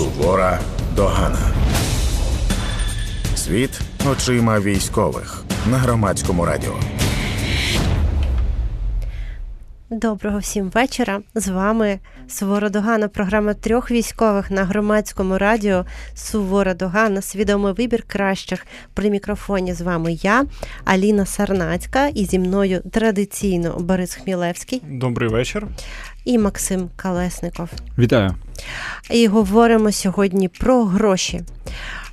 Сувора 0.00 0.60
догана. 0.96 1.38
Світ 3.36 3.80
очима 4.12 4.60
військових 4.60 5.44
на 5.70 5.78
громадському 5.78 6.44
радіо. 6.44 6.74
Доброго 9.92 10.38
всім 10.38 10.70
вечора. 10.70 11.20
З 11.34 11.48
вами 11.48 11.98
Сувора 12.28 12.68
Догана, 12.68 13.08
програма 13.08 13.54
трьох 13.54 13.90
військових 13.90 14.50
на 14.50 14.64
громадському 14.64 15.38
радіо 15.38 15.86
Сувора 16.14 16.74
Догана, 16.74 17.22
свідомий 17.22 17.72
вибір 17.72 18.02
кращих. 18.06 18.66
При 18.94 19.10
мікрофоні 19.10 19.74
з 19.74 19.80
вами 19.80 20.12
я, 20.12 20.44
Аліна 20.84 21.26
Сарнацька, 21.26 22.08
і 22.08 22.24
зі 22.24 22.38
мною 22.38 22.82
традиційно 22.92 23.76
Борис 23.80 24.14
Хмілевський. 24.14 24.82
Добрий 24.90 25.28
вечір. 25.28 25.66
І 26.24 26.38
Максим 26.38 26.90
Калесников. 26.96 27.68
Вітаю. 27.98 28.34
І 29.10 29.26
говоримо 29.26 29.92
сьогодні 29.92 30.48
про 30.48 30.84
гроші. 30.84 31.40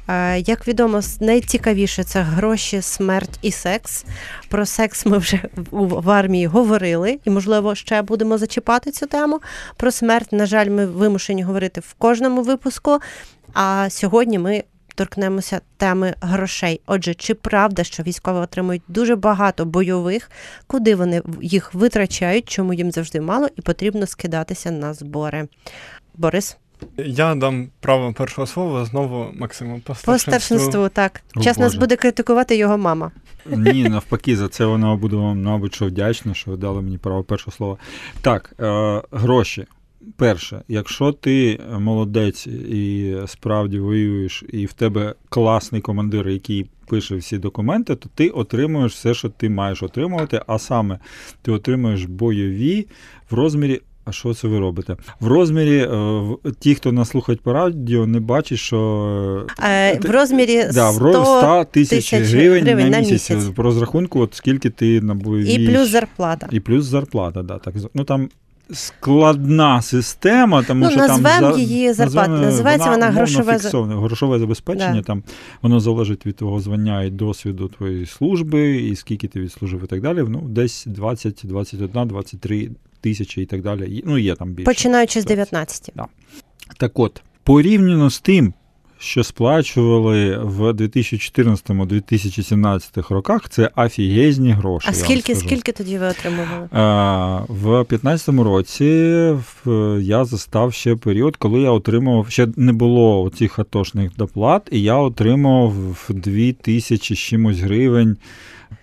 Е, 0.08 0.40
як 0.40 0.68
відомо, 0.68 1.02
найцікавіше 1.20 2.04
це 2.04 2.22
гроші, 2.22 2.82
смерть 2.82 3.40
і 3.42 3.52
секс. 3.52 4.06
Про 4.50 4.66
секс 4.66 5.06
ми 5.06 5.18
вже 5.18 5.42
в 5.72 6.10
армії 6.10 6.48
говорили, 6.48 7.20
і, 7.26 7.30
можливо, 7.30 7.76
ще 7.76 8.02
будемо 8.02 8.38
зачіпати 8.38 8.92
цю 8.92 9.06
тему. 9.06 9.40
Про 9.78 9.92
смерть, 9.92 10.32
на 10.32 10.46
жаль, 10.46 10.70
ми 10.70 10.86
вимушені 10.86 11.44
говорити 11.44 11.82
в 11.82 11.94
кожному 11.94 12.42
випуску. 12.42 13.00
А 13.54 13.88
сьогодні 13.90 14.40
ми 14.40 14.64
торкнемося 14.96 15.62
теми 15.78 16.16
грошей. 16.22 16.82
Отже, 16.86 17.14
чи 17.14 17.34
правда, 17.34 17.84
що 17.84 18.04
військові 18.04 18.38
отримують 18.38 18.84
дуже 18.88 19.16
багато 19.16 19.66
бойових, 19.66 20.32
куди 20.68 20.96
вони 20.96 21.22
їх 21.42 21.74
витрачають, 21.74 22.50
чому 22.50 22.74
їм 22.74 22.92
завжди 22.92 23.22
мало, 23.22 23.48
і 23.56 23.62
потрібно 23.62 24.08
скидатися 24.08 24.72
на 24.72 24.94
збори? 24.94 25.48
Борис. 26.16 26.58
Я 26.98 27.36
дам 27.36 27.70
право 27.80 28.14
першого 28.14 28.48
слова 28.48 28.86
знову 28.86 29.32
Максиму 29.34 29.82
по 29.86 29.96
старшинству. 29.96 30.14
По 30.14 30.20
старшинству, 30.20 30.90
так. 30.90 31.22
О, 31.36 31.42
Час 31.42 31.58
нас 31.58 31.76
буде 31.76 31.96
критикувати 31.96 32.56
його 32.58 32.78
мама. 32.78 33.12
Ні, 33.46 33.90
навпаки, 33.90 34.36
за 34.36 34.48
це 34.48 34.66
вона 34.66 34.96
буде 34.96 35.16
вам, 35.16 35.42
мабуть, 35.44 35.76
що 35.76 35.86
вдячна, 35.86 36.34
що 36.34 36.52
ви 36.52 36.58
дали 36.58 36.82
мені 36.82 36.98
право 36.98 37.24
першого 37.24 37.52
слова. 37.52 37.78
Так, 38.22 38.54
е, 38.60 39.02
гроші. 39.12 39.66
Перше, 40.16 40.62
якщо 40.68 41.12
ти 41.12 41.60
молодець 41.80 42.48
і 42.48 43.16
справді 43.28 43.80
воюєш, 43.80 44.44
і 44.50 44.66
в 44.66 44.74
тебе 44.74 45.16
класний 45.30 45.82
командир, 45.82 46.30
який 46.30 46.70
пише 46.88 47.16
всі 47.16 47.38
документи, 47.38 47.96
то 47.96 48.10
ти 48.16 48.30
отримуєш 48.30 48.94
все, 48.94 49.14
що 49.14 49.30
ти 49.30 49.50
маєш 49.50 49.84
отримувати, 49.84 50.42
а 50.48 50.60
саме 50.60 51.00
ти 51.42 51.52
отримуєш 51.52 52.06
бойові 52.06 52.88
в 53.30 53.34
розмірі 53.34 53.82
а 54.08 54.12
що 54.12 54.34
це 54.34 54.48
ви 54.48 54.60
робите? 54.60 54.96
В 55.20 55.28
розмірі 55.28 55.78
е, 55.78 56.52
ті, 56.60 56.76
хто 56.76 56.92
нас 56.92 57.10
слухають 57.10 57.42
по 57.42 57.54
радіо, 57.54 58.08
не 58.08 58.20
бачать, 58.20 58.60
що 58.60 59.46
е, 59.64 60.00
в 60.00 60.10
розмірі 60.10 60.62
100, 60.62 60.72
да, 60.74 60.92
100 60.92 61.66
тисяч 61.72 62.14
гривень, 62.14 62.64
гривень 62.64 62.90
на, 62.90 63.00
місяць. 63.00 63.30
на 63.30 63.36
місяць. 63.36 63.56
По 63.56 63.64
розрахунку, 63.64 64.20
от 64.20 64.36
скільки 64.36 64.70
ти 64.70 65.02
на. 65.02 65.18
І 65.48 65.68
плюс 65.68 65.90
зарплата. 65.90 66.48
І 66.52 66.60
плюс 66.60 66.86
зарплата, 66.86 67.44
да, 67.44 67.58
так. 67.58 67.74
Ну 67.94 68.04
там 68.04 68.30
складна 68.72 69.82
система, 69.82 70.64
тому 70.64 70.86
ну, 70.86 70.92
що 70.92 71.08
там 71.08 71.22
за, 71.22 71.54
її 71.58 71.94
зарплата. 71.94 72.28
Називається 72.28 72.90
вона, 72.90 73.08
вона 73.08 73.18
грошове 73.18 73.60
грошове 73.84 74.40
забезпечення. 74.40 74.94
Да. 74.96 75.02
Там 75.02 75.24
воно 75.62 75.80
залежить 75.80 76.26
від 76.26 76.36
твого 76.36 76.60
звання 76.60 77.04
і 77.04 77.10
досвіду 77.10 77.68
твоєї 77.68 78.06
служби, 78.06 78.78
і 78.78 78.96
скільки 78.96 79.28
ти 79.28 79.40
відслужив, 79.40 79.84
і 79.84 79.88
так 79.88 80.02
далі. 80.02 80.24
Ну, 80.28 80.42
десь 80.42 80.86
20, 80.86 81.42
21, 81.44 82.08
23 82.08 82.70
тисячі 83.02 83.42
і 83.42 83.46
так 83.46 83.62
далі. 83.62 84.04
Ну, 84.06 84.18
є 84.18 84.36
там 84.36 84.52
більше. 84.52 84.66
Починаючи 84.66 85.22
з 85.22 85.26
19. 85.26 85.92
Да. 85.96 86.06
Так 86.78 87.00
от, 87.00 87.22
порівняно 87.44 88.10
з 88.10 88.20
тим, 88.20 88.54
що 89.00 89.24
сплачували 89.24 90.38
в 90.38 90.62
2014-2017 90.72 93.14
роках, 93.14 93.50
це 93.50 93.70
офігезні 93.76 94.52
гроші. 94.52 94.88
А 94.92 94.94
скільки 94.94 95.36
скільки 95.36 95.72
тоді 95.72 95.98
ви 95.98 96.06
отримували? 96.08 96.68
А, 96.72 97.40
В 97.50 97.64
2015 97.64 98.30
році 98.30 98.86
я 100.02 100.26
застав 100.26 100.74
ще 100.74 100.96
період, 100.96 101.36
коли 101.36 101.62
я 101.62 101.72
отримав, 101.72 102.26
ще 102.30 102.48
не 102.56 102.74
було 102.74 103.32
цих 103.38 103.60
атошних 103.60 104.12
доплат, 104.18 104.70
і 104.72 104.82
я 104.82 104.96
отримав 104.96 105.74
2 106.10 106.52
тисячі 106.62 107.16
чимось 107.16 107.60
гривень 107.60 108.18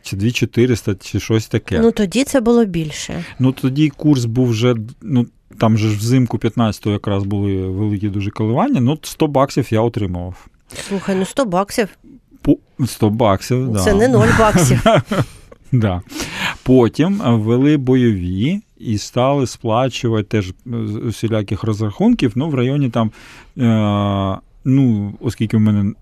чи 0.04 0.16
2400, 0.16 0.94
чи 0.94 1.20
щось 1.20 1.46
таке. 1.46 1.80
Ну 1.80 1.90
тоді 1.90 2.24
це 2.24 2.40
було 2.40 2.64
більше. 2.64 3.24
Ну 3.38 3.52
тоді 3.52 3.88
курс 3.88 4.24
був 4.24 4.48
вже. 4.48 4.74
ну, 5.02 5.26
Там 5.58 5.78
же 5.78 5.88
ж 5.88 5.96
взимку 5.96 6.36
15-го 6.38 6.92
якраз 6.92 7.24
були 7.24 7.56
великі 7.68 8.08
дуже 8.08 8.30
коливання. 8.30 8.80
Ну, 8.80 8.98
100 9.02 9.26
баксів 9.26 9.66
я 9.70 9.80
отримував. 9.80 10.46
Слухай, 10.88 11.16
ну 11.16 11.24
100 11.24 11.44
баксів. 11.44 11.88
100 12.86 13.10
баксів, 13.10 13.68
да. 13.68 13.78
Це 13.78 13.94
не 13.94 14.08
0 14.08 14.26
баксів. 14.38 14.82
Да. 15.72 16.02
Потім 16.62 17.20
ввели 17.24 17.76
бойові 17.76 18.60
і 18.78 18.98
стали 18.98 19.46
сплачувати 19.46 20.28
теж 20.28 20.52
усіляких 21.08 21.64
розрахунків. 21.64 22.32
Ну, 22.34 22.48
в 22.48 22.54
районі 22.54 22.90
там, 22.90 23.10
е, 23.58 24.38
ну, 24.64 25.14
оскільки 25.20 25.56
в 25.56 25.60
мене 25.60 25.92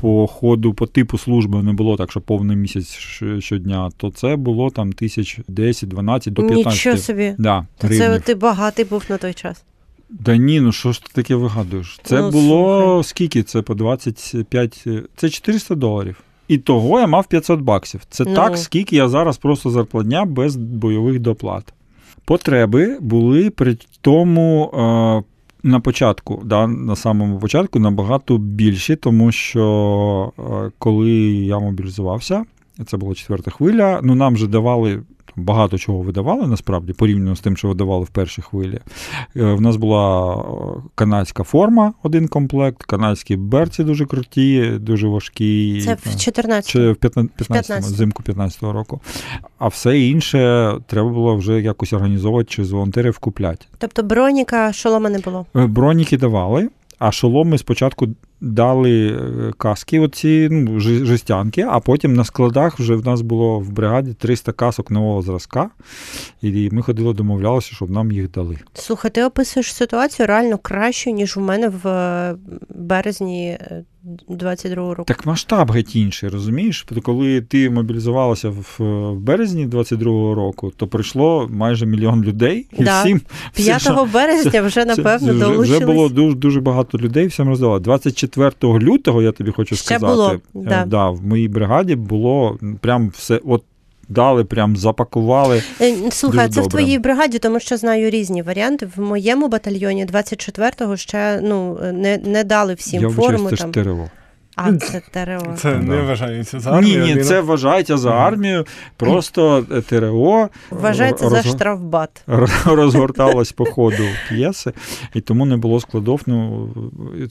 по 0.00 0.26
ходу, 0.26 0.74
по 0.74 0.86
типу 0.86 1.18
служби 1.18 1.62
не 1.62 1.72
було 1.72 1.96
так, 1.96 2.10
що 2.10 2.20
повний 2.20 2.56
місяць 2.56 2.98
щодня, 3.38 3.90
то 3.96 4.10
це 4.10 4.36
було 4.36 4.70
там 4.70 4.92
тисяч 4.92 5.38
10, 5.48 5.88
12 5.88 6.32
до 6.32 6.42
15. 6.42 6.72
Нічого 6.72 6.96
собі. 6.96 7.34
Да, 7.38 7.66
то 7.78 7.88
це 7.88 8.20
ти 8.20 8.34
багатий 8.34 8.84
був 8.84 9.04
на 9.08 9.16
той 9.16 9.34
час. 9.34 9.64
Да 10.10 10.36
ні, 10.36 10.60
ну 10.60 10.72
що 10.72 10.92
ж 10.92 11.02
ти 11.02 11.08
таке 11.12 11.34
вигадуєш? 11.34 12.00
Це 12.02 12.20
ну, 12.20 12.30
було 12.30 12.82
слухай. 12.82 13.04
скільки? 13.04 13.42
Це 13.42 13.62
по 13.62 13.74
25, 13.74 14.86
це 15.16 15.30
400 15.30 15.74
доларів. 15.74 16.22
І 16.48 16.58
того 16.58 17.00
я 17.00 17.06
мав 17.06 17.26
500 17.26 17.60
баксів. 17.60 18.00
Це 18.10 18.24
ну. 18.26 18.34
так, 18.34 18.58
скільки 18.58 18.96
я 18.96 19.08
зараз 19.08 19.38
просто 19.38 19.70
зарплатня 19.70 20.24
без 20.24 20.56
бойових 20.56 21.18
доплат. 21.18 21.72
Потреби 22.24 22.98
були 23.00 23.50
при 23.50 23.76
тому 24.00 24.64
е, 24.64 25.29
на 25.62 25.80
початку, 25.80 26.42
да, 26.44 26.66
на 26.66 26.96
самому 26.96 27.38
початку 27.38 27.78
набагато 27.78 28.38
більші, 28.38 28.96
тому 28.96 29.32
що 29.32 30.32
е, 30.38 30.70
коли 30.78 31.10
я 31.32 31.58
мобілізувався, 31.58 32.44
це 32.86 32.96
була 32.96 33.14
четверта 33.14 33.50
хвиля, 33.50 34.00
ну 34.02 34.14
нам 34.14 34.34
вже 34.34 34.46
давали 34.46 35.02
багато 35.36 35.78
чого 35.78 35.98
видавали 35.98 36.46
насправді, 36.46 36.92
порівняно 36.92 37.36
з 37.36 37.40
тим, 37.40 37.56
що 37.56 37.68
видавали 37.68 38.04
в 38.04 38.08
першій 38.08 38.42
хвилі. 38.42 38.80
Е, 39.36 39.44
в 39.52 39.60
нас 39.60 39.76
була 39.76 40.34
е, 40.34 40.42
канадська 40.94 41.42
форма, 41.42 41.92
один 42.02 42.28
комплект, 42.28 42.82
канадські 42.82 43.36
берці 43.36 43.84
дуже 43.84 44.06
круті, 44.06 44.70
дуже 44.80 45.08
важкі. 45.08 45.82
Це 45.84 45.94
в 45.94 46.16
14 46.16 46.70
Чи 46.70 46.92
в 46.92 46.96
15, 46.96 47.36
15, 47.36 47.84
зимку 47.84 48.22
15-го 48.22 48.72
року. 48.72 49.00
А 49.58 49.68
все 49.68 50.00
інше 50.00 50.72
треба 50.86 51.08
було 51.08 51.36
вже 51.36 51.60
якось 51.60 51.92
організовувати 51.92 52.50
чи 52.50 52.64
з 52.64 52.70
волонтерів 52.70 53.18
купляти. 53.18 53.66
Тобто 53.78 54.02
броніка, 54.02 54.72
шолома 54.72 55.10
не 55.10 55.18
було? 55.18 55.46
Е, 55.56 55.66
броніки 55.66 56.18
давали. 56.18 56.68
А 56.98 57.12
шоломи 57.12 57.58
спочатку 57.58 58.08
дали 58.40 59.08
е, 59.08 59.52
каски, 59.56 60.00
оці 60.00 60.48
ну, 60.50 60.80
жестянки, 60.80 61.66
а 61.68 61.80
потім 61.80 62.14
на 62.14 62.24
складах 62.24 62.78
вже 62.78 62.94
в 62.94 63.06
нас 63.06 63.20
було 63.20 63.60
в 63.60 63.70
бригаді 63.70 64.14
300 64.14 64.52
касок 64.52 64.90
нового 64.90 65.22
зразка, 65.22 65.70
і 66.42 66.68
ми 66.72 66.82
ходили, 66.82 67.14
домовлялися, 67.14 67.74
щоб 67.74 67.90
нам 67.90 68.12
їх 68.12 68.30
дали. 68.30 68.58
Слухай, 68.74 69.10
ти 69.10 69.24
описуєш 69.24 69.74
ситуацію 69.74 70.26
реально 70.26 70.58
кращу, 70.58 71.10
ніж 71.10 71.36
у 71.36 71.40
мене 71.40 71.68
в 71.68 71.88
е, 71.88 72.36
березні 72.74 73.58
22-го 74.28 74.94
року. 74.94 75.04
Так 75.08 75.26
масштаб 75.26 75.70
геть 75.70 75.96
інший, 75.96 76.28
розумієш? 76.28 76.86
Коли 77.02 77.40
ти 77.40 77.70
мобілізувалася 77.70 78.50
в 78.50 78.80
березні 79.14 79.66
22-го 79.66 80.34
року, 80.34 80.72
то 80.76 80.86
прийшло 80.86 81.48
майже 81.50 81.86
мільйон 81.86 82.24
людей. 82.24 82.66
і 82.78 82.84
да. 82.84 83.02
всім 83.02 83.20
5 83.54 83.82
всім, 83.82 83.94
березня 84.12 84.62
вже, 84.62 84.84
напевно, 84.84 85.32
вже, 85.32 85.40
долучились. 85.40 85.70
Вже 85.70 85.86
було 85.86 86.08
дуже 86.08 86.36
дуже 86.36 86.60
багато 86.60 86.98
людей, 86.98 87.26
всім 87.26 87.48
роздавали. 87.48 87.80
24 87.80 88.52
лютого, 88.62 89.22
я 89.22 89.32
тобі 89.32 89.50
хочу 89.50 89.76
Ще 89.76 89.84
сказати, 89.84 90.06
було, 90.06 90.32
е, 90.32 90.40
да. 90.54 90.84
Да, 90.86 91.10
в 91.10 91.26
моїй 91.26 91.48
бригаді 91.48 91.96
було 91.96 92.58
прям 92.80 93.08
все. 93.08 93.40
от 93.44 93.64
дали, 94.10 94.44
прям 94.44 94.76
запакували. 94.76 95.62
Е, 95.80 95.94
слухай, 96.10 96.46
Дуже 96.46 96.54
це 96.54 96.60
добре. 96.60 96.68
в 96.68 96.70
твоїй 96.70 96.98
бригаді, 96.98 97.38
тому 97.38 97.60
що 97.60 97.76
знаю 97.76 98.10
різні 98.10 98.42
варіанти. 98.42 98.88
В 98.96 99.00
моєму 99.00 99.48
батальйоні 99.48 100.06
24-го 100.06 100.96
ще 100.96 101.40
ну 101.42 101.78
не 101.92 102.18
не 102.18 102.44
дали 102.44 102.74
всім 102.74 103.02
Я 103.02 103.08
форму. 103.08 103.50
це 103.50 103.56
там. 103.56 104.10
А, 104.64 104.76
це 104.76 105.02
ТРО. 105.10 105.54
Це 105.56 105.74
не 105.74 105.96
Да. 105.96 106.02
вважається 106.02 106.60
за 106.60 106.70
Ні, 106.70 106.76
армію. 106.76 107.04
ні, 107.04 107.10
Ліна. 107.14 107.24
це 107.24 107.40
вважається 107.40 107.96
за 107.96 108.10
армію. 108.10 108.66
Просто 108.96 109.66
е, 109.72 109.80
ТРО 109.80 110.48
Вважається 110.70 111.28
за 111.28 111.42
штрафбат. 111.42 112.22
розгорталась 112.64 113.52
по 113.52 113.64
ходу 113.64 114.02
п'єси, 114.28 114.72
і 115.14 115.20
тому 115.20 115.46
не 115.46 115.56
було 115.56 115.80
складов. 115.80 116.20
Ну, 116.26 116.68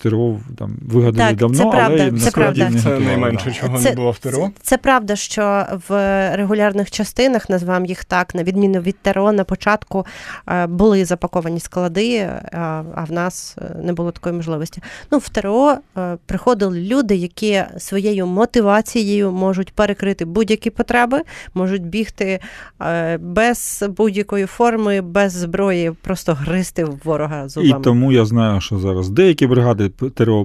ТРО 0.01 0.39
там 0.57 0.77
вигадали 0.81 1.29
Так, 1.29 1.37
давно, 1.37 1.57
це 1.57 1.63
правда, 1.63 1.85
але 1.85 1.97
це 1.97 2.11
насправді 2.11 2.61
правда. 2.61 2.75
не 2.77 2.83
Це 2.83 2.99
найменше, 3.05 3.51
чого 3.51 3.77
Це- 3.79 3.89
не 3.89 3.95
було 3.95 4.11
в 4.11 4.17
ТРО. 4.19 4.31
Це, 4.45 4.51
це 4.61 4.77
правда, 4.77 5.15
що 5.15 5.65
в 5.89 5.91
регулярних 6.35 6.91
частинах, 6.91 7.49
назвемо 7.49 7.85
їх 7.85 8.03
так, 8.05 8.35
на 8.35 8.43
відміну 8.43 8.79
від 8.79 8.97
ТРО, 9.01 9.31
на 9.31 9.43
початку 9.43 10.05
е, 10.47 10.67
були 10.67 11.05
запаковані 11.05 11.59
склади, 11.59 12.15
е, 12.15 12.41
а 12.95 13.05
в 13.09 13.11
нас 13.11 13.55
е, 13.61 13.75
не 13.83 13.93
було 13.93 14.11
такої 14.11 14.35
можливості. 14.35 14.81
Ну, 15.11 15.17
в 15.17 15.29
ТРО 15.29 15.77
е, 15.97 16.17
приходили 16.25 16.81
люди, 16.81 17.15
які 17.19 17.63
своєю 17.77 18.27
мотивацією 18.27 19.31
можуть 19.31 19.71
перекрити 19.73 20.25
будь-які 20.25 20.69
потреби, 20.69 21.21
можуть 21.53 21.85
бігти 21.85 22.39
е, 22.81 23.17
без 23.17 23.83
будь-якої 23.97 24.45
форми, 24.45 25.01
без 25.01 25.31
зброї, 25.31 25.91
просто 26.01 26.33
гризти 26.33 26.85
в 26.85 26.99
ворога 27.03 27.47
І 27.63 27.73
тому 27.83 28.11
я 28.11 28.25
знаю, 28.25 28.61
що 28.61 28.79
зараз 28.79 29.09
деякі 29.09 29.47
бригади 29.47 29.89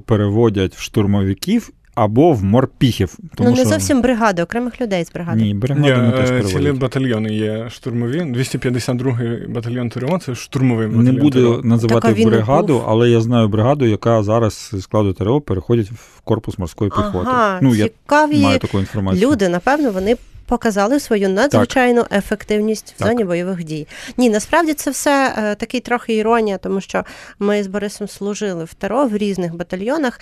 переводять 0.06 0.74
в 0.74 0.80
штурмовиків 0.80 1.70
або 1.94 2.32
в 2.32 2.44
морпіхів. 2.44 3.18
Тому 3.34 3.50
ну, 3.50 3.56
не 3.56 3.60
що... 3.60 3.68
зовсім 3.68 4.02
бригади, 4.02 4.42
окремих 4.42 4.80
людей 4.80 5.04
з 5.04 5.12
бригади. 5.12 5.42
Ні, 5.42 5.46
Ні, 5.46 5.54
бригадами 5.54 6.12
теж 6.12 6.30
е, 6.30 6.42
цілі 6.42 6.72
батальйони 6.72 7.34
є 7.34 7.70
штурмові. 7.70 8.20
252-й 8.20 9.46
батальйон 9.46 9.88
ТРО 9.88 10.18
це 10.18 10.34
штурмовий 10.34 10.88
Не 10.88 11.12
буду 11.12 11.60
називати 11.64 12.08
Так, 12.08 12.18
не 12.18 12.26
бригаду, 12.26 12.72
був? 12.72 12.84
але 12.86 13.10
я 13.10 13.20
знаю 13.20 13.48
бригаду, 13.48 13.86
яка 13.86 14.22
зараз 14.22 14.70
з 14.72 14.82
складу 14.82 15.12
ТРО 15.12 15.40
переходить 15.40 15.90
в 15.90 16.20
корпус 16.20 16.58
морської 16.58 16.90
піхоти. 16.90 17.28
Ага, 17.30 17.58
ну, 17.62 17.74
я 17.74 17.88
цікаві 17.88 18.42
маю 18.42 18.58
таку 18.58 18.78
інформацію. 18.78 19.30
люди, 19.30 19.48
напевно, 19.48 19.90
вони 19.90 20.16
показали 20.46 21.00
свою 21.00 21.28
надзвичайну 21.28 22.04
ефективність 22.12 22.94
в 22.96 22.98
Так. 22.98 23.08
зоні 23.08 23.24
бойових 23.24 23.64
дій. 23.64 23.86
Ні, 24.16 24.30
насправді 24.30 24.74
це 24.74 24.90
все 24.90 25.34
е, 25.38 25.54
такий 25.54 25.80
трохи 25.80 26.14
іронія, 26.16 26.58
тому 26.58 26.80
що 26.80 27.04
ми 27.38 27.62
з 27.62 27.66
Борисом 27.66 28.08
служили 28.08 28.64
в 28.64 28.74
ТРО 28.74 29.06
в 29.06 29.16
різних 29.16 29.54
батальйонах. 29.56 30.20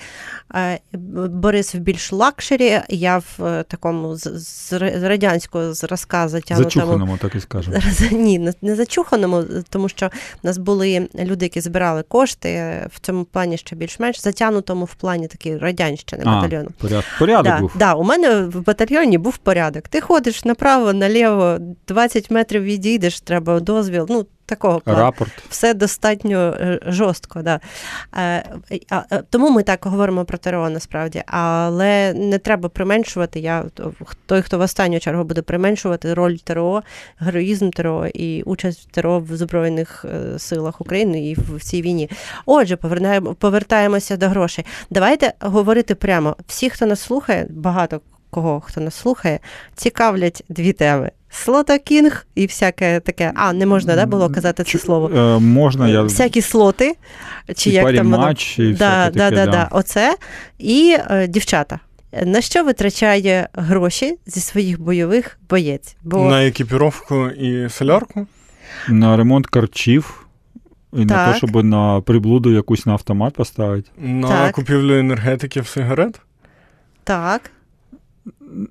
Е, 0.54 0.78
Борис 1.28 1.74
в 1.74 1.78
більш 1.78 2.12
luxury, 2.12 2.80
я 2.88 3.18
в 3.18 3.44
е, 3.44 3.62
такому 3.68 4.16
з, 4.16 4.22
з 4.36 4.72
радянського 5.08 5.74
зразка 5.74 6.28
затягнутому. 6.28 6.70
Зачуханому, 6.70 7.18
так 7.18 7.34
і 7.34 7.40
скажемо. 7.40 7.76
Ні, 8.10 8.38
не- 8.38 8.54
не 8.62 8.74
зачуханому, 8.74 9.44
тому 9.70 9.88
що 9.88 10.06
в 10.42 10.46
нас 10.46 10.58
були 10.58 11.08
люди, 11.20 11.44
які 11.44 11.60
збирали 11.60 12.02
кошти 12.02 12.48
е, 12.48 12.88
в 12.94 13.00
цьому 13.00 13.24
плані 13.24 13.56
ще 13.58 13.76
більш-менш 13.76 14.20
затягнутому 14.22 14.84
в 14.84 14.94
плані 14.94 15.28
такої 15.28 15.58
радянщини 15.58 16.24
батальйону. 16.24 16.68
Поряд... 16.80 17.04
порядок 17.18 17.44
Да, 17.44 17.58
був. 17.60 17.72
да, 17.74 17.94
у 17.94 18.02
мене 18.04 18.40
в 18.40 18.64
батальйоні 18.64 19.18
був 19.18 19.36
порядок. 19.36 19.88
Ти 19.88 20.00
ходиш 20.12 20.44
направо, 20.44 20.92
наліво, 20.92 21.58
20 21.88 22.30
метрів 22.30 22.62
відійдеш, 22.62 23.20
треба 23.20 23.60
дозвіл. 23.60 24.06
Ну, 24.10 24.26
такого 24.46 24.80
плану. 24.80 25.00
Рапорт. 25.00 25.32
Все 25.48 25.74
достатньо 25.74 26.38
е, 26.38 26.80
жорстко. 26.86 27.42
Да. 27.42 27.60
Е, 28.16 28.44
е, 28.92 29.22
тому 29.30 29.50
ми 29.50 29.62
так 29.62 29.84
говоримо 29.84 30.24
про 30.24 30.38
ТРО 30.38 30.70
насправді. 30.70 31.22
Але 31.26 32.12
не 32.14 32.38
треба 32.38 32.68
применшувати. 32.68 33.40
Я 33.40 33.64
той, 34.26 34.42
хто 34.42 34.58
в 34.58 34.60
останню 34.60 35.00
чергу 35.00 35.24
буде 35.24 35.42
применшувати 35.42 36.14
роль 36.14 36.36
ТРО, 36.36 36.82
героїзм 37.18 37.70
ТРО 37.70 38.06
і 38.06 38.42
участь 38.42 38.80
в 38.80 38.94
ТРО 38.94 39.18
в 39.18 39.36
Збройних 39.36 40.04
силах 40.38 40.80
України 40.80 41.28
і 41.28 41.34
в 41.34 41.60
цій 41.60 41.82
війні. 41.82 42.10
Отже, 42.46 42.76
повертаємося 43.38 44.16
до 44.16 44.28
грошей. 44.28 44.64
Давайте 44.90 45.32
говорити 45.40 45.94
прямо. 45.94 46.36
Всі, 46.46 46.70
хто 46.70 46.86
нас 46.86 47.00
слухає, 47.00 47.46
багато 47.50 48.00
кого 48.32 48.60
хто 48.60 48.80
нас 48.80 48.94
слухає, 48.94 49.38
цікавлять 49.74 50.44
дві 50.48 50.72
теми. 50.72 51.10
Слотокінг 51.30 52.26
і 52.34 52.46
всяке 52.46 53.00
таке. 53.00 53.32
А, 53.34 53.52
не 53.52 53.66
можна 53.66 53.96
да, 53.96 54.06
було 54.06 54.30
казати 54.30 54.64
це 54.64 54.78
слово. 54.78 55.10
Е, 55.16 55.38
можна, 55.38 55.88
я 55.88 56.02
Всякі 56.02 56.40
слоти, 56.40 56.96
чи 57.56 57.70
і 57.70 57.72
як 57.72 57.96
там 57.96 58.10
воно. 58.10 58.34
і 58.58 58.72
Да, 58.72 59.10
да, 59.10 59.30
таке, 59.30 59.36
да, 59.36 59.46
да. 59.46 59.50
да. 59.50 59.68
Оце. 59.70 60.16
І 60.58 60.96
е, 61.10 61.26
дівчата. 61.26 61.78
На 62.24 62.40
що 62.40 62.64
витрачає 62.64 63.48
гроші 63.52 64.18
зі 64.26 64.40
своїх 64.40 64.80
бойових 64.80 65.38
боєць? 65.48 65.96
Бо 66.02 66.30
На 66.30 66.46
екіпіровку 66.46 67.28
і 67.28 67.68
солярку. 67.68 68.26
На 68.88 69.16
ремонт 69.16 69.46
карчів. 69.46 70.26
І 70.92 71.04
на 71.04 71.32
те, 71.32 71.38
щоб 71.38 71.64
на 71.64 72.00
приблуду 72.00 72.52
якусь 72.52 72.86
на 72.86 72.92
автомат 72.92 73.34
поставити. 73.34 73.90
На 73.98 74.28
Так. 74.28 74.54
купівлю 74.54 74.98
енергетиків 74.98 75.66
сигарет. 75.66 76.20
так, 77.04 77.50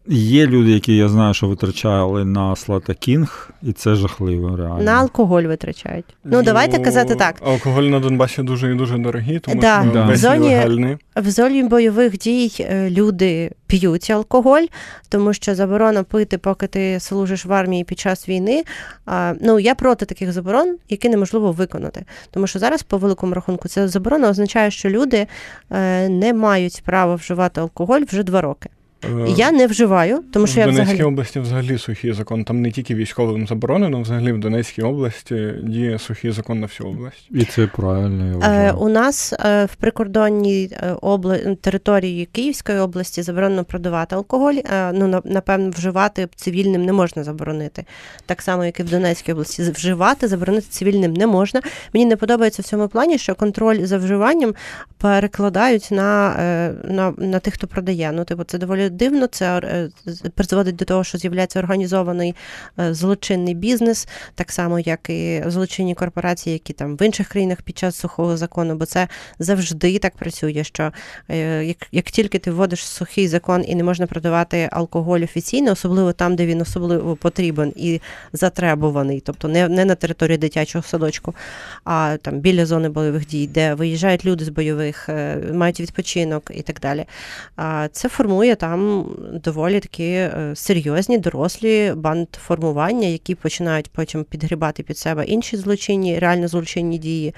Є 0.07 0.47
люди, 0.47 0.71
які 0.71 0.95
я 0.97 1.09
знаю, 1.09 1.33
що 1.33 1.47
витрачали 1.47 2.25
на 2.25 2.55
Слата 2.55 2.93
Кінг, 2.93 3.49
і 3.63 3.73
це 3.73 3.95
жахливо, 3.95 4.55
реально. 4.57 4.83
на 4.83 4.91
алкоголь 4.91 5.43
витрачають. 5.43 6.05
Ну, 6.23 6.43
давайте 6.43 6.79
казати 6.79 7.15
так. 7.15 7.35
Алкоголь 7.45 7.83
на 7.83 7.99
Донбасі 7.99 8.43
дуже 8.43 8.71
і 8.71 8.75
дуже 8.75 8.97
дорогий, 8.97 9.39
тому 9.39 9.61
Да. 9.61 9.81
що 9.83 9.91
Да. 9.93 10.05
весь 10.05 10.19
В 10.19 10.21
зоні- 10.21 10.97
В 11.15 11.29
зоні 11.29 11.63
бойових 11.63 12.17
дій 12.17 12.51
е, 12.59 12.89
люди 12.89 13.51
п'ють 13.67 14.09
алкоголь, 14.09 14.63
тому 15.09 15.33
що 15.33 15.55
заборона 15.55 16.03
пити, 16.03 16.37
поки 16.37 16.67
ти 16.67 16.99
служиш 16.99 17.45
в 17.45 17.53
армії 17.53 17.83
під 17.83 17.99
час 17.99 18.29
війни. 18.29 18.63
А, 19.05 19.33
Ну 19.41 19.59
я 19.59 19.75
проти 19.75 20.05
таких 20.05 20.31
заборон, 20.31 20.77
які 20.89 21.09
неможливо 21.09 21.51
виконати. 21.51 22.05
Тому 22.31 22.47
що 22.47 22.59
зараз, 22.59 22.83
по 22.83 22.97
великому 22.97 23.33
рахунку, 23.33 23.67
ця 23.67 23.87
заборона 23.87 24.29
означає, 24.29 24.71
що 24.71 24.89
люди 24.89 25.27
е, 25.71 26.09
не 26.09 26.33
мають 26.33 26.81
права 26.85 27.15
вживати 27.15 27.61
алкоголь 27.61 28.01
вже 28.11 28.23
два 28.23 28.41
роки. 28.41 28.69
Е, 29.03 29.33
Я 29.37 29.51
не 29.51 29.67
вживаю, 29.67 30.23
тому 30.33 30.47
що 30.47 30.55
в 30.55 30.59
я 30.59 30.65
Донецькій 30.65 30.83
взагалі 30.83 31.03
області 31.03 31.39
взагалі 31.39 31.77
сухий 31.77 32.13
закон. 32.13 32.43
Там 32.43 32.61
не 32.61 32.71
тільки 32.71 32.95
військовим 32.95 33.47
заборонено, 33.47 34.01
взагалі 34.01 34.31
в 34.31 34.39
Донецькій 34.39 34.81
області 34.81 35.53
діє 35.63 35.99
сухий 35.99 36.31
закон 36.31 36.59
на 36.59 36.65
всю 36.67 36.89
область. 36.89 37.27
І 37.31 37.45
це 37.45 37.67
правильно, 37.67 38.25
я 38.25 38.31
Е, 38.31 38.35
вважаю. 38.35 38.77
У 38.77 38.89
нас 38.89 39.33
е, 39.33 39.65
в 39.65 39.75
прикордонній 39.75 40.69
обла... 41.01 41.37
території 41.61 42.25
Київської 42.25 42.79
області 42.79 43.21
заборонено 43.21 43.63
продавати 43.63 44.15
алкоголь. 44.15 44.55
Ну, 44.93 45.21
напевно, 45.25 45.69
вживати 45.69 46.27
цивільним 46.35 46.85
не 46.85 46.93
можна 46.93 47.23
заборонити. 47.23 47.85
Так 48.25 48.41
само, 48.41 48.65
як 48.65 48.79
і 48.79 48.83
в 48.83 48.89
Донецькій 48.89 49.31
області. 49.31 49.71
Вживати, 49.75 50.27
заборонити 50.27 50.67
цивільним 50.69 51.13
не 51.13 51.27
можна. 51.27 51.61
Мені 51.93 52.05
не 52.05 52.15
подобається 52.15 52.61
в 52.61 52.65
цьому 52.65 52.87
плані, 52.87 53.17
що 53.17 53.35
контроль 53.35 53.85
за 53.85 53.97
вживанням 53.97 54.53
перекладають 54.97 55.87
на, 55.91 56.35
на, 56.83 57.13
на 57.17 57.39
тих, 57.39 57.53
хто 57.53 57.67
продає. 57.67 58.11
Ну, 58.13 58.23
типу, 58.23 58.43
це 58.43 58.57
доволі 58.57 58.90
дивно. 58.91 59.27
Це 59.27 59.57
е, 59.57 59.89
призводить 60.35 60.75
до 60.75 60.85
того, 60.85 61.03
що 61.03 61.17
з'являється 61.17 61.59
організований 61.59 62.35
е, 62.79 62.93
злочинний 62.93 63.53
бізнес, 63.53 64.07
так 64.35 64.51
само, 64.51 64.79
як 64.79 65.09
і 65.09 65.43
злочинні 65.47 65.95
корпорації, 65.95 66.53
які 66.53 66.73
там 66.73 66.97
в 66.97 67.01
інших 67.05 67.27
країнах 67.27 67.61
під 67.61 67.77
час 67.77 67.95
сухого 67.95 68.37
закону, 68.37 68.75
бо 68.75 68.85
це 68.85 69.07
завжди 69.39 69.99
так 69.99 70.15
працює. 70.15 70.63
Що 70.63 70.91
е, 71.29 71.65
як, 71.65 71.77
як 71.91 72.05
тільки 72.05 72.39
ти 72.39 72.51
вводиш 72.51 72.85
сухий 72.87 73.27
закон 73.27 73.63
і 73.67 73.75
не 73.75 73.83
можна 73.83 74.07
продавати 74.07 74.69
алкоголь 74.71 75.19
офіційно, 75.19 75.71
особливо 75.71 76.13
там, 76.13 76.35
де 76.35 76.45
він 76.45 76.61
особливо 76.61 77.15
потрібен 77.15 77.73
і 77.75 78.01
затребуваний, 78.33 79.19
тобто 79.19 79.47
не, 79.47 79.67
не 79.67 79.85
на 79.85 79.95
території 79.95 80.37
дитячого 80.37 80.83
садочку, 80.83 81.35
а 81.83 82.17
там 82.21 82.39
біля 82.39 82.65
зони 82.65 82.89
бойових 82.89 83.27
дій, 83.27 83.47
де 83.47 83.73
виїжджають 83.73 84.25
люди 84.25 84.45
з 84.45 84.49
бойових, 84.49 85.09
мають 85.53 85.79
відпочинок 85.79 86.51
і 86.55 86.61
так 86.61 86.79
далі. 86.79 87.05
Це 87.91 88.09
формує 88.09 88.55
там 88.55 88.80
доволі 89.43 89.79
такі 89.79 90.03
е, 90.03 90.51
серйозні 90.55 91.17
дорослі 91.17 91.93
бандформування, 91.95 93.07
які 93.07 93.35
починають 93.35 93.91
потім 93.91 94.23
підгрібати 94.23 94.83
під 94.83 94.97
себе 94.97 95.25
інші 95.25 95.57
злочинні, 95.57 96.19
реально 96.19 96.47
злочинні 96.47 96.97
дії. 96.97 97.33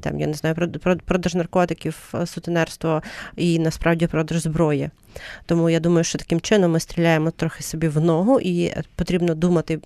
Там 0.00 0.20
я 0.20 0.26
не 0.26 0.34
знаю, 0.34 0.54
прод- 0.54 0.78
прод- 0.78 1.00
продаж 1.04 1.34
наркотиків, 1.34 2.14
е, 2.14 2.26
сутенерство 2.26 3.02
і 3.36 3.58
насправді 3.58 4.06
продаж 4.06 4.42
зброї. 4.42 4.90
Тому 5.46 5.70
я 5.70 5.80
думаю, 5.80 6.04
що 6.04 6.18
таким 6.18 6.40
чином 6.40 6.72
ми 6.72 6.80
стріляємо 6.80 7.30
трохи 7.30 7.62
собі 7.62 7.88
в 7.88 8.00
ногу, 8.00 8.40
і 8.40 8.64
е, 8.64 8.82
потрібно 8.96 9.34
думати 9.34 9.78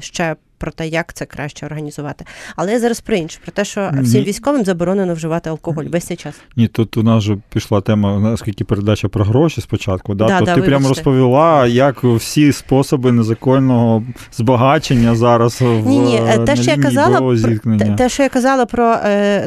ще 0.00 0.36
про 0.58 0.70
те, 0.70 0.88
як 0.88 1.12
це 1.12 1.24
краще 1.24 1.66
організувати. 1.66 2.24
Але 2.56 2.72
я 2.72 2.80
зараз 2.80 3.00
про 3.00 3.16
інше, 3.16 3.38
про 3.42 3.52
те, 3.52 3.64
що 3.64 3.90
всім 4.02 4.20
Ні. 4.20 4.26
військовим 4.26 4.64
заборонено 4.64 5.14
вживати 5.14 5.50
алкоголь 5.50 5.84
весь 5.84 6.04
цей 6.04 6.16
час. 6.16 6.34
Ні, 6.56 6.68
тут 6.68 6.96
у 6.96 7.02
нас 7.02 7.24
вже 7.24 7.36
пішла 7.52 7.80
тема, 7.80 8.18
наскільки 8.18 8.64
передача 8.64 9.08
про 9.08 9.24
гроші 9.24 9.60
спочатку. 9.60 10.14
Да? 10.14 10.26
Да, 10.26 10.38
то 10.38 10.44
да, 10.44 10.54
ти 10.54 10.62
прямо 10.62 10.88
розповіла, 10.88 11.66
як 11.66 12.04
всі 12.04 12.52
способи 12.52 13.12
незаконного 13.12 14.02
збагачення 14.32 15.14
зараз 15.14 15.60
в 15.60 15.86
Ні, 15.86 15.98
ні, 15.98 16.20
е, 16.28 16.38
те, 16.38 16.56
що 16.56 16.70
я 16.70 16.76
казала, 16.76 17.36
зіткнення. 17.36 17.96
те, 17.96 18.08
що 18.08 18.22
я 18.22 18.28
казала 18.28 18.66
про 18.66 18.96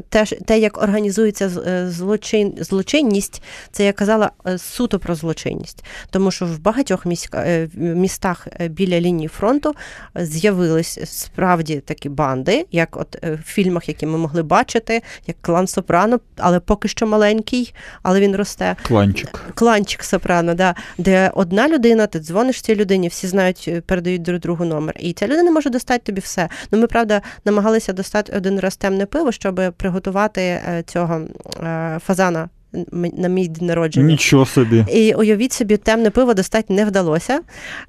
те, 0.09 0.25
те, 0.25 0.59
як 0.59 0.83
організується 0.83 1.51
е, 1.67 1.89
злочин, 1.89 2.53
злочинність, 2.59 3.43
це 3.71 3.85
я 3.85 3.93
казала 3.93 4.31
е, 4.47 4.57
суто 4.57 4.99
про 4.99 5.15
злочинність. 5.15 5.85
Тому 6.09 6.31
що 6.31 6.45
в 6.45 6.59
багатьох 6.59 7.05
е, 7.33 7.69
містах 7.73 8.47
е, 8.59 8.67
біля 8.67 8.99
лінії 8.99 9.27
фронту 9.27 9.73
е, 10.17 10.25
з'явились 10.25 10.99
справді 11.03 11.79
такі 11.79 12.09
банди, 12.09 12.65
як 12.71 12.97
от 12.97 13.17
е, 13.23 13.31
в 13.31 13.43
фільмах, 13.43 13.87
які 13.87 14.05
ми 14.05 14.17
могли 14.17 14.43
бачити, 14.43 15.01
як 15.27 15.37
клан 15.41 15.67
Сопрано, 15.67 16.19
але 16.37 16.59
поки 16.59 16.87
що 16.87 17.07
маленький, 17.07 17.73
але 18.03 18.19
він 18.19 18.35
росте. 18.35 18.75
Кланчик. 18.83 19.41
Кланчик 19.55 20.03
Сопрано, 20.03 20.53
да, 20.53 20.75
де 20.97 21.31
одна 21.33 21.69
людина, 21.69 22.07
ти 22.07 22.19
дзвониш 22.19 22.61
цій 22.61 22.75
людині, 22.75 23.07
всі 23.07 23.27
знають, 23.27 23.65
е, 23.67 23.81
передають 23.81 24.21
друг 24.21 24.39
другу 24.39 24.65
номер. 24.65 24.95
І 24.99 25.13
ця 25.13 25.27
людина 25.27 25.51
може 25.51 25.69
достати 25.69 25.99
тобі 26.05 26.21
все. 26.21 26.49
Ну, 26.71 26.79
ми, 26.79 26.87
правда, 26.87 27.21
намагалися 27.45 27.93
достати 27.93 28.33
один 28.37 28.59
раз 28.59 28.77
темне 28.77 29.05
пиво, 29.05 29.31
щоб 29.49 29.73
приготувати 29.77 30.41
е, 30.41 30.83
цього 30.85 31.21
е, 31.63 31.99
фазана 32.05 32.49
на 32.93 33.27
мій 33.27 33.47
день 33.47 33.67
народження. 33.67 34.05
Нічого 34.05 34.45
собі. 34.45 34.85
І 34.93 35.13
уявіть 35.13 35.53
собі, 35.53 35.77
темне 35.77 36.09
пиво 36.09 36.33
достати 36.33 36.73
не 36.73 36.85
вдалося. 36.85 37.39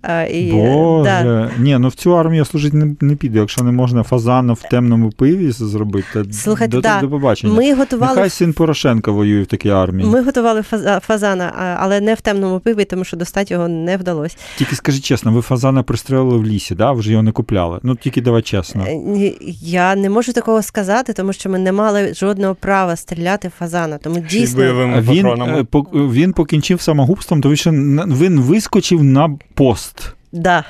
Е, 0.03 0.31
І, 0.31 0.53
Боже. 0.53 1.05
Да. 1.05 1.51
Ні, 1.59 1.79
ну 1.79 1.89
в 1.89 1.95
цю 1.95 2.19
армію 2.19 2.45
служити 2.45 2.77
не, 2.77 2.97
не 3.01 3.17
піде. 3.17 3.39
Якщо 3.39 3.65
не 3.65 3.73
можна 3.73 4.03
фазана 4.03 4.53
в 4.53 4.63
темному 4.71 5.11
пиві 5.11 5.51
зробити, 5.51 6.25
Слухайте, 6.33 6.73
до, 6.73 6.81
да. 6.81 7.01
до 7.01 7.09
побачення. 7.09 7.53
Ми 7.55 7.75
готували 7.75 8.15
Нехай 8.15 8.31
син 8.31 8.53
Порошенка 8.53 9.11
воює 9.11 9.43
в 9.43 9.47
такій 9.47 9.71
армії. 9.71 10.09
Ми 10.09 10.23
готували 10.23 10.61
фаза- 10.61 11.01
фазана, 11.01 11.77
але 11.81 12.01
не 12.01 12.15
в 12.15 12.21
темному 12.21 12.61
пиві, 12.61 12.85
тому 12.85 13.05
що 13.05 13.17
достати 13.17 13.55
його 13.55 13.69
не 13.69 13.97
вдалося. 13.97 14.37
Тільки 14.59 14.77
скажіть 14.77 15.05
чесно, 15.05 15.33
ви 15.33 15.43
фазана 15.43 15.83
пристрелили 15.83 16.39
в 16.39 16.45
лісі, 16.47 16.75
да? 16.75 16.93
ви 16.93 17.03
ж 17.03 17.11
його 17.11 17.23
не 17.23 17.33
купляли. 17.33 17.79
Ну 17.83 17.97
тільки 17.97 18.23
давай 18.23 18.43
чесно. 18.43 18.85
Е, 18.87 19.33
Я 19.63 19.97
не 19.97 20.11
можу 20.11 20.33
такого 20.33 20.63
сказати, 20.63 21.13
тому 21.13 21.33
що 21.33 21.51
ми 21.51 21.59
не 21.59 21.73
мали 21.73 22.15
жодного 22.15 22.55
права 22.55 22.97
стріляти 22.97 23.49
в 23.49 23.53
фазана. 23.59 23.99
Тому 23.99 24.21
дійсно 24.31 24.70
бойовими 24.73 25.01
він, 25.01 25.23
патронами. 25.25 25.61
е, 25.61 25.65
по- 25.65 25.81
він 25.93 26.33
покінчив 26.33 26.81
самогубством, 26.81 27.41
тому 27.41 27.57
що 27.57 27.71
він 27.71 28.41
вискочив 28.41 29.05
на 29.05 29.39
пост. 29.55 30.15
да. 30.33 30.65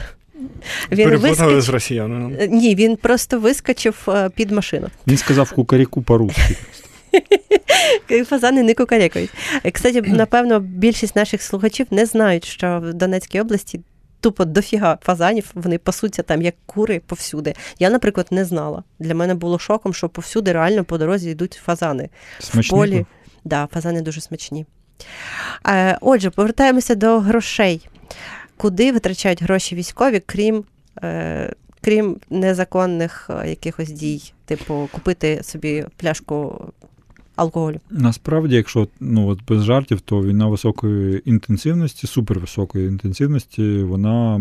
Він 0.93 1.17
вискочив. 1.17 1.61
з 1.61 1.69
росіянином. 1.69 2.33
Е, 2.41 2.49
Ні, 2.49 2.75
він 2.75 2.97
просто 2.97 3.39
вискочив 3.41 4.05
е, 4.09 4.31
під 4.35 4.51
машину. 4.51 4.89
Він 5.07 5.17
сказав 5.17 5.53
кукаріку 5.53 6.03
по-русски. 6.03 6.57
Фазани 8.29 8.63
не 8.63 8.75
кукарекають. 8.75 9.31
Е, 9.65 9.71
Кстати, 9.71 10.03
напевно, 10.03 10.61
більшість 10.61 11.17
наших 11.17 11.43
слухачів 11.43 11.87
не 11.91 12.07
знають, 12.07 12.45
що 12.45 12.81
в 12.85 12.95
Донецькій 12.95 13.41
області 13.41 13.81
тупо 14.21 14.45
дофіга 14.45 14.99
фазанів, 15.03 15.51
вони 15.55 15.79
пасуться 15.79 16.23
там 16.23 16.43
як 16.43 16.55
кури 16.67 17.01
повсюди. 17.07 17.55
Я, 17.79 17.91
наприклад, 17.91 18.27
не 18.31 18.45
знала. 18.45 18.83
Для 18.99 19.15
мене 19.15 19.35
було 19.35 19.59
шоком, 19.59 19.95
що 19.95 20.09
повсюди 20.09 20.53
реально 20.53 20.85
по 20.85 20.99
дорозі 20.99 21.31
йдуть 21.31 21.61
фазани. 21.65 22.09
Смачний. 22.39 22.63
в 22.63 22.81
полі. 22.81 23.07
Да, 23.45 23.69
фазани 23.73 24.03
дуже 24.03 24.21
смачні. 24.21 24.67
Е, 25.67 25.99
отже, 26.01 26.31
повертаємося 26.31 26.95
до 26.95 27.21
грошей. 27.21 27.89
Куди 28.57 28.93
витрачають 28.93 29.43
гроші 29.43 29.75
військові, 29.75 30.23
крім, 30.27 30.65
е, 31.03 31.53
крім 31.81 32.17
незаконних 32.31 33.31
е, 33.31 33.49
якихось 33.49 33.91
дій, 33.91 34.33
типу 34.45 34.89
купити 34.93 35.41
собі 35.43 35.85
пляшку 35.97 36.65
алкоголю? 37.37 37.81
Насправді, 37.91 38.57
якщо 38.57 38.89
ну 39.01 39.29
от 39.29 39.39
без 39.49 39.65
жартів, 39.65 40.01
то 40.01 40.23
війна 40.23 40.47
високої 40.47 41.31
інтенсивності, 41.31 42.07
супервисокої 42.07 42.89
інтенсивності, 42.89 43.83
вона 43.83 44.37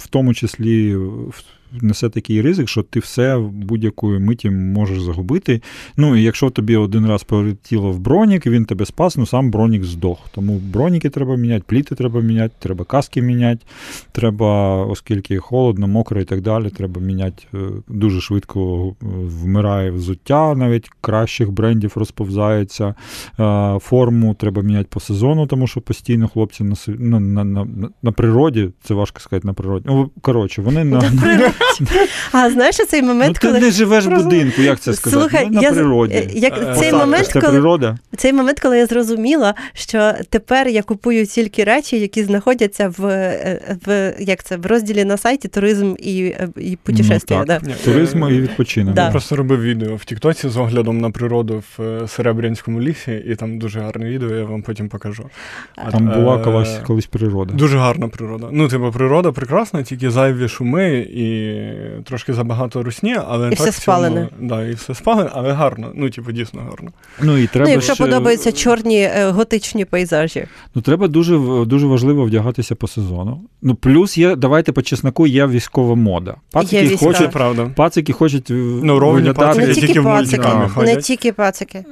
в 0.00 0.06
тому 0.10 0.34
числі 0.34 0.96
несе 1.72 2.08
такий 2.08 2.42
ризик, 2.42 2.68
що 2.68 2.82
ти 2.82 3.00
все 3.00 3.36
в 3.36 3.50
будь-якої 3.50 4.18
миті 4.18 4.50
можеш 4.50 5.02
загубити. 5.02 5.62
Ну 5.96 6.16
і 6.16 6.22
якщо 6.22 6.50
тобі 6.50 6.76
один 6.76 7.06
раз 7.06 7.22
полетіло 7.22 7.92
в 7.92 7.98
бронік, 7.98 8.46
він 8.46 8.64
тебе 8.64 8.86
спас, 8.86 9.16
ну 9.16 9.26
сам 9.26 9.50
бронік 9.50 9.84
здох. 9.84 10.18
Тому 10.34 10.58
броніки 10.58 11.10
треба 11.10 11.36
міняти, 11.36 11.64
пліти 11.66 11.94
треба 11.94 12.20
міняти, 12.20 12.54
треба 12.58 12.84
каски 12.84 13.22
міняти. 13.22 13.66
Треба, 14.12 14.76
оскільки 14.84 15.38
холодно, 15.38 15.88
мокро 15.88 16.20
і 16.20 16.24
так 16.24 16.40
далі, 16.40 16.70
треба 16.70 17.00
міняти 17.00 17.42
е, 17.54 17.58
дуже 17.88 18.20
швидко 18.20 18.88
е, 18.88 19.06
вмирає 19.24 19.90
взуття, 19.90 20.54
навіть 20.54 20.90
кращих 21.00 21.50
брендів 21.50 21.92
розповзається. 21.96 22.94
Е, 23.40 23.78
Форму 23.78 24.34
треба 24.34 24.62
міняти 24.62 24.88
по 24.90 25.00
сезону, 25.00 25.46
тому 25.46 25.66
що 25.66 25.80
постійно 25.80 26.28
хлопці 26.28 26.64
на, 26.64 26.74
на, 26.98 27.20
на, 27.20 27.44
на, 27.44 27.88
на 28.02 28.12
природі, 28.12 28.70
це 28.82 28.94
важко 28.94 29.20
сказати 29.20 29.46
на 29.46 29.52
природі. 29.52 29.84
Ну, 29.88 30.10
коротше, 30.20 30.62
вони 30.62 30.84
на. 30.84 31.02
А 32.32 32.50
знаєш 32.50 32.76
цей 32.76 33.02
Ну, 33.02 33.08
момент, 33.08 33.38
ти 33.38 33.46
коли. 33.48 33.60
не 33.60 33.70
живеш 33.70 34.06
в 34.06 34.10
будинку, 34.10 34.62
як 34.62 34.80
це 34.80 34.92
сказати? 34.94 35.20
Слухай, 35.22 35.46
ну, 35.50 35.54
на 35.54 35.60
я, 35.62 35.72
природі. 35.72 36.14
е, 36.14 36.28
як, 36.34 36.52
Е, 36.62 36.74
цей, 36.78 36.92
момент, 36.92 37.26
Це 37.26 37.40
коли, 37.40 37.52
природа. 37.52 37.98
цей 38.16 38.32
момент, 38.32 38.60
коли 38.60 38.78
я 38.78 38.86
зрозуміла, 38.86 39.54
що 39.72 40.12
тепер 40.30 40.68
я 40.68 40.82
купую 40.82 41.26
тільки 41.26 41.64
речі, 41.64 42.00
які 42.00 42.24
знаходяться 42.24 42.92
в, 42.98 43.06
е, 43.06 43.78
в, 43.86 44.14
як 44.18 44.44
це, 44.44 44.56
в 44.56 44.66
розділі 44.66 45.04
на 45.04 45.16
сайті 45.16 45.48
туризм 45.48 45.94
і, 45.98 46.34
і 46.56 46.78
путешествия. 46.82 47.40
Ну, 47.40 47.46
да. 47.46 47.60
Ні, 47.66 47.74
Туризм 47.84 48.24
і 48.24 48.40
відпочинок. 48.40 48.94
Да. 48.94 49.04
Я 49.04 49.10
просто 49.10 49.36
робив 49.36 49.62
відео 49.62 49.96
в 49.96 50.04
Тіктоці 50.04 50.48
з 50.48 50.56
оглядом 50.56 50.98
на 50.98 51.10
природу 51.10 51.62
в 51.78 52.08
Серебрянському 52.08 52.80
лісі, 52.80 53.24
і 53.26 53.34
там 53.34 53.58
дуже 53.58 53.80
гарне 53.80 54.10
відео, 54.10 54.34
я 54.34 54.44
вам 54.44 54.62
потім 54.62 54.88
покажу. 54.88 55.24
Там 55.92 56.06
була 56.08 56.38
колись, 56.38 56.78
колись 56.86 57.06
природа. 57.06 57.54
Дуже 57.54 57.78
гарна 57.78 58.08
природа. 58.08 58.48
Ну, 58.52 58.68
типу, 58.68 58.90
природа 58.92 59.32
прекрасна, 59.32 59.82
тільки 59.82 60.10
зайві 60.10 60.48
шуми 60.48 60.98
і 60.98 61.47
трошки 62.04 62.34
забагато 62.34 62.82
русні, 62.82 63.16
але 63.28 63.46
І 63.46 63.50
так 63.50 63.58
все 63.58 63.72
спалене. 63.72 64.28
Да, 64.40 64.64
і 64.64 64.74
все 64.74 64.94
спалене, 64.94 65.30
але 65.34 65.52
гарно. 65.52 65.92
Ну, 65.94 66.10
типу, 66.10 66.32
дійсно 66.32 66.60
гарно. 66.70 66.90
Ну, 67.22 67.38
і 67.38 67.46
треба 67.46 67.66
ну, 67.66 67.72
якщо 67.72 67.94
ще- 67.94 68.04
подобаються 68.04 68.52
чорні 68.52 69.00
е, 69.00 69.30
готичні 69.30 69.84
пейзажі. 69.84 70.46
Ну, 70.74 70.82
треба 70.82 71.08
дуже, 71.08 71.38
дуже 71.66 71.86
важливо 71.86 72.24
вдягатися 72.24 72.74
по 72.74 72.88
сезону. 72.88 73.40
Ну, 73.62 73.74
плюс 73.74 74.18
є, 74.18 74.36
давайте 74.36 74.72
по 74.72 74.82
чесноку, 74.82 75.26
є 75.26 75.46
військова 75.46 75.94
мода. 75.94 76.34
Пацики 76.52 76.82
військова. 76.82 77.12
Це 77.12 77.18
хочуть, 77.18 77.32
правда. 77.32 77.70
пацики 77.76 78.12
хочуть 78.12 78.46
Ну, 78.50 78.98
ровні 78.98 79.14
виглядати. 79.22 79.46
пацики, 79.46 79.66
Не 79.66 79.74
тільки 79.74 80.02
пацики, 80.02 80.48
не 80.84 80.96
тільки 80.96 81.32
пацики. 81.32 81.84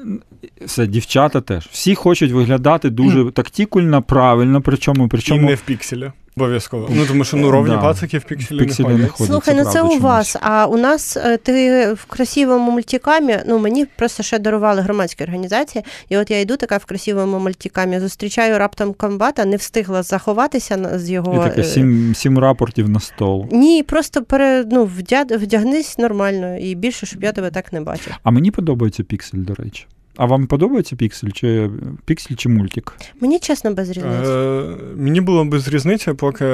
Все, 0.65 0.87
дівчата 0.87 1.41
теж. 1.41 1.69
Всі 1.73 1.95
хочуть 1.95 2.33
виглядати 2.33 2.91
дуже 2.91 3.31
тактикульно, 3.31 4.03
правильно, 4.03 4.61
причому, 4.63 5.09
І 5.27 5.39
не 5.39 5.55
в 5.55 5.61
пікселі. 5.61 6.11
Обов'язково. 6.47 6.89
Ну, 6.91 7.07
тому 7.07 7.25
що 7.25 7.37
ну, 7.37 7.51
ровні 7.51 7.75
Да. 7.75 7.81
пацики 7.81 8.19
в 8.19 8.25
пікселі, 8.25 8.59
Пікселі 8.59 8.87
не 8.87 8.93
не 8.93 8.99
ходять. 8.99 9.11
ходять. 9.13 9.31
Слухай, 9.33 9.55
ну 9.55 9.65
це 9.65 9.79
правда 9.81 9.97
у 9.97 10.01
вас. 10.01 10.37
А 10.41 10.67
у 10.67 10.77
нас 10.77 11.17
е, 11.17 11.37
ти 11.37 11.93
в 11.93 12.05
красивому 12.05 12.71
мультикамі. 12.71 13.39
Ну 13.47 13.59
мені 13.59 13.87
просто 13.97 14.23
ще 14.23 14.39
дарували 14.39 14.81
громадські 14.83 15.25
організації. 15.25 15.85
І 16.09 16.17
от 16.17 16.31
я 16.31 16.41
йду 16.41 16.57
така 16.57 16.77
в 16.77 16.85
красивому 16.85 17.39
мультикамі, 17.39 18.01
зустрічаю 18.01 18.59
раптом 18.59 18.95
комбата, 18.95 19.45
не 19.45 19.57
встигла 19.57 20.03
заховатися 20.03 20.99
з 20.99 21.11
його. 21.11 21.35
І 21.47 21.49
таке 21.49 21.61
е, 21.61 21.65
сім, 21.65 22.15
сім 22.15 22.39
рапортів 22.39 22.89
на 22.89 23.01
стол. 23.01 23.47
Ні, 23.53 23.83
просто 23.83 24.23
пере, 24.23 24.65
ну, 24.71 24.85
вдя- 24.99 25.39
вдягнись 25.39 25.99
нормально 25.99 26.57
і 26.59 26.75
більше, 26.75 27.07
щоб 27.07 27.23
я 27.25 27.33
тебе 27.33 27.51
так 27.51 27.73
не 27.73 27.81
бачив. 27.81 28.13
А 28.23 28.31
мені 28.31 28.51
подобається 28.51 29.03
піксель, 29.03 29.39
до 29.39 29.55
речі. 29.55 29.87
А 30.17 30.27
вам 30.27 30.47
подобається 30.47 30.97
піксель 30.97 31.29
чи 31.31 31.71
піксель 32.05 32.35
чи 32.35 32.49
мультик? 32.49 32.93
Мені 33.21 33.39
чесно 33.39 33.75
без 33.75 33.91
різниці. 33.91 34.31
Е, 34.31 34.65
мені 34.97 35.21
було 35.21 35.45
без 35.45 35.69
різниці, 35.69 36.13
поки 36.13 36.45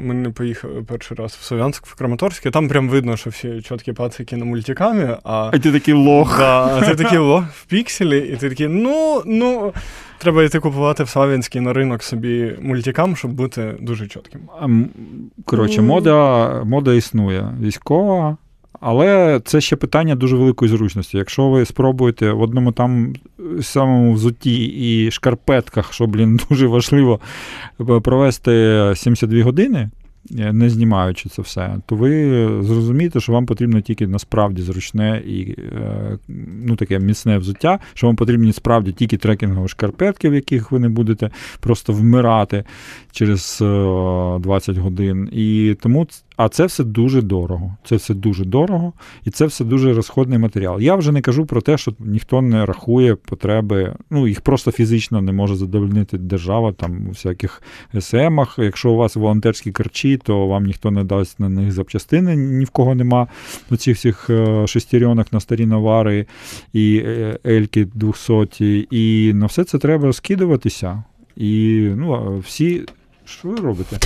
ми 0.00 0.14
не 0.14 0.30
поїхали 0.30 0.82
перший 0.82 1.16
раз 1.16 1.32
в 1.40 1.44
Слов'янськ, 1.44 1.86
в 1.86 1.94
Краматорськ, 1.94 2.46
і 2.46 2.50
там 2.50 2.68
прям 2.68 2.88
видно, 2.88 3.16
що 3.16 3.30
всі 3.30 3.62
чіткі 3.62 3.92
пацики 3.92 4.36
на 4.36 4.44
мультикамі, 4.44 5.04
а, 5.24 5.50
А 5.52 5.58
ти 5.58 5.72
такий 5.72 5.94
лох. 5.94 6.38
да, 6.38 6.66
а 6.66 6.80
ти 6.86 6.94
такий 6.94 7.18
лох 7.18 7.44
в 7.52 7.64
пікселі, 7.64 8.18
і 8.18 8.36
ти 8.36 8.48
такий, 8.48 8.68
ну, 8.68 9.22
ну, 9.26 9.72
треба 10.18 10.42
йти 10.44 10.60
купувати 10.60 11.04
в 11.04 11.08
Слав'янський 11.08 11.60
на 11.60 11.72
ринок 11.72 12.02
собі 12.02 12.56
мультикам, 12.62 13.16
щоб 13.16 13.30
бути 13.30 13.74
дуже 13.80 14.06
чітким. 14.06 14.40
Коротше, 15.44 15.82
мода, 15.82 16.64
мода 16.64 16.94
існує 16.94 17.48
військова, 17.60 18.36
але 18.80 19.40
це 19.44 19.60
ще 19.60 19.76
питання 19.76 20.14
дуже 20.14 20.36
великої 20.36 20.70
зручності. 20.70 21.18
Якщо 21.18 21.48
ви 21.48 21.64
спробуєте 21.64 22.32
в 22.32 22.40
одному 22.40 22.72
там 22.72 23.14
самому 23.62 24.12
взутті 24.12 24.64
і 24.64 25.10
шкарпетках, 25.10 25.92
що, 25.92 26.06
блін, 26.06 26.40
дуже 26.50 26.66
важливо 26.66 27.20
е, 27.80 28.00
провести 28.00 28.50
72 28.96 29.42
години. 29.42 29.90
е, 30.38 30.52
Не 30.52 30.70
знімаючи 30.70 31.28
це 31.28 31.42
все, 31.42 31.76
то 31.86 31.96
ви 31.96 32.44
зрозумієте, 32.62 33.20
що 33.20 33.32
вам 33.32 33.46
потрібно 33.46 33.80
тільки 33.80 34.06
насправді 34.06 34.62
зручне 34.62 35.22
і 35.26 35.56
е, 35.58 36.18
ну, 36.64 36.76
таке 36.76 36.98
міцне 36.98 37.38
взуття, 37.38 37.78
що 37.94 38.06
вам 38.06 38.16
потрібні 38.16 38.52
справді 38.52 38.92
тільки 38.92 39.16
трекінгові 39.16 39.68
шкарпетки, 39.68 40.30
в 40.30 40.34
яких 40.34 40.72
ви 40.72 40.78
не 40.78 40.88
будете 40.88 41.30
просто 41.60 41.92
вмирати 41.92 42.64
через 43.12 43.58
е, 43.62 44.38
20 44.38 44.76
годин. 44.76 45.28
І 45.32 45.76
тому 45.80 46.06
а 46.38 46.48
це 46.48 46.66
все 46.66 46.84
дуже 46.84 47.22
дорого. 47.22 47.76
Це 47.84 47.96
все 47.96 48.14
дуже 48.14 48.44
дорого, 48.44 48.92
і 49.24 49.30
це 49.30 49.46
все 49.46 49.64
дуже 49.64 49.92
розходний 49.92 50.38
матеріал. 50.38 50.80
Я 50.80 50.94
вже 50.94 51.12
не 51.12 51.20
кажу 51.20 51.46
про 51.46 51.60
те, 51.60 51.78
що 51.78 51.94
ніхто 51.98 52.42
не 52.42 52.66
рахує 52.66 53.14
потреби, 53.14 53.94
ну 54.10 54.28
їх 54.28 54.40
просто 54.40 54.70
фізично 54.70 55.22
не 55.22 55.32
може 55.32 55.56
задовольнити 55.56 56.18
держава 56.18 56.72
там 56.72 57.06
у 57.06 57.08
всяких 57.08 57.62
СМах. 58.00 58.58
Якщо 58.58 58.90
у 58.90 58.96
вас 58.96 59.16
волонтерські 59.16 59.72
карчі, 59.72 60.16
то 60.16 60.46
вам 60.46 60.64
ніхто 60.64 60.90
не 60.90 61.04
дасть 61.04 61.40
на 61.40 61.48
них 61.48 61.72
запчастини, 61.72 62.36
ні 62.36 62.64
в 62.64 62.70
кого 62.70 62.94
нема 62.94 63.26
у 63.70 63.76
цих 63.76 63.96
всіх 63.96 64.30
е, 64.30 64.66
шестеренок 64.66 65.32
на 65.32 65.40
старі 65.40 65.66
навари 65.66 66.26
і 66.72 67.02
е, 67.06 67.38
ельки 67.46 67.84
200, 67.94 68.88
і 68.90 69.32
на 69.34 69.46
все 69.46 69.64
це 69.64 69.78
треба 69.78 70.12
скидуватися. 70.12 71.02
І 71.36 71.80
ну, 71.96 72.38
всі, 72.38 72.82
що 73.24 73.48
ви 73.48 73.56
робите? 73.56 73.98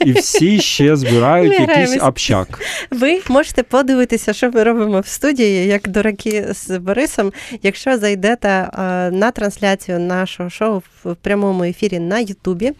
І 0.00 0.12
всі 0.12 0.60
ще 0.60 0.96
збирають 0.96 1.48
Ми 1.48 1.54
якийсь 1.54 1.76
граємось. 1.90 2.08
общак. 2.08 2.60
Ви 2.90 3.20
можете 3.28 3.62
подивитися, 3.62 4.32
що 4.32 4.50
ми 4.50 4.62
робимо 4.62 5.00
в 5.00 5.06
студії, 5.06 5.66
як 5.66 5.88
дураки 5.88 6.46
з 6.54 6.78
Борисом, 6.78 7.32
якщо 7.62 7.98
зайдете 7.98 8.70
на 9.12 9.30
трансляцію 9.30 9.98
нашого 10.00 10.50
шоу 10.50 10.82
в 11.04 11.14
прямому 11.14 11.64
ефірі 11.64 11.98
на 11.98 12.18
Ютубі. 12.18 12.72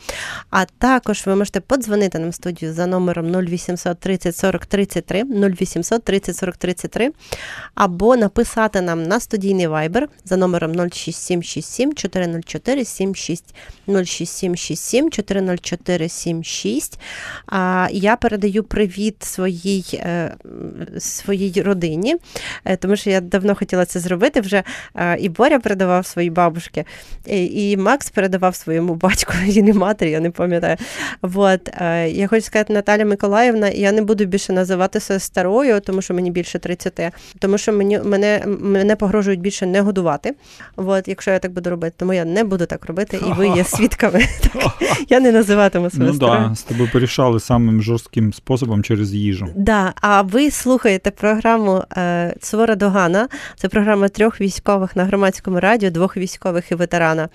А 0.50 0.64
також 0.64 1.22
ви 1.26 1.36
можете 1.36 1.60
подзвонити 1.60 2.18
нам 2.18 2.30
в 2.30 2.34
студію 2.34 2.72
за 2.72 2.86
номером 2.86 3.46
0800 3.46 3.98
30 4.00 4.36
40 4.36 4.66
33, 4.66 5.22
0800 5.24 6.04
30 6.04 6.36
40 6.36 6.56
33, 6.56 7.10
або 7.74 8.16
написати 8.16 8.80
нам 8.80 9.02
на 9.02 9.20
студійний 9.20 9.66
вайбер 9.66 10.08
за 10.24 10.36
номером 10.36 10.72
06767 10.90 11.94
404 11.94 12.84
76 12.84 13.54
06767 13.86 15.10
404 15.10 16.08
76. 16.08 17.00
А 17.46 17.88
я 17.92 18.16
передаю 18.16 18.62
привіт 18.64 19.16
своїй, 19.22 19.84
е, 19.94 20.34
своїй 20.98 21.62
родині, 21.62 22.16
е, 22.64 22.76
тому 22.76 22.96
що 22.96 23.10
я 23.10 23.20
давно 23.20 23.54
хотіла 23.54 23.84
це 23.84 24.00
зробити 24.00 24.40
вже. 24.40 24.62
Е, 24.96 25.16
І 25.18 25.28
Боря 25.28 25.58
передавав 25.58 26.06
своїй 26.06 26.30
бабушці, 26.30 26.84
і, 27.26 27.76
Макс 27.76 28.10
передавав 28.10 28.54
своєму 28.54 28.94
батьку 28.94 29.32
і 29.48 29.62
не 29.62 29.72
матері, 29.72 30.10
я 30.10 30.20
не 30.20 30.30
пам'ятаю. 30.30 30.76
Вот. 31.22 31.68
е, 31.80 32.08
Я 32.10 32.28
хочу 32.28 32.42
сказати, 32.42 32.72
Наталя 32.72 33.04
Миколаївна, 33.04 33.68
я 33.68 33.92
не 33.92 34.02
буду 34.02 34.24
більше 34.24 34.52
називати 34.52 35.00
себе 35.00 35.20
старою, 35.20 35.80
тому 35.80 36.02
що 36.02 36.14
мені 36.14 36.30
більше 36.30 36.58
30, 36.58 37.00
тому 37.38 37.58
що 37.58 37.72
мені, 37.72 37.98
мене, 37.98 38.42
мене 38.60 38.96
погрожують 38.96 39.40
більше 39.40 39.66
не 39.66 39.80
годувати. 39.80 40.34
От, 40.76 41.08
якщо 41.08 41.30
я 41.30 41.38
так 41.38 41.52
буду 41.52 41.70
робити, 41.70 41.94
тому 41.98 42.12
я 42.12 42.24
не 42.24 42.44
буду 42.44 42.66
так 42.66 42.86
робити, 42.86 43.20
і 43.28 43.32
ви 43.32 43.48
є 43.48 43.64
свідками. 43.74 44.24
Я 45.08 45.20
не 45.20 45.32
називатиму 45.32 45.90
себе 45.90 46.04
Ну 46.04 46.14
старою. 46.14 46.54
з 46.54 46.62
тобою 46.62 46.88
порішали 46.94 47.40
самим 47.40 47.82
жорстким 47.82 48.32
способом 48.32 48.82
через 48.82 49.14
їжу. 49.14 49.48
Да, 49.56 49.92
а 50.00 50.22
ви 50.22 50.50
слухаєте 50.50 51.10
програму 51.10 51.82
е, 51.96 52.34
Сувора 52.40 52.74
Догана. 52.74 53.28
Це 53.56 53.68
програма 53.68 54.08
трьох 54.08 54.40
військових 54.40 54.96
на 54.96 55.04
громадському 55.04 55.60
радіо, 55.60 55.90
двох 55.90 56.16
військових 56.16 56.72
і 56.72 56.74
ветерана. 56.74 57.28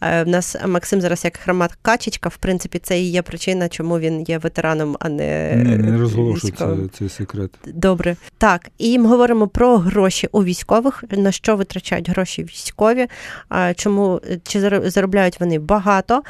Е, 0.00 0.22
в 0.22 0.28
нас 0.28 0.56
Максим 0.66 1.00
зараз 1.00 1.24
як 1.24 1.36
хромат 1.36 1.78
Качечка. 1.82 2.28
В 2.28 2.36
принципі, 2.36 2.78
це 2.78 3.00
і 3.00 3.10
є 3.10 3.22
причина, 3.22 3.68
чому 3.68 3.98
він 3.98 4.22
є 4.22 4.38
ветераном, 4.38 4.96
а 5.00 5.08
не, 5.08 5.52
Не, 5.56 5.76
не 5.76 5.98
розголошуй 5.98 6.50
військовим. 6.50 6.90
це, 6.92 6.98
цей 6.98 7.08
секрет. 7.08 7.50
Добре, 7.66 8.16
так 8.38 8.68
і 8.78 8.98
ми 8.98 9.08
говоримо 9.08 9.48
про 9.48 9.78
гроші 9.78 10.28
у 10.32 10.44
військових, 10.44 11.04
на 11.10 11.32
що 11.32 11.56
витрачають 11.56 12.10
гроші 12.10 12.44
військові, 12.44 13.06
чому 13.76 14.20
чи 14.42 14.60
заробляють 14.90 15.40
вони 15.40 15.58
багато, 15.58 16.22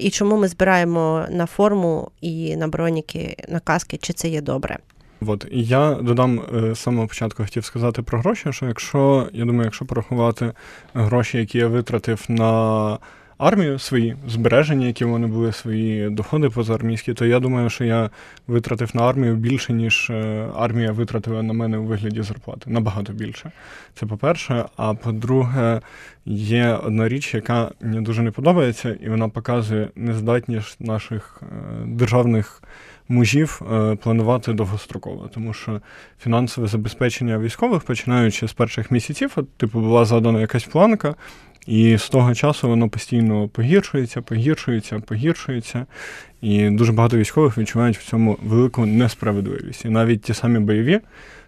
і 0.00 0.10
чому 0.10 0.36
ми 0.36 0.48
збираємо 0.48 1.26
на 1.30 1.46
форму 1.46 2.10
і 2.20 2.56
на 2.56 2.68
броніки, 2.68 3.36
на 3.48 3.60
каски, 3.60 3.96
чи 3.96 4.12
це 4.12 4.28
є 4.28 4.40
добре. 4.40 4.78
От 5.26 5.46
я 5.50 5.94
додам 5.94 6.42
е, 6.54 6.74
з 6.74 6.78
самого 6.78 7.08
початку 7.08 7.42
хотів 7.42 7.64
сказати 7.64 8.02
про 8.02 8.18
гроші, 8.18 8.52
що 8.52 8.66
якщо, 8.66 9.28
я 9.32 9.44
думаю, 9.44 9.64
якщо 9.64 9.84
порахувати 9.84 10.52
гроші, 10.94 11.38
які 11.38 11.58
я 11.58 11.66
витратив 11.66 12.24
на 12.28 12.98
армію 13.38 13.78
свої 13.78 14.16
збереження, 14.28 14.86
які 14.86 15.04
вони 15.04 15.26
були, 15.26 15.52
свої 15.52 16.10
доходи 16.10 16.48
позаармійські, 16.48 17.14
то 17.14 17.26
я 17.26 17.40
думаю, 17.40 17.70
що 17.70 17.84
я 17.84 18.10
витратив 18.46 18.90
на 18.94 19.02
армію 19.02 19.36
більше, 19.36 19.72
ніж 19.72 20.10
е, 20.10 20.48
армія 20.56 20.92
витратила 20.92 21.42
на 21.42 21.52
мене 21.52 21.78
у 21.78 21.84
вигляді 21.84 22.22
зарплати. 22.22 22.70
Набагато 22.70 23.12
більше. 23.12 23.52
Це 23.94 24.06
по-перше. 24.06 24.64
А 24.76 24.94
по-друге, 24.94 25.80
є 26.26 26.78
одна 26.84 27.08
річ, 27.08 27.34
яка 27.34 27.70
мені 27.80 28.00
дуже 28.00 28.22
не 28.22 28.30
подобається, 28.30 28.96
і 29.00 29.08
вона 29.08 29.28
показує 29.28 29.88
нездатність 29.96 30.80
наших 30.80 31.42
е, 31.42 31.46
державних 31.86 32.62
мужів 33.12 33.62
е, 33.72 33.96
планувати 33.96 34.52
довгостроково, 34.52 35.30
тому 35.34 35.54
що 35.54 35.80
фінансове 36.22 36.66
забезпечення 36.66 37.38
військових, 37.38 37.82
починаючи 37.82 38.48
з 38.48 38.52
перших 38.52 38.90
місяців, 38.90 39.32
от, 39.36 39.52
типу, 39.56 39.80
була 39.80 40.04
задана 40.04 40.40
якась 40.40 40.64
планка, 40.64 41.14
і 41.66 41.96
з 41.98 42.08
того 42.08 42.34
часу 42.34 42.68
воно 42.68 42.88
постійно 42.88 43.48
погіршується, 43.48 44.22
погіршується, 44.22 45.00
погіршується. 45.00 45.86
І 46.40 46.70
дуже 46.70 46.92
багато 46.92 47.16
військових 47.16 47.58
відчувають 47.58 47.98
в 47.98 48.04
цьому 48.04 48.38
велику 48.42 48.86
несправедливість. 48.86 49.84
І 49.84 49.88
навіть 49.88 50.22
ті 50.22 50.34
самі 50.34 50.58
бойові, 50.58 51.00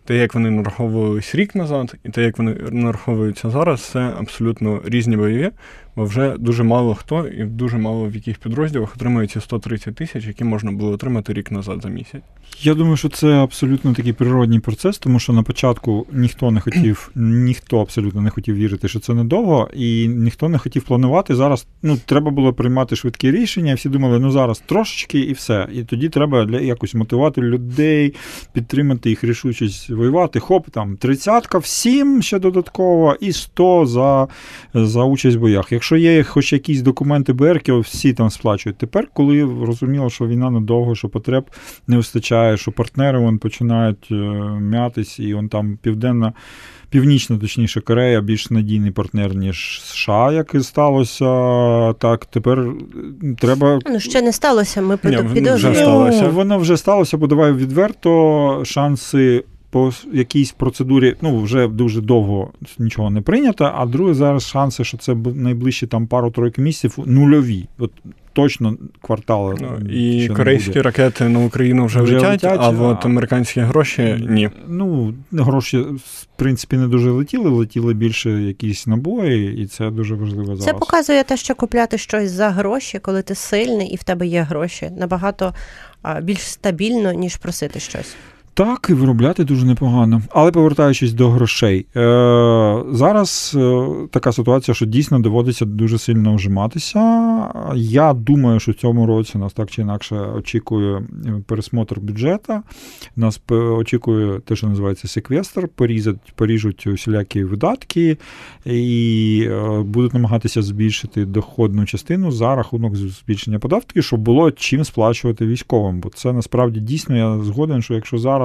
те, 0.04 0.16
як 0.16 0.34
вони 0.34 0.50
нараховувались 0.50 1.34
рік 1.34 1.54
назад, 1.54 1.94
і 2.04 2.08
те, 2.08 2.22
як 2.22 2.38
вони 2.38 2.56
нараховуються 2.70 3.50
зараз, 3.50 3.82
це 3.82 4.00
абсолютно 4.00 4.82
різні 4.84 5.16
бойові, 5.16 5.50
бо 5.96 6.04
вже 6.04 6.36
дуже 6.38 6.62
мало 6.62 6.94
хто 6.94 7.28
і 7.28 7.44
дуже 7.44 7.78
мало 7.78 8.08
в 8.08 8.14
яких 8.14 8.38
підрозділах 8.38 8.94
отримує 8.96 9.26
ці 9.26 9.40
130 9.40 9.94
тисяч, 9.94 10.26
які 10.26 10.44
можна 10.44 10.72
було 10.72 10.90
отримати 10.90 11.32
рік 11.32 11.50
назад 11.50 11.80
за 11.82 11.88
місяць. 11.88 12.22
Я 12.60 12.74
думаю, 12.74 12.96
що 12.96 13.08
це 13.08 13.28
абсолютно 13.28 13.94
такий 13.94 14.12
природній 14.12 14.60
процес, 14.60 14.98
тому 14.98 15.18
що 15.18 15.32
на 15.32 15.42
початку 15.42 16.06
ніхто 16.12 16.50
не 16.50 16.60
хотів, 16.60 17.10
ніхто 17.14 17.80
абсолютно 17.80 18.20
не 18.20 18.30
хотів 18.30 18.54
вірити, 18.54 18.88
що 18.88 19.00
це 19.00 19.14
недовго, 19.14 19.70
і 19.74 20.08
ніхто 20.08 20.48
не 20.48 20.58
хотів 20.58 20.82
планувати. 20.82 21.34
Зараз 21.34 21.66
ну 21.82 21.98
треба 22.06 22.30
було 22.30 22.52
приймати 22.52 22.96
швидкі 22.96 23.30
рішення. 23.30 23.74
Всі 23.74 23.88
думали, 23.88 24.18
ну 24.18 24.30
зараз 24.30 24.62
трошечки 24.66 25.20
і 25.20 25.32
все. 25.32 25.68
І 25.72 25.82
тоді 25.82 26.08
треба 26.08 26.44
для 26.44 26.60
якось 26.60 26.94
мотивувати 26.94 27.40
людей, 27.40 28.14
підтримати 28.52 29.10
їх 29.10 29.24
рішучість 29.24 29.90
воювати. 29.90 30.40
Хоп, 30.40 30.70
там 30.70 30.96
тридцятка 30.96 31.58
всім 31.58 32.22
ще 32.22 32.38
додатково, 32.38 33.16
і 33.20 33.32
100 33.32 33.86
за, 33.86 34.28
за 34.74 35.04
участь 35.04 35.36
в 35.36 35.40
боях. 35.40 35.72
Якщо 35.84 35.96
є 35.96 36.22
хоч 36.22 36.52
якісь 36.52 36.82
документи 36.82 37.32
БРКів, 37.32 37.78
всі 37.78 38.12
там 38.12 38.30
сплачують. 38.30 38.78
Тепер, 38.78 39.08
коли 39.12 39.42
розуміло, 39.66 40.10
що 40.10 40.26
війна 40.26 40.50
недовго, 40.50 40.94
що 40.94 41.08
потреб 41.08 41.44
не 41.86 41.96
вистачає, 41.96 42.56
що 42.56 42.72
партнери 42.72 43.18
вон 43.18 43.38
починають 43.38 44.08
е, 44.10 44.14
м'ятись, 44.60 45.18
і 45.18 45.34
он 45.34 45.48
там 45.48 45.78
південна. 45.82 46.32
Північна, 46.90 47.38
точніше, 47.38 47.80
Корея 47.80 48.20
більш 48.20 48.50
надійний 48.50 48.90
партнер, 48.90 49.34
ніж 49.34 49.82
США, 49.84 50.32
як 50.32 50.54
і 50.54 50.60
сталося. 50.60 51.24
Так, 51.92 52.26
тепер 52.26 52.66
треба. 53.38 53.78
Ну, 53.86 54.00
ще 54.00 54.22
не 54.22 54.32
сталося, 54.32 54.82
ми 54.82 54.96
підозрюємо. 54.96 56.30
воно 56.30 56.58
вже 56.58 56.76
сталося, 56.76 57.16
бо 57.16 57.26
давай 57.26 57.52
відверто 57.52 58.62
шанси 58.64 59.44
по 59.74 59.92
якійсь 60.12 60.52
процедурі, 60.52 61.16
ну 61.20 61.40
вже 61.40 61.68
дуже 61.68 62.00
довго 62.00 62.50
нічого 62.78 63.10
не 63.10 63.20
прийнято. 63.20 63.72
А 63.74 63.86
друге, 63.86 64.14
зараз 64.14 64.46
шанси, 64.46 64.84
що 64.84 64.98
це 64.98 65.14
найближчі 65.34 65.86
там 65.86 66.06
пару-тройки 66.06 66.62
місяців, 66.62 67.04
нульові. 67.06 67.66
От 67.78 67.92
точно 68.32 68.76
квартали. 69.00 69.56
Ну, 69.60 69.90
І 69.90 70.28
корейські 70.28 70.70
буде. 70.70 70.82
ракети 70.82 71.28
на 71.28 71.38
Україну 71.38 71.86
вже, 71.86 72.02
Вже 72.02 72.14
летять, 72.14 72.42
летять, 72.42 72.58
а 72.62 72.68
от 72.68 73.04
американські 73.04 73.60
гроші 73.60 74.26
ні. 74.28 74.50
Ну, 74.68 75.14
гроші, 75.32 75.78
в 75.78 76.26
принципі, 76.36 76.76
не 76.76 76.88
дуже 76.88 77.10
летіли, 77.10 77.50
летіли 77.50 77.94
більше 77.94 78.30
якісь 78.30 78.86
набої, 78.86 79.62
і 79.62 79.66
це 79.66 79.90
дуже 79.90 80.14
важливо 80.14 80.46
зараз. 80.46 80.64
Це 80.64 80.72
показує 80.72 81.24
те, 81.24 81.36
що 81.36 81.54
купляти 81.54 81.98
щось 81.98 82.30
за 82.30 82.50
гроші, 82.50 82.98
коли 82.98 83.22
ти 83.22 83.34
сильний 83.34 83.88
і 83.88 83.96
в 83.96 84.02
тебе 84.02 84.26
є 84.26 84.42
гроші, 84.42 84.90
набагато 84.98 85.54
більш 86.22 86.40
стабільно, 86.40 87.12
ніж 87.12 87.36
просити 87.36 87.80
щось. 87.80 88.16
Так, 88.54 88.86
і 88.90 88.94
виробляти 88.94 89.44
дуже 89.44 89.66
непогано. 89.66 90.22
Але 90.30 90.50
повертаючись 90.50 91.12
до 91.12 91.30
грошей, 91.30 91.86
е, 91.96 92.82
зараз 92.90 93.56
е, 93.56 93.86
така 94.10 94.32
ситуація, 94.32 94.74
що 94.74 94.86
дійсно 94.86 95.18
доводиться 95.18 95.64
дуже 95.64 95.98
сильно 95.98 96.34
вжиматися. 96.34 97.00
Я 97.74 98.12
думаю, 98.12 98.60
що 98.60 98.72
в 98.72 98.74
цьому 98.74 99.06
році 99.06 99.38
нас 99.38 99.52
так 99.52 99.70
чи 99.70 99.82
інакше 99.82 100.16
очікує 100.16 100.96
е, 100.96 101.02
пересмотр 101.46 102.00
бюджету. 102.00 102.52
Нас 103.16 103.40
очікує 103.50 104.40
те, 104.40 104.56
що 104.56 104.66
називається 104.66 105.08
секвестр, 105.08 105.68
порізать, 105.68 106.32
поріжуть 106.34 106.86
усілякі 106.86 107.44
видатки 107.44 108.18
і 108.64 109.48
е, 109.50 109.82
будуть 109.82 110.14
намагатися 110.14 110.62
збільшити 110.62 111.24
доходну 111.24 111.84
частину 111.86 112.32
за 112.32 112.54
рахунок 112.54 112.96
збільшення 112.96 113.58
податків, 113.58 114.04
щоб 114.04 114.20
було 114.20 114.50
чим 114.50 114.84
сплачувати 114.84 115.46
військовим. 115.46 116.00
Бо 116.00 116.08
це 116.08 116.32
насправді 116.32 116.80
дійсно 116.80 117.16
я 117.16 117.38
згоден, 117.38 117.82
що 117.82 117.94
якщо 117.94 118.18
зараз 118.18 118.43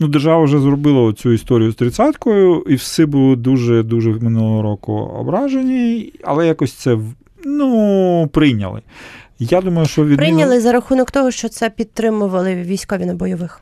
ну, 0.00 0.08
держава 0.08 0.44
вже 0.44 0.58
зробила 0.58 1.12
цю 1.12 1.32
історію 1.32 1.72
з 1.72 1.74
тридцяткою, 1.74 2.64
і 2.68 2.74
всі 2.74 3.06
були 3.06 3.36
дуже 3.36 3.82
дуже 3.82 4.10
минулого 4.10 4.62
року 4.62 4.92
ображені, 4.92 6.12
але 6.24 6.46
якось 6.46 6.72
це 6.72 6.98
ну, 7.44 8.28
прийняли. 8.32 8.82
Я 9.38 9.60
думаю, 9.60 9.88
що 9.88 10.04
від 10.04 10.16
Прийняли 10.16 10.60
за 10.60 10.72
рахунок 10.72 11.10
того, 11.10 11.30
що 11.30 11.48
це 11.48 11.70
підтримували 11.70 12.54
військові 12.54 13.06
на 13.06 13.14
бойових. 13.14 13.60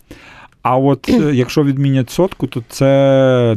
А 0.68 0.76
от 0.76 1.08
е, 1.08 1.34
якщо 1.34 1.64
відмінять 1.64 2.10
сотку, 2.10 2.46
то 2.46 2.62
це, 2.68 3.56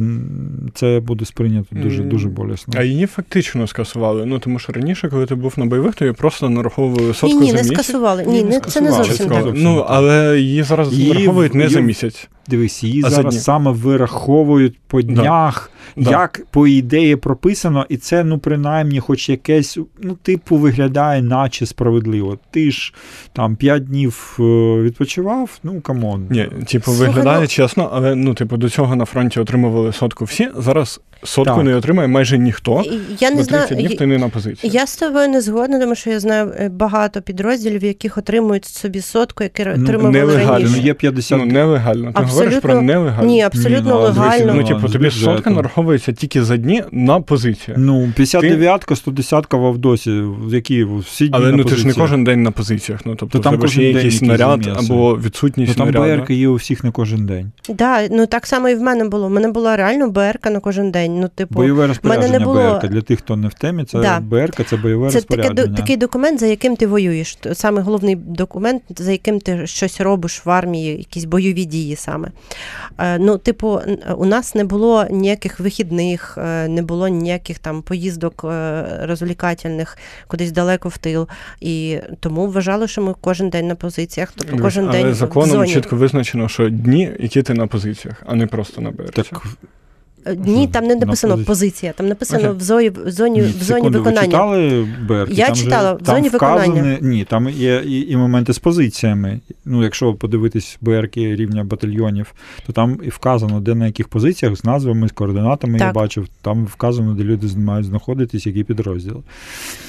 це 0.74 1.00
буде 1.00 1.24
сприйнято 1.24 1.66
дуже 1.70 2.02
дуже 2.02 2.28
болісно. 2.28 2.74
А 2.76 2.82
її 2.82 3.06
фактично 3.06 3.66
скасували. 3.66 4.26
Ну 4.26 4.38
тому 4.38 4.58
що 4.58 4.72
раніше, 4.72 5.08
коли 5.08 5.26
ти 5.26 5.34
був 5.34 5.54
на 5.56 5.66
бойових, 5.66 5.94
то 5.94 6.04
її 6.04 6.14
просто 6.14 6.48
нараховували 6.50 7.14
сотку 7.14 7.40
ні, 7.40 7.46
за 7.46 7.56
не 7.56 7.62
місяць. 7.62 7.74
скасували. 7.74 8.24
Ні, 8.26 8.32
Ні, 8.32 8.44
не 8.44 8.50
не, 8.50 8.60
це 8.60 8.80
не 8.80 8.92
зовсім 8.92 9.28
так. 9.28 9.44
так. 9.44 9.52
Ну, 9.56 9.84
але 9.88 10.40
її 10.40 10.62
зараз 10.62 10.98
нараховують 10.98 11.54
не 11.54 11.68
за 11.68 11.80
місяць. 11.80 12.28
Дивись, 12.50 12.82
її 12.84 13.02
А 13.06 13.10
зараз 13.10 13.44
саме 13.44 13.70
вираховують 13.70 14.78
по 14.86 15.02
днях, 15.02 15.70
Да. 15.96 16.10
як 16.10 16.40
по 16.50 16.66
ідеї 16.66 17.16
прописано, 17.16 17.86
і 17.88 17.96
це, 17.96 18.24
ну, 18.24 18.38
принаймні, 18.38 19.00
хоч 19.00 19.28
якесь, 19.28 19.78
ну, 20.02 20.14
типу, 20.22 20.56
виглядає, 20.56 21.22
наче 21.22 21.66
справедливо. 21.66 22.38
Ти 22.50 22.70
ж 22.70 22.94
там 23.32 23.56
5 23.56 23.84
днів 23.84 24.36
е, 24.40 24.42
відпочивав, 24.82 25.58
ну 25.62 25.80
come 25.80 26.06
on. 26.06 26.26
Ні, 26.30 26.48
типу, 26.66 26.84
Слухай, 26.90 27.06
виглядає 27.06 27.40
ну- 27.40 27.46
чесно, 27.46 27.90
але 27.92 28.14
ну, 28.14 28.34
типу, 28.34 28.56
до 28.56 28.68
цього 28.70 28.96
на 28.96 29.04
фронті 29.04 29.40
отримували 29.40 29.92
сотку 29.92 30.24
всі. 30.24 30.48
Зараз 30.56 31.00
сотку 31.22 31.54
Так. 31.54 31.64
не 31.64 31.74
отримає 31.74 32.08
майже 32.08 32.38
ніхто. 32.38 32.82
І 32.86 32.98
Я 33.20 33.30
не 33.30 33.42
знаю. 33.42 33.66
30 33.68 33.86
днів 33.86 33.98
ти 33.98 34.06
не 34.06 34.18
на 34.18 34.28
позиції. 34.28 34.72
Я 34.72 34.86
з 34.86 34.96
тобою 34.96 35.28
не 35.28 35.40
згодна, 35.40 35.80
тому 35.80 35.94
що 35.94 36.10
я 36.10 36.20
знаю 36.20 36.52
е, 36.58 36.68
багато 36.68 37.22
підрозділів, 37.22 37.84
яких 37.84 38.18
отримують 38.18 38.64
собі 38.64 39.00
сотку, 39.00 39.42
які 39.44 39.64
Ну, 39.64 39.84
отримували 39.84 40.10
нелегально. 40.10 40.52
раніше. 40.52 40.72
Ну, 40.76 40.82
є 40.82 40.94
50 40.94 41.38
Ну, 41.38 41.46
нелегально. 41.46 42.12
Ти 42.12 42.22
говориш 42.44 42.62
про 42.62 42.82
нелегально. 42.82 43.28
Ні, 43.30 43.42
абсолютно 43.42 43.90
Ні, 43.90 43.90
ну, 43.90 44.00
легально. 44.00 44.52
Ну, 44.54 44.60
Ну, 44.60 44.68
типу, 44.68 44.88
тобі 44.92 45.10
сотка 45.10 45.50
нараховується 45.50 46.12
тільки 46.12 46.42
за 46.44 46.56
дні 46.56 46.82
на 46.92 47.20
позицію. 47.20 47.76
Ну, 47.80 48.12
59-ка, 48.18 48.94
110-ка 48.94 49.56
в 49.56 49.66
Авдосі, 49.66 50.22
які 50.50 50.84
всі 50.84 51.28
дні 51.28 51.30
Але 51.36 51.50
на 51.50 51.56
ну 51.56 51.64
ти 51.64 51.76
ж 51.76 51.86
не 51.86 51.92
кожен 51.94 52.24
день 52.24 52.42
на 52.42 52.50
позиціях. 52.50 53.00
Ну 53.06 53.14
тобто 53.14 53.38
То 53.38 53.44
там 53.44 53.58
кожен 53.58 53.82
є 53.82 53.88
день 53.92 53.96
якийсь 53.96 54.22
наряд 54.22 54.66
або 54.66 54.84
Ну, 54.88 55.14
відсутність 55.24 55.76
там. 55.76 55.90
БРК 55.90 56.30
є 56.30 56.48
у 56.48 56.54
всіх 56.54 56.84
на 56.84 56.90
кожен 56.90 57.26
день. 57.26 57.50
Да, 57.68 58.08
ну 58.10 58.26
так 58.26 58.46
само 58.46 58.68
і 58.68 58.74
в 58.74 58.80
мене 58.82 59.04
було. 59.04 59.26
У 59.26 59.30
мене 59.30 59.48
була 59.48 59.76
реально 59.76 60.10
БРК 60.10 60.46
на 60.50 60.60
кожен 60.60 60.90
день. 60.90 61.20
Ну, 61.20 61.28
типу, 61.28 61.54
Бойове 61.54 61.86
розпорядження 61.86 62.38
не 62.38 62.44
було- 62.44 62.54
БРК. 62.80 62.88
Для 62.88 63.00
тих, 63.00 63.18
хто 63.18 63.36
не 63.36 63.48
в 63.48 63.54
темі, 63.54 63.84
це 63.84 64.00
Да. 64.00 64.20
БРК, 64.20 64.64
це 64.68 64.76
бойове 64.76 65.10
це 65.10 65.20
таке, 65.20 65.36
розпорядження. 65.42 65.76
такий 65.76 65.96
документ, 65.96 66.40
за 66.40 66.46
яким 66.46 66.76
ти 66.76 66.86
воюєш. 66.86 67.38
Саме 67.52 67.80
головний 67.82 68.14
документ, 68.16 68.82
за 68.98 69.12
яким 69.12 69.40
ти 69.40 69.66
щось 69.66 70.00
робиш 70.00 70.42
в 70.46 70.50
армії, 70.50 70.96
якісь 70.98 71.24
бойові 71.24 71.64
дії 71.64 71.96
саме. 71.96 72.29
Е, 72.98 73.18
ну, 73.18 73.38
типу, 73.38 73.80
у 74.16 74.24
нас 74.24 74.54
не 74.54 74.64
було 74.64 75.06
ніяких 75.10 75.60
вихідних, 75.60 76.38
е, 76.38 76.68
не 76.68 76.82
було 76.82 77.08
ніяких 77.08 77.58
там 77.58 77.82
поїздок 77.82 78.44
е, 78.44 78.84
розвлікательних 79.02 79.98
кудись 80.26 80.52
далеко 80.52 80.88
в 80.88 80.98
тил. 80.98 81.28
І 81.60 81.98
тому 82.20 82.46
вважали, 82.46 82.88
що 82.88 83.02
ми 83.02 83.14
кожен 83.20 83.50
день 83.50 83.66
на 83.66 83.74
позиціях, 83.74 84.32
тобто 84.36 84.58
кожен 84.62 84.84
але 84.84 84.92
день 84.92 85.10
в 85.10 85.14
законом 85.14 85.50
зоні. 85.50 85.72
чітко 85.72 85.96
визначено, 85.96 86.48
що 86.48 86.68
дні, 86.68 87.12
які 87.20 87.42
ти 87.42 87.54
на 87.54 87.66
позиціях, 87.66 88.22
а 88.26 88.34
не 88.34 88.46
просто 88.46 88.80
на 88.80 88.90
березі. 88.90 89.12
Так, 89.12 89.42
Ні, 90.46 90.66
там 90.68 90.84
не 90.84 90.94
написано 90.94 91.32
позиції. 91.34 91.46
позиція, 91.46 91.92
там 91.92 92.08
написано 92.08 92.40
Окей. 92.48 92.58
в 92.58 92.62
зоні, 92.62 92.90
в 92.90 93.10
зоні, 93.10 93.40
ні, 93.40 93.46
в 93.60 93.62
зоні 93.62 93.88
виконання. 93.88 94.20
Ви 94.20 94.26
читали 94.26 94.88
БРК? 95.08 95.30
Я 95.30 95.46
там 95.46 95.54
же- 95.54 95.64
читала, 95.64 95.92
в 95.92 96.02
там 96.02 96.16
зоні 96.16 96.28
вказане- 96.28 96.98
Ні, 97.00 97.24
там 97.24 97.48
є 97.48 97.82
і, 97.86 98.10
і 98.12 98.16
моменти 98.16 98.52
з 98.52 98.58
позиціями. 98.58 99.40
Ну, 99.64 99.82
якщо 99.82 100.14
подивитись 100.14 100.78
БРК 100.80 101.16
рівня 101.16 101.64
батальйонів, 101.64 102.34
то 102.66 102.72
там 102.72 103.00
і 103.02 103.08
вказано, 103.08 103.60
де 103.60 103.74
на 103.74 103.86
яких 103.86 104.08
позиціях, 104.08 104.56
з 104.56 104.64
назвами, 104.64 105.08
з 105.08 105.12
координатами 105.12 105.78
я 105.78 105.92
бачив. 105.92 106.28
Там 106.42 106.64
вказано, 106.64 107.14
де 107.14 107.24
люди 107.24 107.46
мають 107.56 107.86
знаходитись, 107.86 108.46
які 108.46 108.64
підрозділи. 108.64 109.20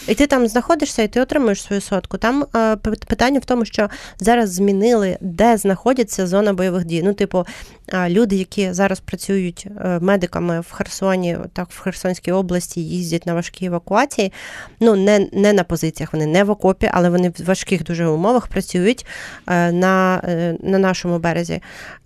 І 0.07 0.15
ти 0.15 0.27
там 0.27 0.47
знаходишся, 0.47 1.03
і 1.03 1.07
ти 1.07 1.21
отримуєш 1.21 1.61
свою 1.61 1.81
сотку. 1.81 2.17
Там 2.17 2.45
е, 2.55 2.75
питання 3.07 3.39
в 3.39 3.45
тому, 3.45 3.65
що 3.65 3.89
зараз 4.19 4.53
змінили, 4.53 5.17
де 5.21 5.57
знаходиться 5.57 6.27
зона 6.27 6.53
бойових 6.53 6.85
дій. 6.85 7.01
Ну, 7.05 7.13
типу, 7.13 7.45
е, 7.87 8.09
люди, 8.09 8.35
які 8.35 8.73
зараз 8.73 8.99
працюють 8.99 9.67
е, 9.85 9.99
медиками 10.21 10.59
в 10.59 10.71
Херсоні, 10.71 11.37
так 11.53 11.67
в 11.69 11.79
Херсонській 11.79 12.31
області, 12.31 12.81
їздять 12.81 13.25
на 13.25 13.33
важкі 13.33 13.65
евакуації. 13.65 14.31
Ну, 14.79 14.95
не, 14.95 15.27
не 15.33 15.53
на 15.53 15.63
позиціях, 15.63 16.13
вони 16.13 16.25
не 16.25 16.43
в 16.43 16.49
окопі, 16.49 16.89
але 16.93 17.09
вони 17.09 17.29
в 17.29 17.45
важких 17.45 17.83
дуже 17.83 18.07
умовах 18.07 18.47
працюють 18.47 19.05
е, 19.47 19.71
на, 19.71 20.21
е, 20.23 20.57
на 20.63 20.77
нашому 20.77 21.19
березі. 21.19 21.61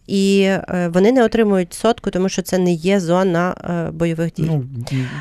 І 0.08 0.42
е, 0.42 0.90
вони 0.94 1.12
не 1.12 1.24
отримують 1.24 1.74
сотку, 1.74 2.12
тому 2.12 2.30
що 2.30 2.42
це 2.42 2.58
не 2.58 2.72
є 2.74 3.00
зона 3.00 3.56
е, 3.64 3.92
бойових 3.92 4.34
дій. 4.34 4.44
Ну, 4.48 4.66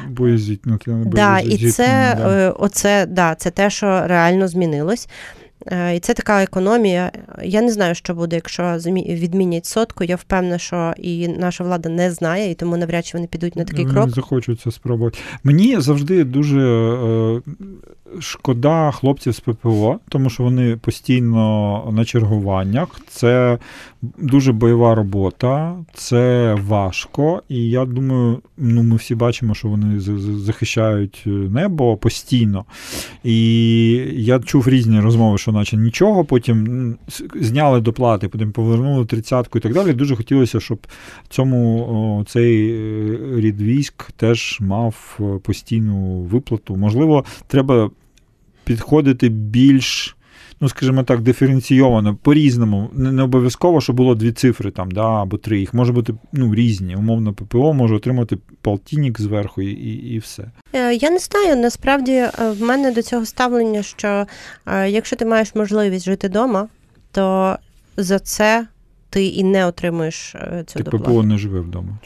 боєзітники. 0.09 0.93
Да, 1.07 1.39
і 1.39 1.71
це, 1.71 2.19
е, 2.21 2.51
оце, 2.51 3.07
да, 3.07 3.35
це 3.35 3.51
те, 3.51 3.71
що 3.71 4.07
реально 4.07 4.49
змінилось. 4.49 5.09
Е, 5.67 5.97
І 5.97 6.01
це 6.01 6.15
така 6.15 6.43
економія. 6.43 7.13
Я 7.43 7.63
не 7.63 7.73
знаю, 7.73 7.95
що 7.95 8.15
буде, 8.15 8.37
якщо 8.37 8.63
відмінять 8.97 9.67
сотку. 9.67 10.05
Я 10.05 10.17
впевнена, 10.17 10.59
що 10.59 10.95
і 10.99 11.29
наша 11.29 11.65
влада 11.65 11.89
не 11.89 12.11
знає, 12.11 12.51
і 12.51 12.55
тому 12.55 12.77
навряд 12.77 13.07
чи 13.07 13.17
вони 13.17 13.27
підуть 13.27 13.57
на 13.57 13.65
такий 13.65 13.85
крок. 13.85 14.11
захочуть 14.11 14.61
це 14.61 14.71
спробувати. 14.71 15.19
Мені 15.45 15.81
завжди 15.81 16.25
дуже 16.25 16.61
е, 16.61 17.41
шкода 18.21 18.91
хлопців 18.91 19.35
з 19.35 19.41
ППО, 19.41 19.99
тому 20.09 20.31
що 20.31 20.43
вони 20.43 20.77
постійно 20.77 21.89
на 21.93 22.05
чергуваннях. 22.05 22.89
Це 23.09 23.59
дуже 24.19 24.53
бойова 24.53 24.95
робота, 24.95 25.77
це 25.95 26.55
важко. 26.67 27.43
І 27.49 27.71
я 27.71 27.85
думаю, 27.85 28.39
ну 28.57 28.83
ми 28.83 28.97
всі 28.97 29.15
бачимо, 29.15 29.55
що 29.55 29.69
вони 29.69 30.01
захищають 30.45 31.23
небо 31.27 31.97
постійно. 31.97 32.65
І 33.25 33.91
я 34.13 34.39
чув 34.39 34.69
різні 34.69 35.01
розмови, 35.01 35.39
що 35.39 35.53
наче 35.55 35.77
нічого, 35.77 36.25
потім 36.25 36.97
зняли 37.35 37.81
доплати, 37.81 38.29
потім 38.29 38.53
повернули 38.53 39.07
тридцятку 39.07 39.59
і 39.59 39.61
так 39.61 39.73
далі. 39.73 39.93
Дуже 39.93 40.17
хотілося, 40.17 40.61
щоб 40.61 40.87
цьому 41.29 41.79
о, 41.79 42.25
цей 42.25 42.71
е, 42.71 43.19
рід 43.41 43.61
військ 43.61 44.13
теж 44.17 44.59
мав 44.61 45.19
е, 45.21 45.39
постійну 45.39 46.21
виплату. 46.21 46.77
Можливо, 46.77 47.25
треба 47.47 47.91
підходити 48.65 49.29
більш. 49.29 50.17
Ну, 50.65 50.69
скажімо 50.69 51.03
так, 51.03 51.21
диференційовано, 51.21 52.17
по-різному. 52.23 52.91
Не, 52.93 53.23
обов'язково, 53.23 53.81
що 53.81 53.93
було 53.93 54.15
дві 54.15 54.33
цифри 54.33 54.71
там, 54.71 54.91
да, 54.91 55.23
або 55.23 55.39
три. 55.39 55.61
Їх 55.61 55.75
може 55.75 55.93
бути 55.93 56.15
ну, 56.33 56.55
різні. 56.55 56.97
Умовно, 56.97 57.33
ППО 57.33 57.73
може 57.73 57.95
отримати 57.95 58.39
полтинник 58.63 59.21
зверху 59.21 59.63
і, 59.63 59.67
і, 59.67 60.15
і 60.15 60.19
все. 60.19 60.45
Е, 60.73 60.95
Я 60.95 61.11
не 61.11 61.19
знаю. 61.19 61.57
Насправді 61.57 62.13
е, 62.13 62.33
в 62.39 62.63
мене 62.63 62.93
до 62.93 63.03
цього 63.03 63.27
ставлення, 63.27 63.83
що 63.83 64.27
е, 64.67 64.91
якщо 64.91 65.17
ти 65.17 65.25
маєш 65.25 65.55
можливість 65.55 66.05
жити 66.05 66.29
вдома, 66.29 66.69
то 67.13 67.57
за 67.97 68.19
це 68.19 68.67
ти 69.15 69.27
і 69.27 69.45
не 69.45 69.67
отримуєш 69.67 70.35
е, 70.35 70.65
цю 70.67 70.79
Ти 70.79 70.83
доплату. 70.85 71.05
ППО 71.05 71.23
не 71.23 71.39
живе 71.39 71.61
вдома. 71.61 71.99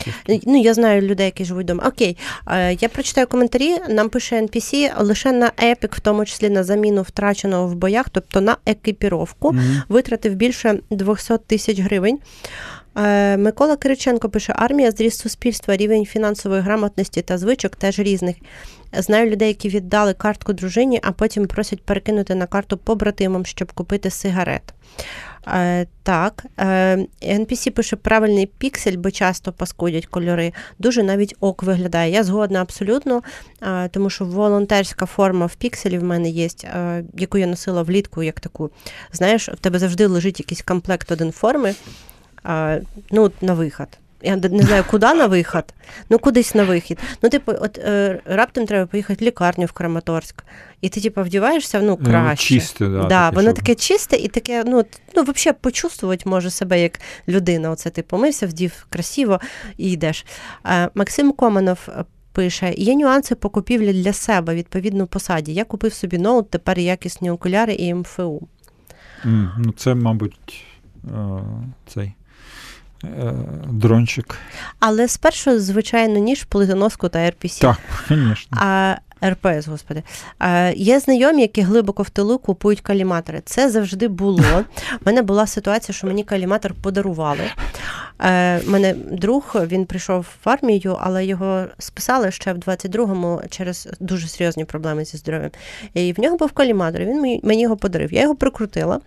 Ну, 0.46 0.60
я 0.60 0.74
знаю 0.74 1.02
людей, 1.02 1.24
які 1.26 1.44
живуть 1.44 1.64
вдома. 1.64 1.84
Окей, 1.86 2.16
Е, 2.50 2.76
я 2.80 2.88
прочитаю 2.88 3.26
коментарі. 3.26 3.76
Нам 3.88 4.08
пише 4.08 4.42
NPC 4.42 4.90
лише 5.04 5.32
на 5.32 5.46
Epic, 5.50 5.96
в 5.96 6.00
тому 6.00 6.24
числі 6.24 6.48
на 6.50 6.64
заміну 6.64 7.02
втраченого 7.02 7.66
в 7.68 7.74
боях, 7.74 8.08
тобто 8.10 8.40
на 8.40 8.56
екіпіровку, 8.66 9.52
Мгм. 9.52 9.82
витратив 9.88 10.34
більше 10.34 10.78
200 10.90 11.38
тисяч 11.46 11.80
гривень. 11.80 12.18
Е, 12.96 13.36
Микола 13.36 13.76
Кириченко 13.76 14.28
пише: 14.28 14.52
армія, 14.56 14.90
зріст 14.90 15.20
суспільства, 15.20 15.76
рівень 15.76 16.04
фінансової 16.06 16.60
грамотності 16.62 17.22
та 17.22 17.38
звичок 17.38 17.76
теж 17.76 17.98
різних. 17.98 18.36
Знаю 18.98 19.30
людей, 19.30 19.48
які 19.48 19.68
віддали 19.68 20.14
картку 20.14 20.52
дружині, 20.52 21.00
а 21.02 21.12
потім 21.12 21.46
просять 21.46 21.82
перекинути 21.82 22.34
на 22.34 22.46
карту 22.46 22.76
побратимам, 22.76 23.46
щоб 23.46 23.72
купити 23.72 24.10
сигарет. 24.10 24.62
Е, 25.46 25.86
так, 26.02 26.44
е, 26.58 26.96
NPC 27.22 27.70
пише 27.70 27.96
правильний 27.96 28.46
піксель, 28.46 28.96
бо 28.96 29.10
часто 29.10 29.52
паскудять 29.52 30.06
кольори. 30.06 30.52
Дуже 30.78 31.02
навіть 31.02 31.34
ок 31.40 31.62
виглядає. 31.62 32.12
Я 32.12 32.24
згодна 32.24 32.62
абсолютно, 32.62 33.22
е, 33.62 33.88
тому 33.88 34.10
що 34.10 34.24
волонтерська 34.24 35.06
форма 35.06 35.46
в 35.46 35.54
пікселі 35.54 35.98
в 35.98 36.04
мене 36.04 36.28
є, 36.28 36.48
е, 36.64 37.04
яку 37.14 37.38
я 37.38 37.46
носила 37.46 37.82
влітку, 37.82 38.22
як 38.22 38.40
таку. 38.40 38.70
Знаєш, 39.12 39.48
в 39.48 39.56
тебе 39.56 39.78
завжди 39.78 40.06
лежить 40.06 40.40
якийсь 40.40 40.62
комплект 40.62 41.12
один 41.12 41.32
форми, 41.32 41.74
е, 42.46 42.82
ну, 43.10 43.30
на 43.40 43.54
виход. 43.54 43.88
Я 44.22 44.36
не 44.36 44.62
знаю, 44.62 44.84
куди 44.90 45.06
на 45.14 45.26
виход, 45.26 45.64
ну 46.10 46.18
кудись 46.18 46.54
на 46.54 46.64
вихід. 46.64 46.98
Ну, 47.22 47.28
типу, 47.28 47.52
от 47.60 47.78
е, 47.78 48.20
раптом 48.24 48.66
треба 48.66 48.86
поїхати 48.86 49.24
в 49.24 49.26
лікарню 49.26 49.66
в 49.66 49.72
Краматорськ. 49.72 50.44
І 50.80 50.88
ти, 50.88 51.00
типу, 51.00 51.22
вдіваєшся 51.22 51.80
ну, 51.80 51.98
Ну, 52.00 52.06
краще. 52.10 52.54
чисте, 52.54 52.88
да, 52.88 53.02
да, 53.02 53.08
таке, 53.08 53.36
воно 53.36 53.52
таке 53.52 53.74
чисте 53.74 54.16
і 54.16 54.28
таке, 54.28 54.64
ну, 54.66 54.84
ну 55.16 55.22
взагалі 55.22 55.56
почувствувати 55.60 56.28
може 56.28 56.50
себе 56.50 56.80
як 56.82 57.00
людина. 57.28 57.70
Оце 57.70 57.90
ти 57.90 58.02
помився, 58.02 58.46
вдів 58.46 58.86
красиво 58.90 59.40
і 59.76 59.90
йдеш. 59.90 60.26
Е, 60.66 60.90
Максим 60.94 61.32
Команов 61.32 61.88
пише: 62.32 62.74
є 62.76 62.94
нюанси 62.94 63.34
по 63.34 63.48
купівлі 63.50 64.02
для 64.02 64.12
себе 64.12 64.54
відповідно 64.54 65.06
посаді. 65.06 65.54
Я 65.54 65.64
купив 65.64 65.94
собі 65.94 66.18
ноут, 66.18 66.50
тепер 66.50 66.78
якісні 66.78 67.30
окуляри 67.30 67.72
і 67.74 67.94
МФУ. 67.94 68.48
М, 69.24 69.52
Ну, 69.58 69.72
це, 69.72 69.94
мабуть, 69.94 70.64
е, 71.04 71.10
цей 71.94 72.12
дрончик. 73.66 74.38
Але 74.80 75.08
спершу, 75.08 75.60
звичайно, 75.60 76.18
ніж 76.18 76.44
плитоноску 76.44 77.08
та 77.08 77.18
RPC. 77.18 77.60
Так, 77.60 77.78
звісно. 78.08 78.58
А 78.60 78.96
РПС, 79.24 79.68
господи. 79.68 80.02
Є 80.74 81.00
знайомі, 81.00 81.42
які 81.42 81.62
глибоко 81.62 82.02
в 82.02 82.10
тилу 82.10 82.38
купують 82.38 82.80
каліматори. 82.80 83.42
Це 83.44 83.70
завжди 83.70 84.08
було. 84.08 84.64
У 84.92 85.04
мене 85.04 85.22
була 85.22 85.46
ситуація, 85.46 85.96
що 85.96 86.06
мені 86.06 86.24
каліматор 86.24 86.74
подарували. 86.82 87.50
Е, 88.20 88.62
мене 88.62 88.94
друг 88.94 89.56
він 89.66 89.84
прийшов 89.84 90.26
в 90.44 90.48
армію, 90.48 90.98
але 91.00 91.24
його 91.24 91.64
списали 91.78 92.30
ще 92.30 92.52
в 92.52 92.56
22-му 92.56 93.42
через 93.50 93.88
дуже 94.00 94.28
серйозні 94.28 94.64
проблеми 94.64 95.04
зі 95.04 95.16
здоров'ям. 95.16 95.50
І 95.94 96.12
в 96.12 96.20
нього 96.20 96.36
був 96.36 96.52
коліматор, 96.52 97.00
він 97.00 97.40
мені 97.42 97.62
його 97.62 97.76
подарив. 97.76 98.12
Я 98.12 98.22
його 98.22 98.34
прикрутила. 98.34 99.00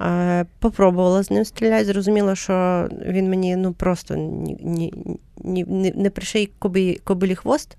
Е, 0.00 0.46
Попробувала 0.58 1.22
з 1.22 1.30
ним 1.30 1.44
стріляти, 1.44 1.84
зрозуміла, 1.84 2.36
що 2.36 2.88
він 3.06 3.30
мені 3.30 3.56
ну 3.56 3.72
просто 3.72 4.14
ні, 4.16 4.56
ні, 5.44 5.64
ні, 5.68 5.92
не 5.96 6.10
приший 6.10 6.50
кобилі 7.04 7.34
хвост, 7.34 7.76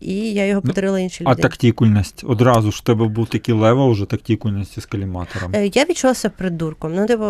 і 0.00 0.32
я 0.32 0.46
його 0.46 0.60
Ну, 0.64 0.68
подарила 0.70 1.00
іншій 1.00 1.24
А 1.26 1.30
людині. 1.30 1.42
тактикульність. 1.42 2.24
Одразу 2.26 2.72
ж 2.72 2.78
в 2.78 2.84
тебе 2.84 3.08
був 3.08 3.28
такий 3.28 3.54
level 3.54 3.90
вже 3.90 4.06
тактикульності 4.06 4.80
з 4.80 4.86
коліматором. 4.86 5.52
Е, 5.54 5.66
Я 5.66 5.84
відчула 5.84 6.14
придурком. 6.36 6.94
Ну, 6.94 7.06
типу, 7.06 7.24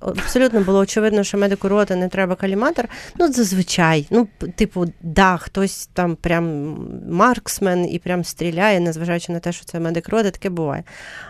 абсолютно 0.00 0.60
було 0.60 0.78
очевидно, 0.78 1.24
що 1.24 1.38
медику 1.38 1.68
роти 1.68 1.96
не 1.96 2.08
треба 2.08 2.34
коліматор. 2.34 2.88
Ну, 3.18 3.32
зазвичай. 3.32 4.06
Ну, 4.10 4.28
типу, 4.54 4.86
да, 5.02 5.36
хтось 5.36 5.86
там 5.86 6.16
прям 6.16 6.76
марксмен 7.10 7.88
і 7.92 7.98
прям 7.98 8.24
стріляє, 8.24 8.80
незважаючи 8.80 9.32
на 9.32 9.38
те, 9.38 9.52
що 9.52 9.64
це 9.64 9.80
медик 9.80 10.08
роти, 10.08 10.30
таке 10.30 10.50
буває. 10.50 10.84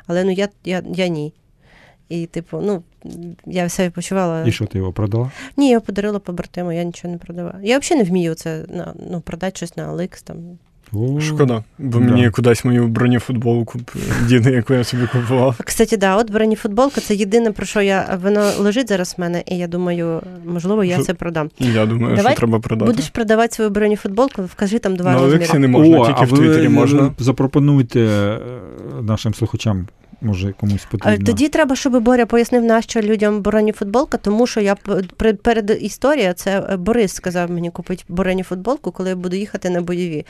Але 0.06 0.24
ну 0.24 0.30
я, 0.30 0.48
я, 0.64 0.82
я 0.94 1.08
ні. 1.08 1.32
І, 2.08 2.26
типу, 2.26 2.60
ну, 2.64 2.82
я 3.46 3.66
все 3.66 3.90
почувала. 3.90 4.44
І 4.46 4.52
що 4.52 4.66
ти 4.66 4.78
його 4.78 4.92
продала? 4.92 5.30
Ні, 5.56 5.70
я 5.70 5.80
подарила 5.80 6.18
побратиму, 6.18 6.72
я 6.72 6.84
нічого 6.84 7.12
не 7.12 7.18
продавала. 7.18 7.54
Я 7.62 7.78
взагалі 7.78 8.04
не 8.04 8.10
вмію 8.10 8.34
це 8.34 8.64
на, 8.68 8.94
ну, 9.10 9.20
продати 9.20 9.56
щось 9.56 9.76
на 9.76 9.92
OLX. 9.92 10.24
Там. 10.24 10.36
О, 10.92 11.20
Шкода, 11.20 11.64
бо 11.78 11.98
Да. 11.98 12.04
мені 12.04 12.30
кудись 12.30 12.64
мою 12.64 12.88
бронефутболку 12.88 13.78
діди, 14.28 14.50
яку 14.50 14.74
я 14.74 14.84
собі 14.84 15.06
купував. 15.12 15.56
Кстати, 15.64 15.96
да, 15.96 16.16
от 16.16 16.30
броні 16.30 16.56
футболка 16.56 17.00
це 17.00 17.14
єдине, 17.14 17.52
про 17.52 17.66
що 17.66 17.80
я. 17.80 18.18
Воно 18.22 18.50
лежить 18.58 18.88
зараз 18.88 19.14
в 19.18 19.20
мене, 19.20 19.42
і 19.46 19.56
я 19.58 19.66
думаю, 19.66 20.20
можливо, 20.44 20.84
я 20.84 20.98
це 21.02 21.14
продам. 21.14 21.50
Я 21.58 21.86
думаю, 21.86 22.16
Давай 22.16 22.32
що 22.32 22.38
треба 22.40 22.60
продати. 22.60 22.90
Будеш 22.92 23.08
продавати 23.10 23.54
свою 23.54 23.70
броню 23.70 23.96
футболку, 23.96 24.42
вкажи 24.42 24.78
там 24.78 24.96
два 24.96 25.10
На 25.12 25.16
розміри. 25.18 25.36
Олексі 25.36 25.58
не 25.58 25.68
можна, 25.68 25.98
О, 26.00 26.06
тільки 26.06 26.20
а 26.20 26.24
в 26.24 26.28
Твіттері 26.38 26.68
можна. 26.68 27.12
запропонуйте 27.18 28.00
е, 28.00 28.38
нашим 29.02 29.34
слухачам, 29.34 29.86
може 30.20 30.52
комусь 30.52 30.84
потрібно. 30.90 31.26
Тоді 31.26 31.48
треба, 31.48 31.76
щоб 31.76 32.02
Боря 32.02 32.26
пояснив, 32.26 32.64
нащо 32.64 33.00
людям 33.00 33.42
бороні 33.42 33.72
футболка, 33.72 34.16
тому 34.16 34.46
що 34.46 34.60
я 34.60 34.76
перед 35.42 35.78
історія, 35.80 36.34
це 36.34 36.66
е, 36.70 36.76
Борис 36.76 37.12
сказав 37.12 37.50
мені 37.50 37.70
купити 37.70 38.04
бороні 38.08 38.42
футболку, 38.42 38.92
коли 38.92 39.08
я 39.08 39.16
буду 39.16 39.36
їхати 39.36 39.70
на 39.70 39.80
бойові. 39.80 40.26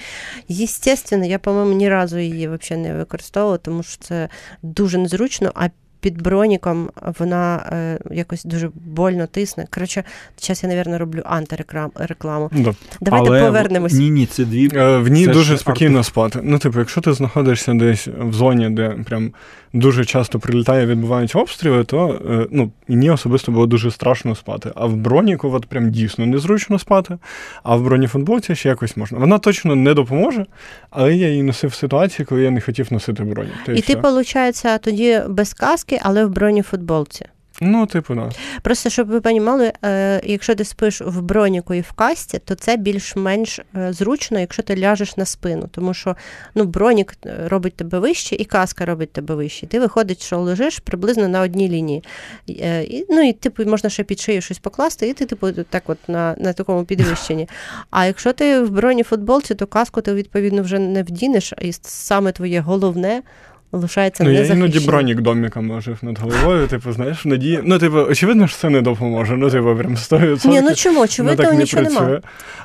Єстественно, 0.48 1.24
я, 1.26 1.38
по-моєму, 1.38 1.72
ні 1.72 1.88
разу 1.88 2.18
її 2.18 2.48
взагалі 2.48 2.82
не 2.88 2.94
використовувала, 2.94 3.58
тому 3.58 3.82
що 3.82 3.96
це 4.00 4.28
дуже 4.62 4.98
незручно, 4.98 5.52
а 5.54 5.68
під 6.00 6.22
броніком 6.22 6.90
вона 7.18 7.56
е, 7.72 7.98
якось 8.10 8.44
дуже 8.44 8.70
больно 8.74 9.26
тисне. 9.26 9.66
Коротше, 9.70 10.04
зараз 10.40 10.64
я, 10.64 10.68
мабуть, 10.68 11.00
роблю 11.00 11.22
антирекламу. 11.24 12.50
Да. 12.52 12.74
Давайте 13.00 13.28
Але 13.30 13.42
в- 13.42 13.46
повернемось. 13.46 13.92
Ні, 13.92 14.10
ні, 14.10 14.26
це 14.26 14.44
дві. 14.44 14.70
Е, 14.74 14.98
В 14.98 15.08
ній 15.08 15.24
Це 15.26 15.32
дуже 15.32 15.58
спокійно 15.58 16.04
спати. 16.04 16.40
Ну, 16.42 16.58
типу, 16.58 16.78
якщо 16.78 17.00
ти 17.00 17.12
знаходишся 17.12 17.74
десь 17.74 18.08
в 18.18 18.32
зоні, 18.32 18.70
де 18.70 18.88
прям 18.88 19.32
дуже 19.76 20.04
часто 20.04 20.38
прилітає, 20.38 20.86
відбуваються 20.86 21.38
обстріли, 21.38 21.84
то 21.84 22.20
е, 22.30 22.46
ну, 22.50 22.70
мені 22.88 23.10
особисто 23.10 23.52
було 23.52 23.66
дуже 23.66 23.90
страшно 23.90 24.34
спати. 24.34 24.70
А 24.74 24.86
в 24.86 24.96
броніку 24.96 25.52
от 25.52 25.66
прям 25.66 25.90
дійсно 25.90 26.26
незручно 26.26 26.78
спати, 26.78 27.18
а 27.62 27.76
в 27.76 27.82
броніфутболці 27.82 28.54
ще 28.54 28.68
якось 28.68 28.96
можна. 28.96 29.18
Вона 29.18 29.38
точно 29.38 29.74
не 29.74 29.94
допоможе, 29.94 30.46
але 30.90 31.14
я 31.14 31.28
її 31.28 31.42
носив 31.42 31.70
в 31.70 31.74
ситуації, 31.74 32.26
коли 32.26 32.42
я 32.42 32.50
не 32.50 32.60
хотів 32.60 32.92
носити 32.92 33.24
броню. 33.24 33.50
Та 33.66 33.72
й 33.72 33.78
І 33.78 33.80
ти, 33.80 33.94
виходить, 33.94 34.64
тоді 34.80 35.20
без 35.28 35.54
каски, 35.54 36.00
але 36.02 36.24
в 36.24 36.30
броні 36.30 36.62
футболці. 36.62 37.26
Ну, 37.60 37.86
типу, 37.86 38.14
да. 38.14 38.30
Просто 38.62 38.90
щоб 38.90 39.08
ви 39.08 39.18
розуміли, 39.18 39.72
е, 39.84 40.20
якщо 40.24 40.54
ти 40.54 40.64
спиш 40.64 41.00
в 41.00 41.20
броніку 41.20 41.74
і 41.74 41.80
в 41.80 41.92
касті, 41.92 42.38
то 42.38 42.54
це 42.54 42.76
більш-менш 42.76 43.60
е, 43.76 43.92
зручно, 43.92 44.40
якщо 44.40 44.62
ти 44.62 44.76
ляжеш 44.76 45.16
на 45.16 45.24
спину. 45.24 45.68
Тому 45.70 45.94
що 45.94 46.16
ну, 46.54 46.64
бронік 46.64 47.14
е, 47.26 47.48
робить 47.48 47.76
тебе 47.76 47.98
вище, 47.98 48.36
і 48.36 48.44
каска 48.44 48.84
робить 48.84 49.12
тебе 49.12 49.34
вище. 49.34 49.66
Ти 49.66 49.80
виходить, 49.80 50.22
що 50.22 50.38
лежиш 50.38 50.78
приблизно 50.78 51.28
на 51.28 51.40
одній 51.40 51.68
лінії. 51.68 52.04
І, 52.46 53.06
ну 53.08 53.28
і 53.28 53.32
типу 53.32 53.64
можна 53.64 53.90
ще 53.90 54.04
під 54.04 54.20
шию 54.20 54.40
щось 54.40 54.58
покласти, 54.58 55.08
і 55.08 55.12
ти, 55.12 55.26
типу, 55.26 55.52
так 55.52 55.82
от 55.86 55.98
на, 56.08 56.34
на 56.38 56.52
такому 56.52 56.84
підвищенні. 56.84 57.48
А 57.90 58.06
якщо 58.06 58.32
ти 58.32 58.62
в 58.62 58.70
броні 58.70 59.02
футболці, 59.02 59.54
то 59.54 59.66
каску 59.66 60.00
ти 60.00 60.14
відповідно 60.14 60.62
вже 60.62 60.78
не 60.78 61.02
вдінеш, 61.02 61.52
і 61.60 61.72
саме 61.82 62.32
твоє 62.32 62.60
головне 62.60 63.22
лишається 63.72 64.24
Ну, 64.24 64.30
я 64.30 64.38
незахищеним. 64.40 64.70
іноді 64.70 64.86
бронік 64.86 65.20
домиком 65.20 65.70
ложив 65.70 65.98
над 66.02 66.18
головою, 66.18 66.66
типу, 66.66 66.92
знаєш, 66.92 67.24
в 67.24 67.28
надії. 67.28 67.60
Ну, 67.64 67.78
типу, 67.78 67.96
очевидно, 67.96 68.46
що 68.46 68.56
це 68.56 68.70
не 68.70 68.80
допоможе. 68.82 69.36
Ну, 69.36 69.50
типу, 69.50 69.76
прям 69.76 69.94
100%. 69.94 70.48
Ні, 70.48 70.60
ну 70.60 70.74
чому? 70.74 71.00
Очевидно, 71.00 71.44
так 71.44 71.52
не 71.52 71.58
нічого 71.58 71.82
працює. 71.82 72.00
немає. 72.00 72.20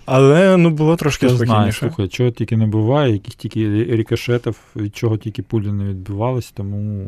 Але 0.06 0.58
ну 0.58 0.70
було 0.70 0.96
трошки 0.96 1.30
знає, 1.30 1.46
спокійніше. 1.46 1.80
слухай, 1.80 2.08
чого 2.08 2.30
тільки 2.30 2.58
не 2.58 2.66
буває, 2.66 3.14
яких 3.14 3.36
тільки 3.36 3.86
рикошетів, 3.96 4.56
від 4.76 4.96
чого 4.96 5.18
тільки 5.18 5.42
пулі 5.44 5.68
не 5.68 5.84
відбивались, 5.84 6.52
тому. 6.52 7.08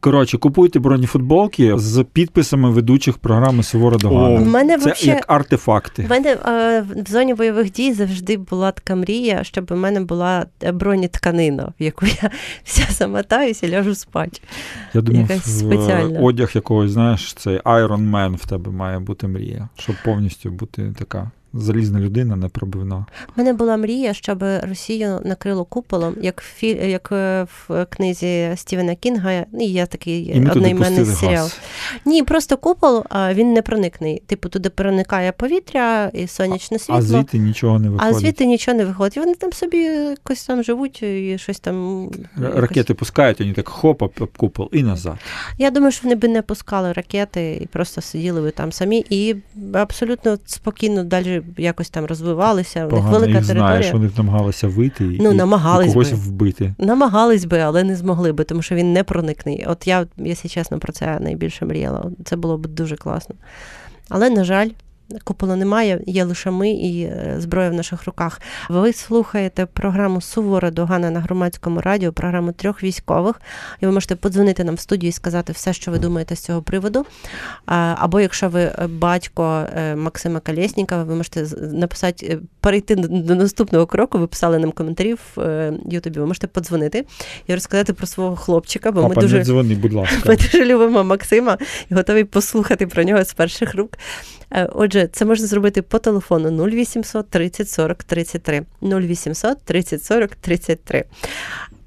Коротше, 0.00 0.38
купуйте 0.38 0.78
бронефутболки 0.78 1.72
з 1.78 2.04
підписами 2.12 2.70
ведучих 2.70 3.18
програми 3.18 3.62
Сувора 3.62 3.98
Догана. 3.98 4.40
Мене 4.40 4.78
Це 4.78 4.84
вообще... 4.84 5.06
як 5.06 5.24
артефакти. 5.28 6.04
У 6.06 6.08
мене 6.10 6.36
е, 6.46 6.84
в 7.06 7.10
зоні 7.10 7.34
бойових 7.34 7.72
дій 7.72 7.92
завжди 7.92 8.36
була 8.36 8.72
така 8.72 8.94
мрія, 8.94 9.44
щоб 9.44 9.72
у 9.72 9.76
мене 9.76 10.00
була 10.00 10.46
е, 10.62 10.72
бронетканина, 10.72 11.72
в 11.80 11.82
яку 11.82 12.06
я 12.22 12.30
вся 12.64 12.86
і 13.62 13.68
ляжу 13.68 13.94
спати. 13.94 14.40
Я 14.94 15.02
якась 15.06 15.58
спеціальна. 15.58 16.20
одяг 16.20 16.50
якогось, 16.54 16.90
знаєш, 16.90 17.34
цей 17.34 17.58
Iron 17.58 18.10
Man 18.10 18.36
в 18.36 18.46
тебе 18.46 18.70
має 18.70 18.98
бути 18.98 19.28
мрія, 19.28 19.68
щоб 19.78 19.96
повністю 20.04 20.50
бути 20.50 20.94
така 20.98 21.30
залізна 21.60 22.00
людина, 22.00 22.36
непробивна. 22.36 22.96
У 22.96 23.32
мене 23.36 23.52
була 23.52 23.76
мрія, 23.76 24.14
щоб 24.14 24.42
Росію 24.62 25.20
накрило 25.24 25.64
куполом, 25.64 26.14
як 26.22 26.40
в, 26.40 26.44
фі... 26.44 26.66
як 26.68 27.08
е, 27.12 27.46
в 27.68 27.86
книзі 27.90 28.52
Стівена 28.56 28.94
Кінга. 28.94 29.32
І 29.60 29.64
є 29.64 29.86
такий 29.86 30.42
одноіменний 30.50 31.04
серіал. 31.04 31.34
газ. 31.42 31.58
Ні, 32.04 32.22
просто 32.22 32.56
купол, 32.56 33.04
а 33.08 33.34
він 33.34 33.52
не 33.52 33.62
проникний. 33.62 34.22
Типу, 34.26 34.48
туди 34.48 34.70
проникає 34.70 35.32
повітря 35.32 36.10
і 36.14 36.26
сонячне 36.26 36.78
світло. 36.78 36.96
А 36.96 37.02
звідти 37.02 37.38
нічого 37.38 37.78
не 37.78 37.88
А 37.88 37.90
виходить. 37.90 38.16
звідти 38.18 38.46
нічого 38.46 38.76
не 38.78 38.84
виходить. 38.84 39.16
Вони 39.16 39.34
там 39.34 39.52
собі 39.52 39.78
якось 39.78 40.44
там 40.46 40.62
живуть 40.62 41.02
і 41.02 41.36
щось 41.38 41.60
там. 41.60 42.04
Р- 42.04 42.10
якось- 42.42 42.60
Ракети 42.60 42.94
пускають, 42.94 43.40
вони 43.40 43.52
так 43.52 43.68
хоп, 43.68 44.02
об 44.02 44.36
купол 44.36 44.68
і 44.72 44.82
назад. 44.82 45.16
Я 45.58 45.70
думаю, 45.70 45.92
що 45.92 46.00
вони 46.04 46.14
би 46.14 46.28
не 46.28 46.42
пускали 46.42 46.92
ракети 46.92 47.58
і 47.62 47.66
просто 47.66 48.00
сиділи 48.00 48.40
би 48.40 48.50
там 48.50 48.72
самі 48.72 49.04
і 49.10 49.36
абсолютно 49.74 50.38
спокійно 50.46 51.04
далі 51.04 51.42
якось 51.58 51.90
там 51.90 52.04
розвивалися. 52.04 52.86
У 52.86 52.90
них 52.94 53.04
велика 53.04 53.26
їх 53.26 53.46
територія. 53.46 53.66
знаєш, 53.66 53.92
вони 53.92 54.10
намагалися 54.16 54.68
вийти 54.68 55.04
і, 55.04 55.18
Ну, 55.22 55.30
і- 55.32 55.34
намагались 55.34 55.90
і 55.90 55.92
когось 55.92 56.10
би. 56.12 56.16
вбити. 56.18 56.74
Намагались 56.78 57.44
би, 57.44 57.58
але 57.58 57.84
не 57.84 57.96
змогли 57.96 58.32
би, 58.32 58.44
тому 58.44 58.62
що 58.62 58.74
він 58.74 58.92
не 58.92 59.04
проникний. 59.04 59.64
От 59.68 59.86
я, 59.86 60.06
якщо 60.16 60.48
чесно, 60.48 60.78
про 60.78 60.92
це 60.92 61.18
найбільше 61.20 61.64
мріяла. 61.64 62.10
Це 62.24 62.36
було 62.36 62.58
б 62.58 62.66
дуже 62.66 62.96
класно. 62.96 63.34
Але, 64.08 64.30
на 64.30 64.44
жаль, 64.44 64.68
купола 65.24 65.56
немає, 65.56 66.00
є 66.06 66.24
лише 66.24 66.50
ми 66.50 66.70
і 66.70 67.02
е, 67.02 67.34
зброя 67.38 67.70
в 67.70 67.74
наших 67.74 68.06
руках. 68.06 68.40
Ви 68.68 68.92
слухаєте 68.92 69.66
програму 69.66 70.20
Сувора 70.20 70.70
Догана 70.70 71.10
на 71.10 71.20
громадському 71.20 71.80
радіо, 71.80 72.12
програму 72.12 72.52
трьох 72.52 72.82
військових. 72.82 73.40
І 73.80 73.86
ви 73.86 73.92
можете 73.92 74.16
подзвонити 74.16 74.64
нам 74.64 74.74
в 74.74 74.80
студію 74.80 75.08
і 75.08 75.12
сказати 75.12 75.52
все, 75.52 75.72
що 75.72 75.90
ви 75.90 75.98
думаєте 75.98 76.36
з 76.36 76.40
цього 76.40 76.62
приводу. 76.62 77.06
Або 77.66 78.20
якщо 78.20 78.48
ви 78.48 78.60
е, 78.62 78.86
батько 78.86 79.66
е, 79.76 79.96
Максима 79.96 80.40
Колєснікова, 80.40 81.04
ви 81.04 81.14
можете 81.14 81.46
написати, 81.72 82.38
перейти 82.60 82.94
до- 82.94 83.34
наступного 83.34 83.86
кроку. 83.86 84.18
Ви 84.18 84.26
писали 84.26 84.58
нам 84.58 84.72
коментарі 84.72 85.14
в 85.36 85.72
Ютубі. 85.90 86.20
Ви 86.20 86.26
можете 86.26 86.46
подзвонити 86.46 87.04
і 87.46 87.54
розказати 87.54 87.92
про 87.92 88.06
свого 88.06 88.36
хлопчика, 88.36 88.92
бо 88.92 89.08
ми 89.08 89.14
дуже 89.14 89.38
не 89.38 89.44
дзвони, 89.44 89.74
будь 89.74 89.92
ласка. 89.92 90.16
ми 90.26 90.36
дуже 90.36 90.64
любимо 90.64 91.04
Максима 91.04 91.58
і 91.90 91.94
готові 91.94 92.24
послухати 92.24 92.86
про 92.86 93.02
нього 93.04 93.24
з 93.24 93.32
перших 93.34 93.74
рук. 93.74 93.98
Е, 94.52 94.64
Отже, 94.96 95.08
це 95.12 95.24
можна 95.24 95.46
зробити 95.46 95.82
по 95.82 95.98
телефону 95.98 96.66
0800 96.68 97.30
30 97.30 97.70
40 97.70 98.04
33. 98.04 98.62
0800 98.82 99.58
30 99.64 100.04
40 100.04 100.36
33. 100.36 101.04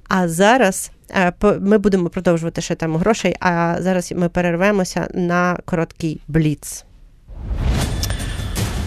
А 0.07 0.27
зараз 0.27 0.91
е, 1.11 1.33
ми 1.61 1.77
будемо 1.77 2.09
продовжувати 2.09 2.61
ще 2.61 2.75
тему 2.75 2.97
грошей, 2.97 3.35
а 3.39 3.75
зараз 3.79 4.11
ми 4.11 4.29
перервемося 4.29 5.07
на 5.13 5.57
короткий 5.65 6.21
бліц. 6.27 6.85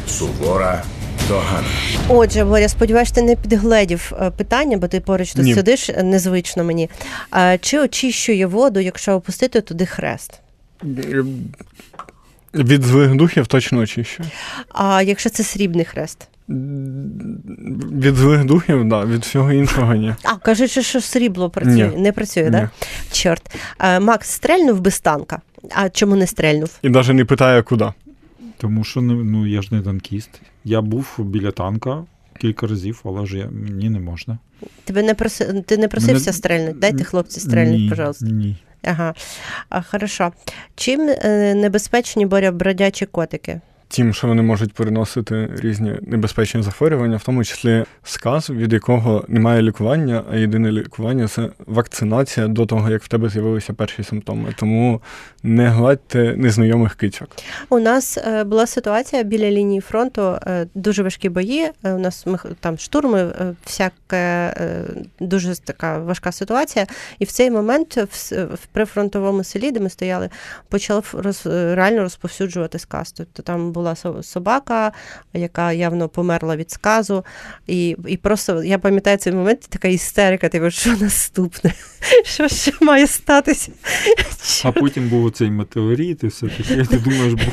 Сувора 0.07 0.85
догана. 1.29 1.69
Отже, 2.09 2.45
Боря, 2.45 2.69
сподіваюся, 2.69 3.15
ти 3.15 3.23
не 3.23 3.37
підгледів 3.37 4.13
е, 4.21 4.31
питання, 4.31 4.77
бо 4.77 4.89
ти 4.89 5.01
поруч 5.01 5.33
тут 5.33 5.45
Ні. 5.45 5.55
сидиш 5.55 5.91
е, 5.91 6.03
незвично 6.03 6.65
мені. 6.65 6.91
Чи 7.61 7.81
очищує 7.81 8.47
воду, 8.47 8.81
якщо 8.81 9.13
опустити 9.13 9.61
туди 9.61 9.87
хрест? 9.87 10.41
Від 12.55 12.83
злих 12.83 13.15
духів 13.15 13.47
точно 13.47 13.79
очищу. 13.79 14.25
А 14.69 15.03
якщо 15.03 15.31
це 15.31 15.43
срібний 15.43 15.85
хрест? 15.85 16.29
Від 16.49 18.17
злих 18.17 18.45
духів, 18.45 18.89
да, 18.89 19.05
від 19.05 19.23
всього 19.23 19.53
іншого 19.53 19.95
ні. 19.95 20.15
А, 20.23 20.37
кажуть, 20.37 20.71
що, 20.71 20.83
що 20.83 21.01
срібло 21.01 21.51
працює. 21.51 21.91
Ні. 21.97 22.03
Не 22.03 22.13
працює, 22.13 22.43
так? 22.43 22.53
Да? 22.53 22.71
Чорт. 23.13 23.57
А, 23.79 24.01
Макс 24.01 24.31
стрельнув 24.31 24.81
без 24.81 25.01
танка. 25.01 25.41
А 25.71 25.89
чому 25.89 26.17
не 26.17 26.27
стрельнув? 26.27 26.79
І 26.83 26.89
навіть 26.89 27.15
не 27.15 27.25
питає, 27.25 27.63
куди. 27.63 27.93
Тому 28.59 28.85
що 28.85 29.01
ну, 29.01 29.25
ну, 29.25 29.47
я 29.47 29.63
ж 29.63 29.75
не 29.75 29.83
танкіст. 29.83 30.31
Я 30.65 30.81
був 30.81 31.07
біля 31.19 31.51
танка 31.51 32.05
кілька 32.41 32.67
разів, 32.67 33.01
але 33.05 33.27
ж 33.27 33.39
я, 33.39 33.49
мені 33.51 33.91
не 33.91 34.01
можна. 34.01 34.39
Тебе 34.85 35.03
не 35.03 35.15
проси... 35.15 35.63
Ти 35.67 35.77
не 35.77 35.89
просився 35.89 36.31
Мене- 36.31 36.33
стрельнути? 36.33 36.77
Дайте 36.79 37.05
хлопці 37.05 37.41
стрельнуть, 37.41 37.91
пожалуйста. 37.91 38.27
Ні. 38.27 38.57
Ага, 38.85 39.15
а, 39.69 39.83
хорошо. 39.83 40.33
Чим 40.75 41.09
е, 41.09 41.55
небезпечні 41.55 42.27
бродячі 42.51 43.07
котики? 43.07 43.61
Тим, 43.95 44.15
що 44.15 44.27
вони 44.27 44.43
можуть 44.43 44.73
переносити 44.73 45.51
різні 45.57 45.95
небезпечні 46.03 46.63
захворювання, 46.63 47.17
в 47.17 47.25
тому 47.25 47.45
числі 47.45 47.85
сказ, 48.03 48.51
від 48.51 48.73
якого 48.73 49.25
немає 49.29 49.63
лікування, 49.63 50.25
а 50.33 50.37
єдине 50.37 50.73
лікування 50.73 51.29
це 51.29 51.49
вакцинація 51.67 52.49
до 52.49 52.67
того, 52.67 52.91
як 52.91 53.03
в 53.03 53.09
тебе 53.09 53.29
з'явилися 53.29 53.73
перші 53.73 54.03
симптоми. 54.03 54.55
Тому 54.57 55.03
не 55.43 55.69
гладьте 55.69 56.35
незнайомих 56.37 56.95
кицьок. 56.95 57.29
У 57.69 57.79
нас 57.79 58.19
е, 58.19 58.45
була 58.45 58.67
ситуація 58.67 59.23
біля 59.23 59.51
лінії 59.51 59.81
фронту, 59.81 60.39
е, 60.47 60.67
дуже 60.75 61.03
важкі 61.03 61.29
бої. 61.29 61.71
Е, 61.85 61.93
у 61.93 61.99
нас 61.99 62.27
ми, 62.27 62.39
там 62.61 62.79
штурми, 62.79 63.33
всяке 63.65 64.55
дуже 65.21 65.57
така 65.57 65.99
важка 65.99 66.33
ситуація. 66.33 66.87
І 67.19 67.25
в 67.25 67.33
цей 67.33 67.51
момент 67.51 67.97
в, 67.97 68.67
прифронтовому 68.73 69.45
селі, 69.45 69.73
де 69.73 69.81
ми 69.81 69.91
стояли, 69.91 70.29
почав 70.69 71.15
роз, 71.19 71.43
реально 71.47 72.03
розповсюджувати 72.03 72.79
сказ. 72.79 73.13
Тобто 73.13 73.43
там 73.43 73.73
була 73.83 74.23
собака, 74.23 74.93
яка 75.35 75.73
явно 75.73 76.09
померла 76.09 76.57
від 76.57 76.71
сказу. 76.71 77.25
І, 77.67 77.97
і 78.09 78.17
просто 78.17 78.65
я 78.65 78.79
пам'ятаю 78.79 79.17
цей 79.17 79.33
момент, 79.33 79.61
така 79.61 79.89
істерика, 79.89 80.49
типу, 80.49 80.71
що 80.71 80.97
наступне? 80.97 81.73
Що 82.25 82.49
ще 82.49 82.73
має 82.81 83.07
статися? 83.07 83.73
А 84.65 84.73
потім 84.73 85.09
був 85.09 85.25
оцей 85.25 85.51
метеорит 85.51 86.23
і 86.25 86.27
все 86.27 86.47
таке. 86.49 86.85
Ти 86.85 86.97
думаєш, 86.97 87.33
боже. 87.33 87.51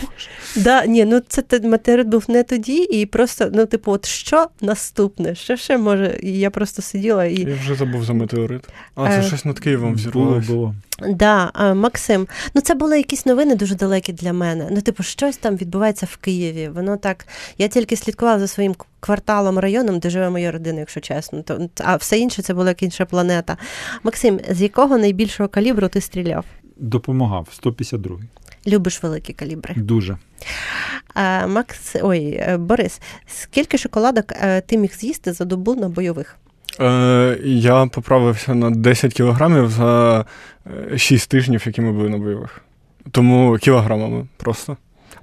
Да, 0.56 0.86
ні, 0.86 1.06
ну 1.06 1.22
це 1.28 1.42
те- 1.42 1.68
матеріал 1.68 2.06
був 2.08 2.26
не 2.28 2.44
тоді, 2.44 2.78
і 2.84 3.06
просто, 3.06 3.50
ну, 3.54 3.66
типу, 3.66 3.92
от 3.92 4.06
що 4.06 4.48
наступне? 4.62 5.36
Що 5.36 5.56
ще 5.56 5.78
може? 5.78 6.20
І 6.24 6.40
я 6.40 6.50
просто 6.50 6.82
сиділа 6.82 7.26
і. 7.26 7.40
Я 7.42 7.56
вже 7.56 7.76
забув 7.76 8.04
за 8.04 8.14
метеорит. 8.14 8.62
А, 8.96 9.08
це 9.10 9.20
Е, 9.20 9.24
щось 9.24 9.46
над 9.46 9.60
Києвом 9.60 9.94
взірвалося. 9.94 10.48
було. 10.48 10.76
Да, 11.08 11.52
Максим, 11.76 12.28
ну 12.54 12.62
це 12.62 12.76
були 12.76 12.98
якісь 12.98 13.26
новини 13.26 13.56
дуже 13.56 13.76
далекі 13.76 14.14
для 14.14 14.34
мене. 14.34 14.68
Ну, 14.72 14.82
типу, 14.82 15.04
щось 15.04 15.38
там 15.38 15.56
відбувається 15.56 16.08
в 16.12 16.18
Києві. 16.18 16.70
Воно 16.70 16.98
так. 16.98 17.28
Я 17.58 17.68
тільки 17.68 17.96
слідкувала 17.96 18.40
за 18.40 18.48
своїм 18.48 18.76
кварталом, 19.00 19.60
районом, 19.60 20.00
де 20.00 20.10
живе 20.10 20.30
моя 20.30 20.52
родина, 20.52 20.80
якщо 20.80 21.00
чесно. 21.00 21.42
То, 21.42 21.70
а 21.78 21.96
все 21.96 22.20
інше 22.20 22.42
це 22.42 22.54
була 22.54 22.68
як 22.68 22.84
інша 22.84 23.06
планета. 23.06 23.58
Максим, 24.04 24.40
з 24.50 24.62
якого 24.62 24.98
найбільшого 24.98 25.50
калібру 25.50 25.88
ти 25.88 26.02
стріляв? 26.02 26.46
Допомагав. 26.78 27.48
152. 27.52 28.20
Любиш 28.68 29.04
великі 29.04 29.34
калібри? 29.34 29.76
Дуже. 29.78 30.18
А, 31.14 31.48
Макс, 31.48 31.96
ой, 32.02 32.26
е, 32.26 32.58
Борис, 32.58 33.02
скільки 33.28 33.78
шоколадок 33.78 34.32
е, 34.32 34.62
ти 34.62 34.78
міг 34.78 34.94
з'їсти 34.96 35.34
за 35.34 35.46
добу 35.46 35.76
на 35.76 35.90
бойових? 35.90 36.38
Е, 36.82 37.40
я 37.44 37.86
поправився 37.86 38.56
на 38.56 38.70
10 38.70 39.14
кілограмів 39.14 39.70
за 39.70 40.26
6 40.98 41.32
тижнів, 41.32 41.64
які 41.66 41.82
ми 41.82 41.92
були 41.92 42.10
на 42.10 42.18
бойових. 42.18 42.62
Тому 43.12 43.58
кілограмами 43.58 44.28
просто. 44.38 44.78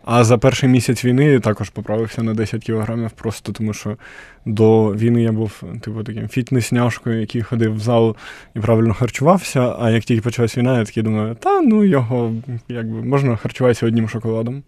А 0.05 0.25
за 0.25 0.39
перший 0.39 0.69
місяць 0.69 1.05
війни 1.05 1.41
також 1.41 1.71
поправився 1.71 2.23
на 2.23 2.35
10 2.35 2.63
кілограмів, 2.63 3.11
просто 3.11 3.53
тому 3.53 3.73
що 3.73 3.97
до 4.45 4.95
війни 4.95 5.23
я 5.23 5.33
був 5.33 5.63
типу 5.81 6.03
таким 6.05 6.29
фітнес-няшкою, 6.29 7.21
який 7.21 7.43
ходив 7.43 7.75
в 7.75 7.79
зал 7.79 8.17
і 8.55 8.61
правильно 8.61 8.95
харчувався. 8.95 9.77
А 9.81 9.91
як 9.91 10.05
тільки 10.05 10.23
почалась 10.23 10.59
війна, 10.59 10.79
я 10.79 10.85
такий 10.85 11.03
думаю, 11.03 11.35
та 11.35 11.61
ну 11.61 11.85
його 11.85 12.33
якби 12.69 13.03
можна 13.03 13.37
харчуватися 13.37 13.87
одним 13.87 14.09
шоколадом. 14.09 14.63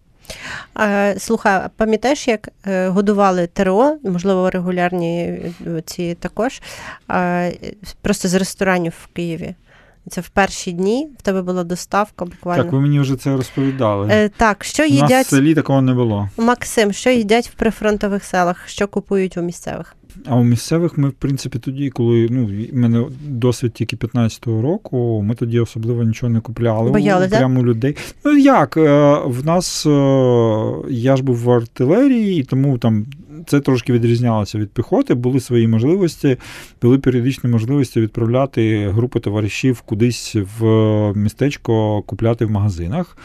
Слухай, 1.18 1.60
пам'ятаєш, 1.76 2.28
як 2.28 2.48
е, 2.66 2.88
годували 2.88 3.46
ТРО, 3.46 3.96
можливо, 4.04 4.50
регулярні 4.50 5.22
е, 5.26 5.52
ці 5.86 6.14
також, 6.14 6.62
просто 8.02 8.28
з 8.28 8.34
ресторанів 8.34 8.92
в 9.04 9.06
Києві? 9.06 9.54
Це 10.10 10.20
в 10.20 10.28
перші 10.28 10.72
дні 10.72 11.08
в 11.18 11.22
тебе 11.22 11.42
була 11.42 11.64
доставка 11.64 12.24
буквально. 12.24 12.62
Так, 12.62 12.72
ви 12.72 12.80
мені 12.80 13.00
вже 13.00 13.16
це 13.16 13.36
розповідали. 13.36 14.08
Е, 14.10 14.28
так, 14.28 14.64
що 14.64 14.86
У 14.86 14.88
нас 14.88 15.26
в 15.26 15.30
селі 15.30 15.54
такого 15.54 15.82
не 15.82 15.94
було. 15.94 16.28
Максим, 16.36 16.92
що 16.92 17.10
їдять 17.10 17.48
в 17.48 17.54
прифронтових 17.54 18.24
селах, 18.24 18.68
що 18.68 18.88
купують 18.88 19.36
у 19.36 19.42
місцевих? 19.42 19.96
А 20.27 20.37
у 20.37 20.44
місцевих 20.44 20.99
ми, 20.99 21.09
в 21.09 21.12
принципі, 21.12 21.59
тоді, 21.59 21.90
коли 21.90 22.29
ну, 22.31 22.47
в 22.47 22.77
мене 22.77 23.05
досвід 23.27 23.73
тільки 23.73 23.97
15-го 23.97 24.62
року, 24.62 25.23
ми 25.23 25.35
тоді 25.35 25.61
особливо 25.61 26.03
нічого 26.03 26.33
не 26.33 26.40
купляли. 26.40 26.90
Боялись, 26.90 27.31
прямо 27.31 27.61
у 27.61 27.64
людей. 27.64 27.97
Ну 28.25 28.37
як, 28.37 28.77
е, 28.77 29.21
в 29.25 29.47
нас 29.47 29.87
е, 29.87 29.90
я 30.90 31.16
ж 31.16 31.23
був 31.23 31.37
в 31.37 31.51
артилерії, 31.51 32.40
і 32.40 32.44
тому 32.44 32.79
там 32.79 33.07
це 33.46 33.61
трошки 33.61 33.92
відрізнялося 33.92 34.59
від 34.59 34.70
піхоти, 34.70 35.14
були 35.14 35.40
свої 35.40 35.68
можливості, 35.68 36.37
були 36.83 36.98
періодичні 36.98 37.51
можливості 37.51 38.01
відправляти 38.01 38.88
групи 38.88 39.20
товаришів 39.20 39.81
кудись 39.81 40.37
в 40.59 40.64
містечко 41.14 42.03
купляти 42.03 42.44
в 42.44 42.51
магазинах. 42.51 43.16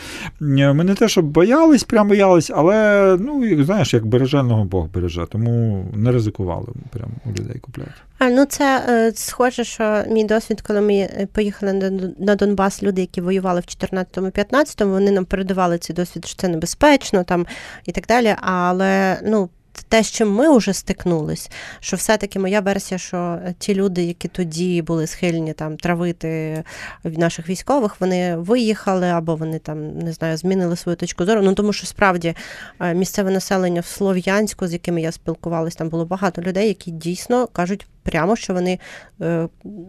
Е, 0.42 0.74
Ми 0.74 0.84
не 0.84 0.96
те, 0.96 1.08
щоб 1.08 1.26
боялись, 1.26 1.84
прям 1.84 2.08
боялись, 2.08 2.52
але 2.56 3.18
ну, 3.20 3.64
знаєш, 3.66 3.94
як 3.94 4.06
береженого 4.06 4.66
Бог 4.66 4.88
береже, 4.94 5.26
тому 5.30 5.86
не 5.94 6.12
ризикували 6.12 6.68
прям 6.92 7.10
у 7.26 7.30
людей 7.30 7.60
купляти. 7.62 7.92
А 8.20 8.30
ну 8.30 8.46
це 8.46 8.86
е, 8.90 9.12
схоже, 9.16 9.64
що 9.64 10.04
мій 10.10 10.24
досвід, 10.24 10.62
коли 10.62 10.82
ми 10.82 10.94
е, 10.94 11.28
поїхали 11.34 11.74
на 12.20 12.36
Донбас, 12.36 12.84
люди, 12.84 13.02
які 13.02 13.22
воювали 13.22 13.60
в 13.60 13.64
14-15, 13.64 14.86
вони 14.86 15.12
нам 15.12 15.26
передавали 15.26 15.78
цей 15.78 15.96
досвід, 15.96 16.26
що 16.26 16.42
це 16.42 16.48
небезпечно 16.48 17.24
там 17.24 17.46
і 17.86 17.92
так 17.92 18.08
далі. 18.08 18.36
Але 18.42 19.20
ну. 19.26 19.50
Те, 19.90 20.04
з 20.04 20.12
чим 20.12 20.34
ми 20.34 20.58
вже 20.58 20.74
стикнулись, 20.74 21.52
що 21.80 21.98
все-таки 21.98 22.40
моя 22.40 22.62
версія, 22.62 22.98
що 22.98 23.40
ті 23.58 23.76
люди, 23.76 24.04
які 24.04 24.28
тоді 24.28 24.82
були 24.82 25.08
схильні 25.08 25.54
там 25.54 25.78
травити 25.78 26.64
наших 27.04 27.50
військових, 27.50 28.02
вони 28.02 28.36
виїхали 28.36 29.08
або 29.08 29.36
вони 29.36 29.60
там 29.60 29.98
не 30.00 30.14
знаю, 30.14 30.38
змінили 30.38 30.76
свою 30.76 30.96
точку 30.96 31.26
зору. 31.26 31.42
Ну 31.42 31.54
тому 31.54 31.74
що 31.74 31.88
справді 31.88 32.36
е, 32.80 32.94
місцеве 32.94 33.32
населення 33.32 33.82
в 33.82 33.86
Слов'янську, 33.86 34.68
з 34.68 34.74
якими 34.74 35.02
я 35.02 35.12
спілкувалась, 35.12 35.76
там 35.76 35.90
було 35.90 36.06
багато 36.06 36.42
людей, 36.42 36.68
які 36.68 36.92
дійсно 36.92 37.48
кажуть 37.48 37.88
прямо, 38.04 38.36
що 38.36 38.54
вони 38.54 38.80
е, 39.22 39.48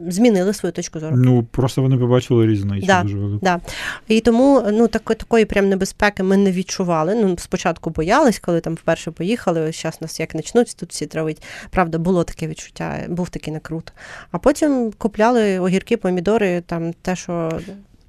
змінили 0.08 0.52
свою 0.52 0.72
точку 0.72 1.00
зору. 1.00 1.16
Ну, 1.16 1.42
просто 1.42 1.82
вони 1.82 1.98
побачили 1.98 2.46
різницю 2.46 2.86
Да. 2.86 3.02
дуже 3.02 3.18
велику. 3.18 3.44
Да. 3.44 3.60
І 4.08 4.20
тому 4.20 4.62
ну, 4.72 4.88
такої, 4.88 5.16
такої 5.16 5.44
прям 5.44 5.68
небезпеки 5.68 6.22
ми 6.22 6.36
не 6.36 6.52
відчували. 6.52 7.14
Ну, 7.14 7.36
спочатку 7.38 7.90
боялись, 7.90 8.38
коли 8.38 8.60
там 8.60 8.74
вперше 8.74 9.10
поїхали. 9.10 9.72
Зараз 9.72 10.00
нас 10.00 10.20
як 10.20 10.34
начнуть 10.34 10.76
тут 10.76 10.90
всі 10.90 11.06
травить. 11.06 11.42
Правда, 11.70 11.98
було 11.98 12.24
таке 12.24 12.46
відчуття, 12.46 13.04
був 13.08 13.28
такий 13.28 13.52
накрут. 13.52 13.92
А 14.30 14.38
потім 14.38 14.92
купляли 14.98 15.58
огірки, 15.58 15.96
помідори, 15.96 16.60
там 16.66 16.92
те, 16.92 17.16
що 17.16 17.60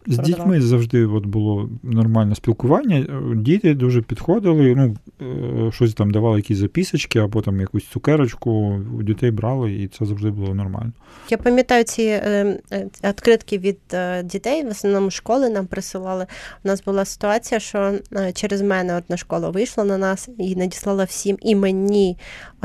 З 0.08 0.18
дітьми 0.18 0.62
завжди 0.62 1.06
от 1.06 1.26
було 1.26 1.70
нормальне 1.84 2.36
спілкування. 2.36 2.98
Е, 2.98 3.36
Діти 3.36 3.74
дуже 3.74 4.02
підходили, 4.02 4.76
ну, 4.76 4.96
е, 5.68 5.72
щось 5.72 5.94
там 5.94 6.12
давали 6.12 6.38
якісь 6.38 6.58
записочки 6.58 7.20
або 7.20 7.42
там 7.42 7.60
якусь 7.60 7.86
цукерочку. 7.86 8.52
У 9.00 9.04
дітей 9.04 9.32
брали, 9.32 9.74
і 9.74 9.88
це 9.88 10.06
завжди 10.06 10.30
було 10.30 10.56
нормально. 10.56 10.92
Я 11.30 11.38
пам'ятаю 11.38 11.84
ці 11.84 12.04
е, 12.04 12.60
е, 12.72 12.88
відкритки 13.04 13.58
від 13.58 13.80
е, 13.94 14.24
дітей, 14.24 14.64
в 14.64 14.68
основному 14.68 15.12
школи 15.12 15.50
нам 15.50 15.68
присилали. 15.68 16.26
У 16.64 16.68
нас 16.68 16.84
була 16.84 17.06
ситуація, 17.06 17.60
що 17.60 17.94
е, 18.14 18.32
через 18.34 18.62
мене 18.62 18.96
одна 18.96 19.18
школа 19.18 19.50
вийшла 19.50 19.84
на 19.84 19.98
нас 19.98 20.30
і 20.38 20.56
надіслала 20.56 21.04
всім 21.04 21.38
і 21.42 21.56
мені 21.56 22.18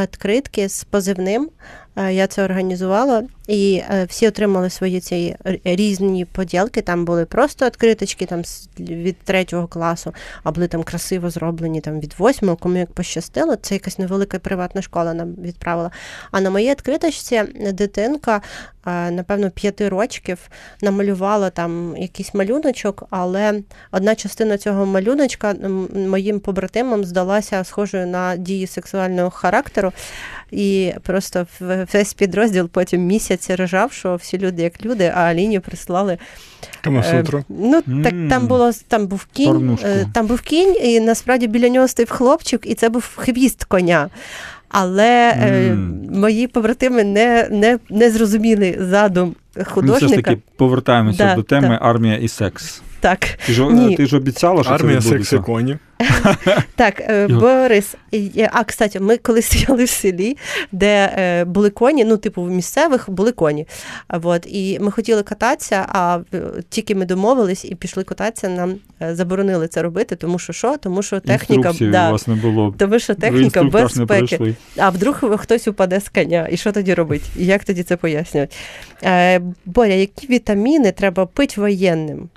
відкритки 0.03 0.69
з 0.69 0.85
позивним. 0.85 1.51
Е, 1.97 2.13
Я 2.13 2.27
це 2.27 2.45
організувала, 2.45 3.23
і 3.49 3.83
е, 3.91 4.05
всі 4.05 4.29
отримали 4.29 4.71
свої 4.71 5.01
ці 5.01 5.37
різні 5.65 6.25
поділки. 6.25 6.83
Там 6.83 7.05
були 7.05 7.25
просто 7.25 7.67
відкриточки 7.67 8.27
там 8.27 8.43
від 8.79 9.17
третього 9.17 9.67
класу, 9.67 10.15
а 10.43 10.51
були 10.51 10.69
там 10.69 10.83
красиво 10.83 11.31
зроблені 11.31 11.81
там 11.81 12.01
від 12.01 12.15
восьмого, 12.19 12.57
кому 12.57 12.77
як 12.77 12.93
пощастило. 12.93 13.57
Це 13.57 13.75
якась 13.75 13.99
невелика 13.99 14.39
приватна 14.39 14.83
школа 14.83 15.15
нам 15.15 15.35
відправила. 15.35 15.91
А 16.31 16.41
на 16.41 16.51
моїй 16.51 16.71
відкриточці 16.71 17.43
дитинка, 17.73 18.43
е, 18.87 19.11
напевно, 19.11 19.51
п'яти 19.51 19.89
рочків 19.89 20.39
намалювала 20.83 21.51
там 21.51 21.97
якийсь 21.97 22.35
малюночок, 22.35 23.05
але 23.11 23.63
одна 23.93 24.15
частина 24.15 24.59
цього 24.59 24.87
малюночка 24.87 25.55
моїм 25.95 26.41
побратимам 26.41 27.05
здалася 27.05 27.65
схожою 27.65 28.07
на 28.07 28.37
дії 28.37 28.67
сексуального 28.67 29.31
характеру. 29.31 29.90
І 30.51 30.93
просто 31.03 31.47
весь 31.93 32.15
підрозділ 32.15 32.69
потім 32.69 33.03
місяць 33.03 33.51
рожав, 33.51 33.93
що 33.93 34.15
всі 34.15 34.39
люди 34.39 34.63
як 34.63 34.85
люди, 34.85 35.13
а 35.15 35.21
Аліні 35.21 35.61
прислали. 35.61 36.19
Камасутру. 36.81 37.39
Е, 37.39 37.45
ну, 37.49 37.83
так 38.03 38.15
там 38.31 38.47
було 38.47 38.71
там 38.89 39.07
був 39.07 39.27
кінь, 39.33 39.47
Порнушку. 39.53 39.87
е, 39.87 40.07
там 40.15 40.27
був 40.27 40.41
кінь, 40.41 40.77
і 40.83 41.01
насправді 41.01 41.47
біля 41.47 41.69
нього 41.69 41.89
стояв 41.89 42.11
хлопчик, 42.11 42.63
і 42.65 42.75
це 42.75 42.89
був 42.89 43.11
хвіст 43.17 43.65
коня. 43.65 44.09
Але 44.69 45.31
е, 45.31 45.75
мої 46.13 46.47
побратими 46.47 47.05
не, 47.05 47.49
не, 47.51 47.79
не 47.91 48.11
зрозуміли 48.11 48.77
задум 48.81 49.35
Ми 49.77 49.93
все 49.93 50.09
ж 50.09 50.15
таки 50.15 50.39
повертаємося 50.57 51.25
Да, 51.25 51.35
до 51.35 51.43
теми 51.43 51.69
да. 51.69 51.89
армія 51.89 52.17
і 52.17 52.29
секс. 52.29 52.83
Так. 53.01 53.21
Ти 53.47 53.53
ж, 53.53 53.65
Ні. 53.65 53.97
ти 53.97 54.07
ж 54.07 54.17
обіцяла, 54.17 54.63
що 54.63 54.73
Армія, 54.73 55.01
це 55.01 55.09
секс 55.09 55.33
і 55.33 55.39
коні. 55.39 55.79
Так, 56.77 57.01
е, 57.01 57.29
Борис. 57.29 57.95
А, 58.53 58.65
кстати, 58.65 59.01
ми 59.01 59.17
коли 59.17 59.43
стояли 59.43 59.85
в 59.85 59.89
селі, 59.89 60.37
де 60.73 61.15
е, 61.19 61.45
були 61.45 61.71
коні, 61.71 62.05
ну, 62.05 62.17
типу, 62.17 62.43
в 62.43 62.51
місцевих 62.51 63.11
були 63.11 63.33
коні. 63.33 63.67
А, 64.09 64.19
Вот, 64.19 64.47
і 64.47 64.79
ми 64.81 64.91
хотіли 64.91 65.23
кататися, 65.23 65.87
а 65.89 66.21
тільки 66.69 66.95
ми 66.95 67.05
домовились 67.05 67.65
і 67.65 67.75
пішли 67.75 68.05
кататися, 68.05 68.49
нам 68.49 68.75
е, 69.03 69.15
заборонили 69.15 69.69
це 69.69 69.83
робити, 69.83 70.17
тому 70.17 70.39
що 70.39 70.53
що? 70.53 70.77
Тому 70.77 71.03
що 71.03 71.21
техніка. 71.21 71.73
Да, 71.81 72.11
вас 72.11 72.27
не 72.27 72.35
було. 72.35 72.75
тому 72.79 72.99
що 72.99 73.15
техніка 73.15 73.63
безпеки. 73.63 74.55
А 74.77 74.91
вдруг 74.91 75.37
хтось 75.39 75.69
упаде 75.69 76.01
з 76.01 76.09
коня, 76.09 76.49
і 76.51 76.57
що 76.57 76.73
тоді 76.73 76.95
робити? 76.95 77.25
І 77.39 77.47
як 77.47 77.65
тоді 77.65 77.83
це 77.83 77.97
пояснювати? 77.97 78.57
Боря, 79.65 79.95
які 79.95 80.27
вітаміни 80.27 80.93
треба 80.93 81.27
пити 81.27 81.61
воєнним? 81.61 82.29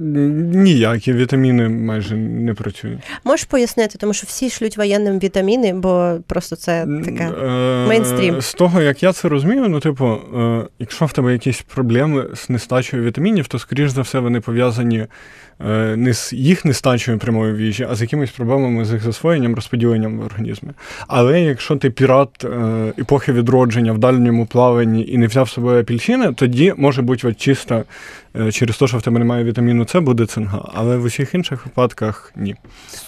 Ніякі 0.00 1.12
вітаміни 1.12 1.68
майже 1.68 2.16
не 2.16 2.54
працюють. 2.54 3.00
Можеш 3.24 3.44
пояснити, 3.44 3.98
тому 3.98 4.12
що 4.12 4.26
всі 4.26 4.50
шлють 4.50 4.76
воєнним 4.76 5.18
вітаміни, 5.18 5.74
бо 5.74 6.18
просто 6.26 6.56
це 6.56 6.86
таке. 7.04 7.30
Е, 7.42 7.86
мейнстрім. 7.86 8.40
З 8.40 8.54
того, 8.54 8.80
як 8.80 9.02
я 9.02 9.12
це 9.12 9.28
розумію, 9.28 9.68
ну, 9.68 9.80
типу, 9.80 10.06
е, 10.06 10.66
якщо 10.78 11.06
в 11.06 11.12
тебе 11.12 11.32
якісь 11.32 11.62
проблеми 11.62 12.26
з 12.34 12.50
нестачею 12.50 13.04
вітамінів, 13.04 13.48
то, 13.48 13.58
скоріш 13.58 13.90
за 13.90 14.02
все, 14.02 14.18
вони 14.18 14.40
пов'язані 14.40 15.06
не 15.96 16.14
з 16.14 16.32
їх 16.32 16.64
нестачею 16.64 17.18
прямої 17.18 17.52
в 17.52 17.60
їжі, 17.60 17.86
а 17.90 17.94
з 17.94 18.00
якимись 18.00 18.30
проблемами 18.30 18.84
з 18.84 18.92
їх 18.92 19.02
засвоєнням, 19.02 19.54
розподіленням 19.54 20.18
в 20.18 20.24
організмі. 20.24 20.70
Але 21.08 21.40
якщо 21.40 21.76
ти 21.76 21.90
пірат 21.90 22.44
е, 22.44 22.48
епохи 22.98 23.32
відродження 23.32 23.92
в 23.92 23.98
дальньому 23.98 24.46
плаванні 24.46 25.06
і 25.06 25.18
не 25.18 25.26
взяв 25.26 25.48
з 25.48 25.52
собою 25.52 25.80
апельсини, 25.80 26.32
тоді 26.32 26.74
може 26.76 27.02
бути 27.02 27.28
от 27.28 27.36
чисто 27.36 27.84
е, 28.36 28.52
через 28.52 28.76
те, 28.76 28.86
що 28.86 28.98
в 28.98 29.02
тебе 29.02 29.18
немає 29.18 29.44
вітаміну 29.44 29.86
С, 29.88 30.00
буде 30.00 30.26
цинга. 30.26 30.70
Але 30.74 30.96
в 30.96 31.04
усіх 31.04 31.34
інших 31.34 31.66
випадках 31.66 32.32
ні. 32.36 32.56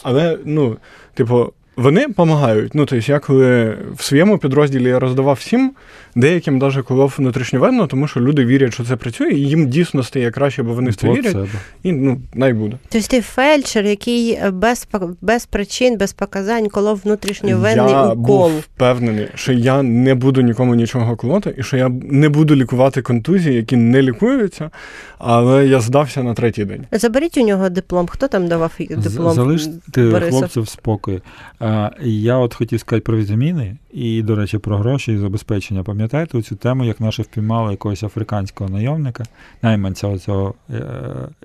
Але, 0.02 0.38
ну, 0.44 0.76
типу, 1.14 1.52
вони 1.76 2.06
допомагають. 2.06 2.74
Ну, 2.74 2.86
тобто, 2.86 3.12
я 3.12 3.18
коли 3.18 3.76
в 3.96 4.04
своєму 4.04 4.38
підрозділі 4.38 4.88
я 4.88 4.98
роздавав 4.98 5.36
всім, 5.40 5.72
деяким 6.14 6.58
навіть 6.58 6.76
колов 6.76 7.14
внутрішньовенно, 7.18 7.86
тому 7.86 8.08
що 8.08 8.20
люди 8.20 8.44
вірять, 8.44 8.74
що 8.74 8.84
це 8.84 8.96
працює, 8.96 9.30
і 9.30 9.40
їм 9.40 9.68
дійсно 9.68 10.02
стає 10.02 10.30
краще, 10.30 10.62
бо 10.62 10.74
вони 10.74 10.90
в 10.90 10.96
це 10.96 11.08
От 11.08 11.18
вірять, 11.18 11.32
себе. 11.32 11.48
і 11.82 11.92
ну, 11.92 12.20
най 12.34 12.52
буде. 12.52 12.76
Тобто 12.88 13.08
ти 13.08 13.20
фельдшер, 13.20 13.84
який 13.84 14.38
без, 14.52 14.88
без 15.20 15.46
причин, 15.46 15.98
без 15.98 16.12
показань 16.12 16.68
колов 16.68 17.00
внутрішньовенний 17.04 17.92
я 17.92 18.06
укол. 18.06 18.16
був 18.16 18.50
впевнений, 18.58 19.28
що 19.34 19.52
я 19.52 19.82
не 19.82 20.14
буду 20.14 20.40
нікому 20.40 20.74
нічого 20.74 21.16
колоти, 21.16 21.54
і 21.58 21.62
що 21.62 21.76
я 21.76 21.88
не 22.02 22.28
буду 22.28 22.56
лікувати 22.56 23.02
контузії, 23.02 23.56
які 23.56 23.76
не 23.76 24.02
лікуються, 24.02 24.70
але 25.18 25.66
я 25.66 25.80
здався 25.80 26.22
на 26.22 26.34
третій 26.34 26.64
день. 26.64 26.86
Заберіть 26.92 27.38
у 27.38 27.46
нього 27.46 27.68
диплом. 27.68 28.06
Хто 28.06 28.28
там 28.28 28.48
давав 28.48 28.72
диплом? 28.78 29.34
Залиште 29.34 30.30
хлопців. 30.30 30.78
А, 31.58 31.61
я 32.00 32.36
от 32.36 32.54
хотів 32.54 32.80
сказати 32.80 33.02
про 33.04 33.16
вітаміни 33.16 33.76
і, 33.92 34.22
до 34.22 34.36
речі, 34.36 34.58
про 34.58 34.78
гроші 34.78 35.12
і 35.12 35.16
забезпечення. 35.16 35.82
Пам'ятаєте 35.82 36.42
цю 36.42 36.56
тему, 36.56 36.84
як 36.84 37.00
наші 37.00 37.22
впіймали 37.22 37.70
якогось 37.70 38.02
африканського 38.02 38.70
найомника, 38.70 39.24
найманця 39.62 40.08
оцього, 40.08 40.54
е, 40.70 40.82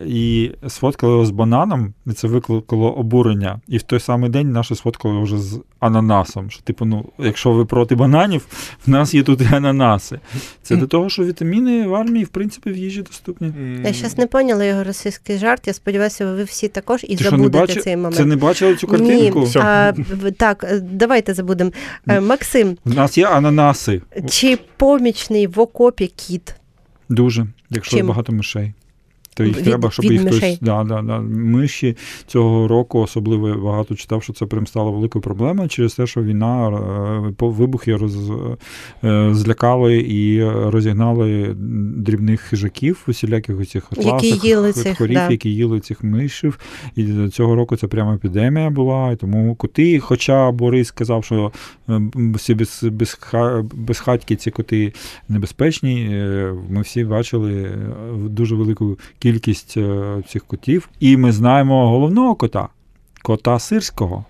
і 0.06 0.52
сфоткали 0.68 1.14
його 1.14 1.26
з 1.26 1.32
бананом, 1.32 1.94
і 2.06 2.12
це 2.12 2.28
викликало 2.28 2.92
обурення. 2.92 3.60
І 3.68 3.78
в 3.78 3.84
той 3.84 4.00
самий 4.00 4.30
день 4.30 4.52
наші 4.52 4.76
сфоткали 4.76 5.24
вже 5.24 5.38
з 5.38 5.62
ананасом. 5.80 6.52
Що, 6.52 6.62
типу, 6.62 6.86
ну, 6.86 7.06
якщо 7.20 7.52
ви 7.52 7.66
проти 7.66 7.96
бананів, 7.96 8.46
в 8.88 8.90
нас 8.90 9.14
є 9.14 9.24
тут 9.24 9.42
і 9.42 9.46
ананаси. 9.52 10.20
Це 10.62 10.76
до 10.76 10.88
того, 10.88 11.10
що 11.10 11.24
вітаміни 11.24 11.88
в 11.88 11.96
армії, 11.96 12.26
в 12.26 12.28
принципі, 12.28 12.72
в 12.72 12.78
їжі 12.78 13.02
доступні. 13.02 13.54
Я 13.86 13.94
зараз 13.94 14.18
не 14.18 14.28
поняла 14.28 14.64
його 14.64 14.84
російський 14.84 15.38
жарт. 15.38 15.68
Я 15.68 15.74
сподіваюся, 15.74 16.32
ви 16.32 16.44
всі 16.44 16.68
також 16.68 17.04
і 17.04 17.16
Ти 17.16 17.24
що, 17.24 17.32
не 17.32 17.44
забудете 17.44 17.82
цей 17.82 17.96
момент. 17.96 18.16
Це 18.16 18.26
не 18.26 18.36
бачили 18.36 18.76
цю 18.76 18.88
картинку? 18.88 19.40
Ні, 19.40 19.52
а, 19.56 19.94
так, 20.38 20.64
е, 20.64 20.80
давайте 20.80 21.34
забудемо. 21.34 21.72
Максим, 22.38 22.78
У 22.86 22.90
нас 22.90 23.18
є 23.18 23.28
ананаси. 23.28 24.02
чи 24.30 24.58
помічний 24.78 25.48
в 25.48 25.60
окопі 25.60 26.08
кіт? 26.08 26.56
Дуже, 27.10 27.48
якщо 27.70 27.98
Чим? 27.98 28.08
багато 28.08 28.32
мишей. 28.34 28.74
То 29.38 29.44
їх 29.44 29.58
Від- 29.58 29.64
треба, 29.64 29.92
щоб 29.92 30.06
від 30.06 30.12
їх 30.12 30.24
мишей? 30.24 30.40
хтось. 30.56 30.60
Да, 30.60 30.84
да, 30.84 31.02
да. 31.02 31.20
Миші 31.20 31.96
цього 32.28 32.68
року 32.68 33.00
особливо 33.00 33.56
багато 33.66 33.96
читав, 33.96 34.24
що 34.24 34.34
це 34.34 34.46
прям 34.46 34.68
стало 34.68 34.92
великою 34.92 35.22
проблемою 35.24 35.70
через 35.70 35.94
те, 35.94 36.08
що 36.08 36.24
війна, 36.24 36.70
е, 37.30 37.34
по- 37.38 37.50
вибухи 37.50 37.96
роз, 37.96 38.18
е, 39.04 39.30
злякали 39.34 39.98
і 39.98 40.44
розігнали 40.70 41.56
дрібних 41.98 42.42
хижаків, 42.42 43.04
усіляких 43.08 43.56
їли 44.46 44.72
цих, 44.74 44.98
хорів, 44.98 45.14
да. 45.14 45.30
які 45.32 45.50
їли 45.54 45.80
цих 45.80 46.04
мишів. 46.04 46.60
І 46.96 47.28
цього 47.34 47.56
року 47.56 47.76
це 47.76 47.88
прямо 47.88 48.14
епідемія 48.14 48.70
була. 48.70 49.12
І 49.12 49.16
тому 49.16 49.56
коти, 49.56 50.00
хоча 50.00 50.52
Борис 50.52 50.88
сказав, 50.88 51.26
що 51.26 51.52
е, 51.90 52.02
всі 52.16 52.54
без, 52.54 52.84
без, 52.92 53.14
ха- 53.20 53.64
безхатьки 53.74 54.36
ці 54.36 54.52
коти 54.52 54.94
небезпечні. 55.30 56.10
Ми 56.70 56.82
всі 56.82 57.04
бачили 57.04 57.72
дуже 58.30 58.56
велику 58.56 58.98
кількість 59.20 59.27
е, 59.78 60.24
цих 60.28 60.46
котів. 60.46 60.90
І 61.00 61.18
ми 61.18 61.32
знаємо 61.32 61.90
головного 61.90 62.36
кота. 62.36 62.70
Кота 63.28 63.60
сирського. 63.60 64.26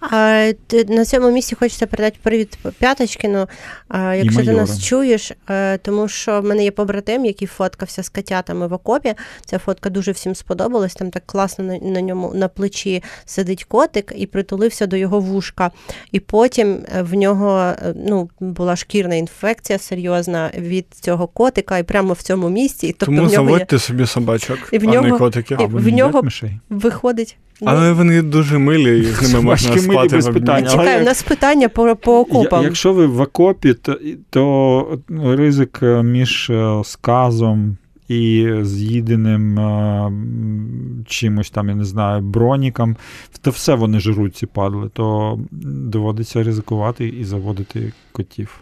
А, 0.00 0.52
ти- 0.66 0.84
на 0.88 1.04
цьому 1.04 1.30
місці 1.30 1.54
хочеться 1.54 1.86
передати 1.86 2.16
привіт 2.22 2.58
П'яточкіну. 2.78 3.46
А, 3.88 4.14
якщо 4.14 4.44
ти 4.44 4.52
нас 4.52 4.82
чуєш, 4.82 5.32
е, 5.50 5.78
тому 5.78 6.08
що 6.08 6.40
в 6.40 6.44
мене 6.44 6.64
є 6.64 6.70
побратим, 6.70 7.24
який 7.24 7.48
фоткався 7.48 8.02
з 8.02 8.08
котятами 8.08 8.66
в 8.66 8.72
окопі. 8.72 9.14
Ця 9.46 9.58
фотка 9.58 9.90
дуже 9.90 10.12
всім 10.12 10.34
сподобалась. 10.34 10.94
Там 10.94 11.10
так 11.10 11.22
класно 11.26 11.64
на, 11.64 11.78
на 11.78 12.00
ньому 12.00 12.32
на 12.34 12.48
плечі 12.48 13.02
сидить 13.24 13.64
котик 13.64 14.12
і 14.16 14.26
притулився 14.26 14.86
до 14.86 14.96
його 14.96 15.20
вушка. 15.20 15.70
І 16.12 16.20
потім 16.20 16.84
е, 16.96 17.02
в 17.02 17.14
нього 17.14 17.58
е, 17.58 17.94
ну, 18.08 18.30
була 18.40 18.76
шкірна 18.76 19.14
інфекція 19.14 19.78
серйозна 19.78 20.50
від 20.58 20.86
цього 21.00 21.26
котика, 21.26 21.78
і 21.78 21.82
прямо 21.82 22.12
в 22.12 22.22
цьому 22.22 22.48
місці. 22.48 22.86
І 22.86 22.92
тобто 22.92 23.06
Тому 23.06 23.18
в 23.18 23.32
нього 23.32 23.44
є, 23.44 23.52
заводьте 23.52 23.78
собі 23.78 24.06
собачок, 24.06 24.58
І 24.72 24.78
в 24.78 24.88
а 24.88 24.92
не 24.92 25.00
нього- 25.00 25.18
котиків. 25.18 25.60
і 25.60 25.64
А 25.64 25.66
в 25.66 25.88
нього- 25.88 26.22
мишей. 26.22 26.58
виходить. 26.70 27.36
Ну, 27.60 27.68
Але 27.70 27.92
вони 27.92 28.22
дуже 28.22 28.58
милі, 28.58 28.98
і 28.98 29.02
з 29.02 29.22
ними 29.22 29.44
можна 29.44 29.76
спати 29.78 30.16
без 30.16 30.26
в 30.28 30.32
Чекай, 30.70 30.88
але- 30.88 31.02
у 31.02 31.04
нас 31.04 31.22
питання 31.22 31.68
по, 31.68 31.96
по 31.96 32.18
окопам. 32.20 32.60
Я, 32.62 32.66
якщо 32.68 32.92
ви 32.92 33.06
в 33.06 33.20
окопі, 33.20 33.74
то, 33.74 33.98
то 34.30 34.98
ризик 35.20 35.80
е, 35.82 36.02
між 36.02 36.50
е, 36.50 36.82
сказом 36.84 37.76
і 38.08 38.48
з'їденим 38.62 39.58
е, 39.58 39.62
м, 40.06 41.04
чимось 41.08 41.50
там, 41.50 41.68
я 41.68 41.74
не 41.74 41.84
знаю, 41.84 42.22
броніком, 42.22 42.96
то 43.40 43.50
все 43.50 43.74
вони 43.74 44.00
жруть 44.00 44.36
ці 44.36 44.46
падли, 44.46 44.90
то 44.92 45.38
доводиться 45.50 46.42
ризикувати 46.42 47.08
і 47.08 47.24
заводити 47.24 47.92
котів. 48.12 48.60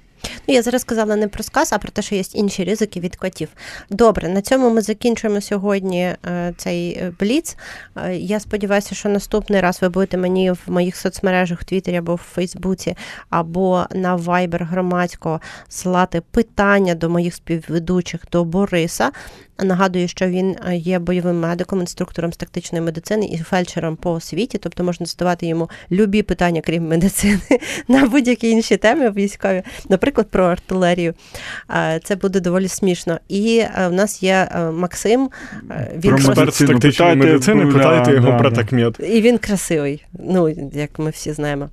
Ну, 0.48 0.54
я 0.54 0.62
зараз 0.62 0.82
сказала 0.82 1.16
не 1.16 1.28
про 1.28 1.42
сказ, 1.42 1.72
а 1.72 1.78
про 1.78 1.90
те, 1.90 2.02
що 2.02 2.14
є 2.14 2.22
інші 2.34 2.64
ризики 2.64 3.00
від 3.00 3.16
котів. 3.16 3.48
Добре, 3.90 4.28
на 4.28 4.42
цьому 4.42 4.70
ми 4.70 4.80
закінчуємо 4.80 5.40
сьогодні 5.40 6.00
е, 6.00 6.54
цей 6.56 6.90
е, 6.90 7.12
бліц. 7.20 7.56
Е, 7.96 8.16
я 8.16 8.40
сподіваюся, 8.40 8.94
що 8.94 9.08
наступний 9.08 9.60
раз 9.60 9.82
ви 9.82 9.88
будете 9.88 10.16
мені 10.16 10.50
в 10.50 10.60
моїх 10.66 10.96
соцмережах, 10.96 11.60
в 11.60 11.64
Твіттері 11.64 11.96
або 11.96 12.14
в 12.14 12.18
Фейсбуці, 12.34 12.96
або 13.30 13.86
на 13.94 14.16
Viber 14.16 14.66
громадського 14.66 15.40
слати 15.68 16.22
питання 16.30 16.94
до 16.94 17.10
моїх 17.10 17.34
співведучих 17.34 18.20
до 18.32 18.44
Бориса. 18.44 19.10
Нагадую, 19.64 20.08
що 20.08 20.26
він 20.26 20.56
е, 20.66 20.76
є 20.76 20.98
бойовим 20.98 21.40
медиком, 21.40 21.80
інструктором 21.80 22.32
з 22.32 22.36
тактичної 22.36 22.84
медицини 22.84 23.26
і 23.26 23.38
фельдшером 23.38 23.96
по 23.96 24.12
освіті, 24.12 24.58
тобто 24.58 24.84
можна 24.84 25.06
задавати 25.06 25.46
йому 25.46 25.70
любі 25.90 26.22
питання, 26.22 26.60
крім 26.60 26.88
медицини, 26.88 27.40
на 27.88 28.06
будь-які 28.06 28.50
інші 28.50 28.76
теми 28.76 29.10
військові, 29.10 29.62
наприклад, 29.88 30.26
про 30.30 30.44
артилерію. 30.44 31.14
Е, 31.70 32.00
Це 32.04 32.16
буде 32.16 32.40
доволі 32.40 32.68
смішно. 32.68 33.18
І 33.28 33.58
е, 33.58 33.88
в 33.88 33.92
нас 33.92 34.22
є 34.22 34.48
Максим. 34.72 35.30
Він 35.94 36.00
Про 36.00 36.10
просто- 36.10 36.40
медицину 36.40 36.72
тактичної 36.72 37.12
питайте, 37.12 37.32
медицини, 37.32 37.64
да, 37.64 37.72
питайте 37.72 38.12
його 38.12 38.30
да, 38.30 38.38
про 38.38 38.50
да. 38.50 38.56
такмет. 38.56 39.00
І 39.00 39.20
він 39.20 39.38
красивий, 39.38 40.04
ну 40.12 40.48
як 40.72 40.98
ми 40.98 41.10
всі 41.10 41.32
знаємо. 41.32 41.68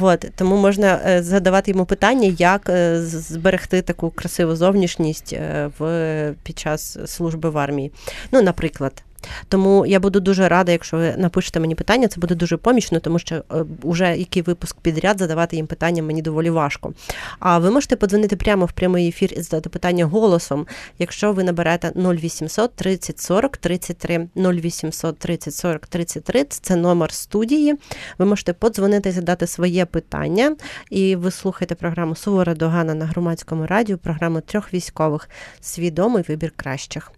От, 0.00 0.26
тому 0.36 0.56
можна 0.56 1.22
задавати 1.22 1.70
йому 1.70 1.84
питання, 1.84 2.34
як 2.38 2.70
зберегти 2.94 3.82
таку 3.82 4.10
красиву 4.10 4.56
зовнішність 4.56 5.36
в 5.78 6.34
під 6.42 6.58
час 6.58 6.98
служби 7.06 7.25
в 7.50 7.58
армії. 7.58 7.92
Ну, 8.32 8.42
наприклад. 8.42 9.02
Тому 9.48 9.86
я 9.86 10.00
буду 10.00 10.20
дуже 10.20 10.48
рада, 10.48 10.72
якщо 10.72 10.96
ви 10.96 11.14
напишете 11.16 11.60
мені 11.60 11.74
питання, 11.74 12.08
це 12.08 12.20
буде 12.20 12.34
дуже 12.34 12.56
помічно, 12.56 13.00
тому 13.00 13.18
що 13.18 13.34
е, 13.34 13.42
уже 13.82 14.16
який 14.16 14.42
випуск 14.42 14.76
підряд 14.80 15.18
задавати 15.18 15.56
їм 15.56 15.66
питання 15.66 16.02
мені 16.02 16.22
доволі 16.22 16.50
важко. 16.50 16.92
А 17.38 17.58
ви 17.58 17.70
можете 17.70 17.96
подзвонити 17.96 18.36
прямо 18.36 18.64
в 18.64 18.72
прямий 18.72 19.08
ефір 19.08 19.32
і 19.36 19.42
задати 19.42 19.68
питання 19.68 20.04
голосом, 20.04 20.66
якщо 20.98 21.32
ви 21.32 21.44
наберете 21.44 21.92
0800 21.96 22.74
30 22.74 23.18
40 23.18 23.56
33 23.56 24.28
0800 24.36 25.18
30 25.18 25.54
40 25.54 25.86
33, 25.86 26.44
це 26.44 26.76
номер 26.76 27.12
студії. 27.12 27.74
Ви 28.18 28.26
можете 28.26 28.52
подзвонити 28.52 29.08
і 29.08 29.12
задати 29.12 29.46
своє 29.46 29.86
питання. 29.86 30.56
І 30.90 31.16
ви 31.16 31.30
слухаєте 31.30 31.74
програму 31.74 32.14
Сувора 32.14 32.54
Догана 32.54 32.94
на 32.94 33.06
громадському 33.06 33.66
радіо, 33.66 33.98
програму 33.98 34.40
трьох 34.40 34.74
військових 34.74 35.28
Свідомий 35.60 36.24
вибір 36.28 36.52
кращих. 36.56 37.12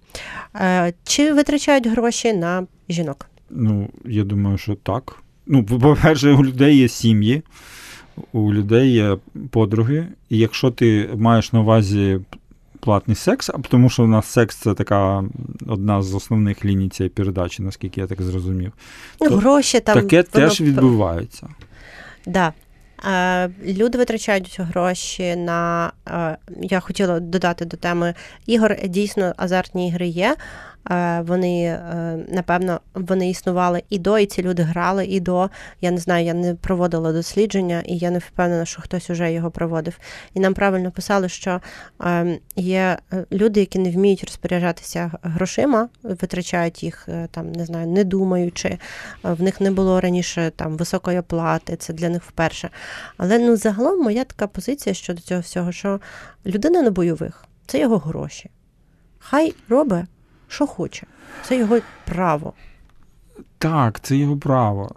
Е, 0.54 0.92
Чи 1.04 1.32
витрачають 1.32 1.86
гроші 1.86 2.32
на 2.32 2.66
жінок? 2.88 3.26
Ну, 3.50 3.88
я 4.04 4.24
думаю, 4.24 4.58
що 4.58 4.74
так. 4.74 5.22
ну, 5.46 5.64
по-перше, 5.64 6.32
у 6.32 6.44
людей 6.44 6.76
є 6.76 6.88
сім'ї, 6.88 7.42
у 8.32 8.52
людей 8.52 8.92
є 8.92 9.16
подруги, 9.50 10.06
і 10.28 10.38
якщо 10.38 10.70
ти 10.70 11.10
маєш 11.16 11.52
на 11.52 11.60
увазі 11.60 12.20
платний 12.80 13.14
секс, 13.14 13.50
а 13.50 13.58
тому 13.58 13.90
що 13.90 14.04
у 14.04 14.06
нас 14.06 14.26
секс 14.26 14.56
це 14.56 14.74
така 14.74 15.24
одна 15.66 16.02
з 16.02 16.14
основних 16.14 16.64
ліній 16.64 16.88
цієї 16.88 17.10
передачі, 17.10 17.62
наскільки 17.62 18.00
я 18.00 18.06
так 18.06 18.22
зрозумів. 18.22 18.72
Ну, 19.20 19.28
То 19.28 19.36
гроші 19.36 19.80
там. 19.80 19.94
Таке 19.94 20.16
воно 20.16 20.48
теж 20.48 20.60
відбувається. 20.60 21.48
Да. 22.26 22.52
Е, 23.06 23.50
Люди 23.64 23.98
витрачають 23.98 24.60
гроші 24.60 25.36
на. 25.36 25.92
е, 26.10 26.36
Я 26.62 26.80
хотіла 26.80 27.20
додати 27.20 27.64
до 27.64 27.76
теми 27.76 28.14
ігор. 28.46 28.76
Дійсно, 28.84 29.32
азартні 29.36 29.88
ігри 29.88 30.06
є. 30.06 30.36
Вони, 31.20 31.64
е, 31.64 32.18
напевно, 32.28 32.80
вони 32.94 33.30
існували 33.30 33.82
і 33.88 33.98
до, 33.98 34.18
і 34.18 34.26
ці 34.26 34.42
люди 34.42 34.62
грали 34.62 35.06
і 35.06 35.20
до. 35.20 35.50
Я 35.80 35.90
не 35.90 35.98
знаю, 35.98 36.26
я 36.26 36.34
не 36.34 36.54
проводила 36.54 37.12
дослідження, 37.12 37.82
і 37.86 37.96
я 37.96 38.10
не 38.10 38.18
впевнена, 38.18 38.64
що 38.64 38.82
хтось 38.82 39.10
уже 39.10 39.32
його 39.32 39.50
проводив. 39.50 39.98
І 40.34 40.40
нам 40.40 40.54
правильно 40.54 40.90
писали, 40.90 41.28
що 41.28 41.60
е, 42.02 42.38
є 42.56 42.98
е, 43.12 43.24
люди, 43.32 43.60
які 43.60 43.78
не 43.78 43.90
вміють 43.90 44.24
розпоряджатися 44.24 45.12
грошима, 45.22 45.88
витрачають 46.02 46.82
їх 46.82 47.08
е, 47.08 47.28
там, 47.30 47.52
не 47.52 47.64
знаю, 47.64 47.86
не 47.86 48.04
думаючи. 48.04 48.78
В 49.22 49.42
них 49.42 49.60
не 49.60 49.70
було 49.70 50.00
раніше 50.00 50.52
там 50.56 50.76
високої 50.76 51.18
оплати, 51.18 51.76
це 51.76 51.92
для 51.92 52.08
них 52.08 52.22
вперше. 52.22 52.70
Але 53.16 53.38
ну 53.38 53.56
загалом 53.56 54.02
моя 54.02 54.24
така 54.24 54.46
позиція 54.46 54.94
щодо 54.94 55.20
цього 55.20 55.40
всього, 55.40 55.72
що 55.72 56.00
людина 56.46 56.82
на 56.82 56.90
бойових 56.90 57.44
це 57.66 57.80
його 57.80 57.98
гроші. 57.98 58.50
Хай 59.18 59.54
робить, 59.68 60.04
що 60.48 60.66
хоче. 60.66 61.06
Це 61.42 61.58
його 61.58 61.78
право. 62.04 62.52
Так, 63.58 64.00
це 64.00 64.16
його 64.16 64.36
право. 64.36 64.94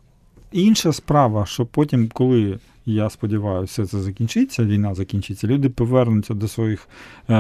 Інша 0.52 0.94
справа, 0.94 1.46
що 1.46 1.66
потім, 1.66 2.10
коли 2.14 2.60
я 2.86 3.10
сподіваюся, 3.10 3.86
це 3.86 4.00
закінчиться, 4.00 4.66
війна 4.66 4.96
закінчиться, 4.96 5.48
люди 5.48 5.70
повернуться 5.70 6.34
до 6.34 6.48
своїх 6.48 6.88
е, 7.30 7.34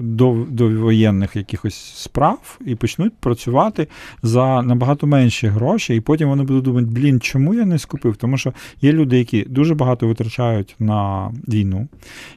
до, 0.00 0.46
до 0.48 0.68
воєнних 0.68 1.36
якихось 1.36 1.74
справ 1.74 2.58
і 2.66 2.74
почнуть 2.74 3.12
працювати 3.20 3.88
за 4.22 4.62
набагато 4.62 5.06
менші 5.06 5.46
гроші, 5.46 5.96
і 5.96 6.00
потім 6.00 6.28
вони 6.28 6.42
будуть 6.42 6.64
думати, 6.64 6.86
блін, 6.90 7.20
чому 7.20 7.54
я 7.54 7.64
не 7.64 7.78
скупив? 7.78 8.16
Тому 8.16 8.38
що 8.38 8.52
є 8.82 8.92
люди, 8.92 9.18
які 9.18 9.42
дуже 9.42 9.74
багато 9.74 10.08
витрачають 10.08 10.76
на 10.78 11.32
війну, 11.48 11.88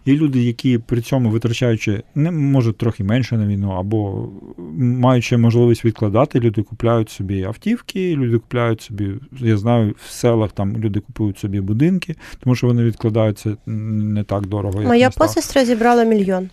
є 0.06 0.16
люди, 0.16 0.43
які 0.43 0.78
при 0.78 1.02
цьому 1.02 1.30
витрачаючи 1.30 2.04
не 2.16 2.32
може 2.32 2.74
трохи 2.74 3.04
менше 3.04 3.38
на 3.38 3.47
війну, 3.47 3.70
або 3.70 4.30
маючи 4.78 5.38
можливість 5.38 5.86
відкладати, 5.86 6.39
люди 6.39 6.64
купляють 6.64 7.10
собі 7.10 7.43
автівки, 7.43 8.16
люди 8.16 8.38
купляють 8.38 8.82
собі, 8.82 9.10
я 9.39 9.58
знаю, 9.58 9.95
в 10.06 10.12
селах 10.12 10.52
там 10.52 10.78
люди 10.78 10.99
купують 10.99 11.38
собі 11.38 11.62
будинки, 11.62 11.90
тому 12.39 12.55
що 12.55 12.67
вони 12.67 12.83
відкладаються 12.83 13.57
не 13.65 14.23
так 14.23 14.47
дорого. 14.47 14.79
Як 14.79 14.87
Моя 14.87 15.09
посестра 15.09 15.65
зібрала 15.65 16.03
мільйон. 16.03 16.49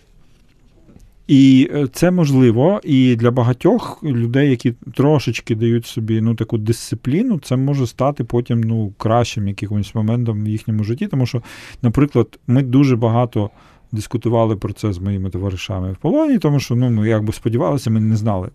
І 1.29 1.69
е, 1.73 1.87
це 1.93 2.11
можливо, 2.11 2.81
і 2.83 3.15
для 3.15 3.31
багатьох 3.31 4.03
людей, 4.03 4.49
які 4.49 4.73
трошечки 4.95 5.55
дають 5.55 5.85
собі 5.85 6.21
ну 6.21 6.35
таку 6.35 6.57
дисципліну, 6.57 7.39
це 7.39 7.55
може 7.55 7.87
стати 7.87 8.23
потім 8.23 8.61
ну 8.61 8.93
кращим 8.97 9.47
якимось 9.47 9.95
моментом 9.95 10.43
в 10.43 10.47
їхньому 10.47 10.83
житті. 10.83 11.07
Тому 11.07 11.25
що, 11.25 11.41
наприклад, 11.81 12.39
ми 12.47 12.63
дуже 12.63 12.95
багато 12.95 13.49
дискутували 13.91 14.55
про 14.55 14.73
це 14.73 14.93
з 14.93 14.99
моїми 14.99 15.29
товаришами 15.29 15.91
в 15.91 15.97
полоні, 15.97 16.37
тому 16.37 16.59
що 16.59 16.75
ну 16.75 16.89
ми 16.89 17.09
якби 17.09 17.33
сподівалися, 17.33 17.89
ми 17.89 17.99
не 17.99 18.15
знали 18.15 18.49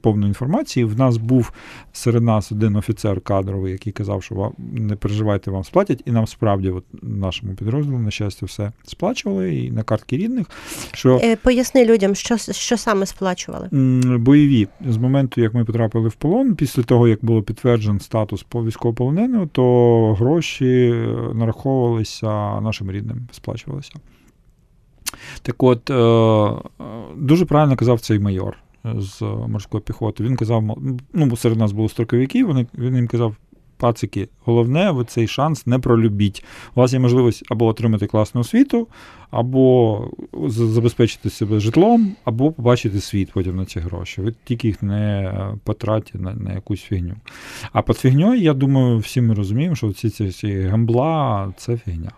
повної 0.00 0.28
інформації. 0.28 0.84
В 0.84 0.98
нас 0.98 1.16
був 1.16 1.52
серед 1.92 2.22
нас 2.22 2.52
один 2.52 2.76
офіцер 2.76 3.20
кадровий, 3.20 3.72
який 3.72 3.92
казав, 3.92 4.22
що 4.22 4.34
вам 4.34 4.52
не 4.72 4.96
переживайте, 4.96 5.50
вам 5.50 5.64
сплатять, 5.64 6.02
і 6.04 6.10
нам 6.10 6.26
справді, 6.26 6.70
от 6.70 6.84
нашому 7.02 7.54
підрозділу, 7.54 7.98
на 7.98 8.10
щастя, 8.10 8.46
все 8.46 8.72
сплачували 8.84 9.56
і 9.56 9.70
на 9.70 9.82
картки 9.82 10.16
рідних. 10.16 10.46
Що 10.92 11.20
Е, 11.22 11.36
Поясни 11.36 11.84
людям, 11.84 12.14
що, 12.14 12.36
що 12.52 12.76
саме 12.76 13.06
сплачували. 13.06 13.68
Бойові 14.18 14.68
з 14.86 14.96
моменту, 14.96 15.40
як 15.40 15.54
ми 15.54 15.64
потрапили 15.64 16.08
в 16.08 16.14
полон, 16.14 16.54
після 16.54 16.82
того 16.82 17.08
як 17.08 17.24
було 17.24 17.42
підтверджений 17.42 18.00
статус 18.00 18.42
по 18.42 18.64
військовополоненого, 18.64 19.46
то 19.46 20.14
гроші 20.14 20.94
е, 20.94 21.34
нараховувалися 21.34 22.60
нашим 22.60 22.90
рідним, 22.90 23.28
сплачувалися. 23.32 23.92
Так 25.42 25.62
от, 25.62 25.90
е, 25.90 25.94
е, 25.94 26.58
дуже 27.16 27.44
правильно 27.44 27.76
казав 27.76 28.00
цей 28.00 28.18
майор 28.18 28.56
з 28.84 29.22
морської 29.22 29.82
піхоти. 29.82 30.24
Він 30.24 30.36
казав, 30.36 30.78
ну, 31.12 31.36
серед 31.36 31.58
нас 31.58 31.72
були 31.72 31.88
строковики, 31.88 32.44
вони, 32.44 32.66
він 32.78 32.96
їм 32.96 33.08
казав. 33.08 33.34
Пацики, 33.80 34.28
головне, 34.44 34.90
ви 34.90 35.04
цей 35.04 35.28
шанс 35.28 35.66
не 35.66 35.78
пролюбіть. 35.78 36.44
У 36.74 36.80
вас 36.80 36.92
є 36.92 36.98
можливість 36.98 37.44
або 37.50 37.66
отримати 37.66 38.06
класну 38.06 38.40
освіту, 38.40 38.88
або 39.30 40.04
забезпечити 40.46 41.30
себе 41.30 41.60
житлом, 41.60 42.16
або 42.24 42.52
побачити 42.52 43.00
світ 43.00 43.30
потім 43.32 43.56
на 43.56 43.64
ці 43.64 43.80
гроші. 43.80 44.20
Ви 44.20 44.34
тільки 44.44 44.68
їх 44.68 44.82
не 44.82 45.22
е, 45.22 45.58
потратите 45.64 46.18
на, 46.18 46.34
на 46.34 46.52
якусь 46.52 46.80
фігню. 46.80 47.14
А 47.72 47.82
під 47.82 47.96
фігньою, 47.96 48.40
я 48.40 48.54
думаю, 48.54 48.98
всі 48.98 49.20
ми 49.20 49.34
розуміємо, 49.34 49.76
що 49.76 49.92
ці, 49.92 50.10
ці, 50.10 50.30
ці 50.30 50.60
гамбла 50.60 51.52
це 51.56 51.76
фігня. 51.76 52.10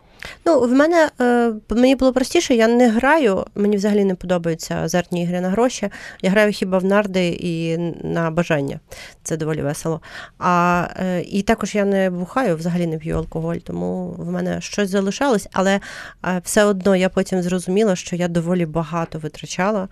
Ну, 0.45 0.61
в 0.61 0.73
мене 0.73 1.11
е, 1.20 1.53
мені 1.68 1.97
було 1.97 2.12
простіше, 2.12 2.55
я 2.55 2.68
не 2.68 2.89
граю. 2.89 3.45
Мені 3.55 3.77
взагалі 3.77 4.05
не 4.05 4.14
подобаються 4.14 4.75
азартні 4.75 5.23
ігри 5.23 5.41
на 5.41 5.51
гроші. 5.51 5.89
Я 6.23 6.31
граю 6.31 6.53
хіба 6.53 6.79
в 6.79 6.85
нарди 6.85 7.29
і 7.29 7.79
на 8.03 8.31
бажання. 8.31 8.81
Це 9.23 9.37
доволі 9.37 9.62
весело. 9.62 10.01
А 10.39 10.87
е, 10.97 11.23
і 11.23 11.43
також 11.43 11.75
я 11.75 11.85
не 11.85 12.11
бухаю, 12.11 12.57
взагалі 12.57 12.87
не 12.87 12.99
п'ю 12.99 13.16
алкоголь, 13.16 13.57
тому 13.57 14.14
в 14.18 14.31
мене 14.31 14.61
щось 14.61 14.91
залишалось, 14.91 15.49
але 15.53 15.81
е, 16.27 16.41
все 16.45 16.64
одно 16.64 16.97
я 16.97 17.09
потім 17.09 17.43
зрозуміла, 17.43 17.97
що 17.97 18.16
я 18.16 18.29
доволі 18.29 18.66
багато 18.66 19.18
витрачала, 19.18 19.89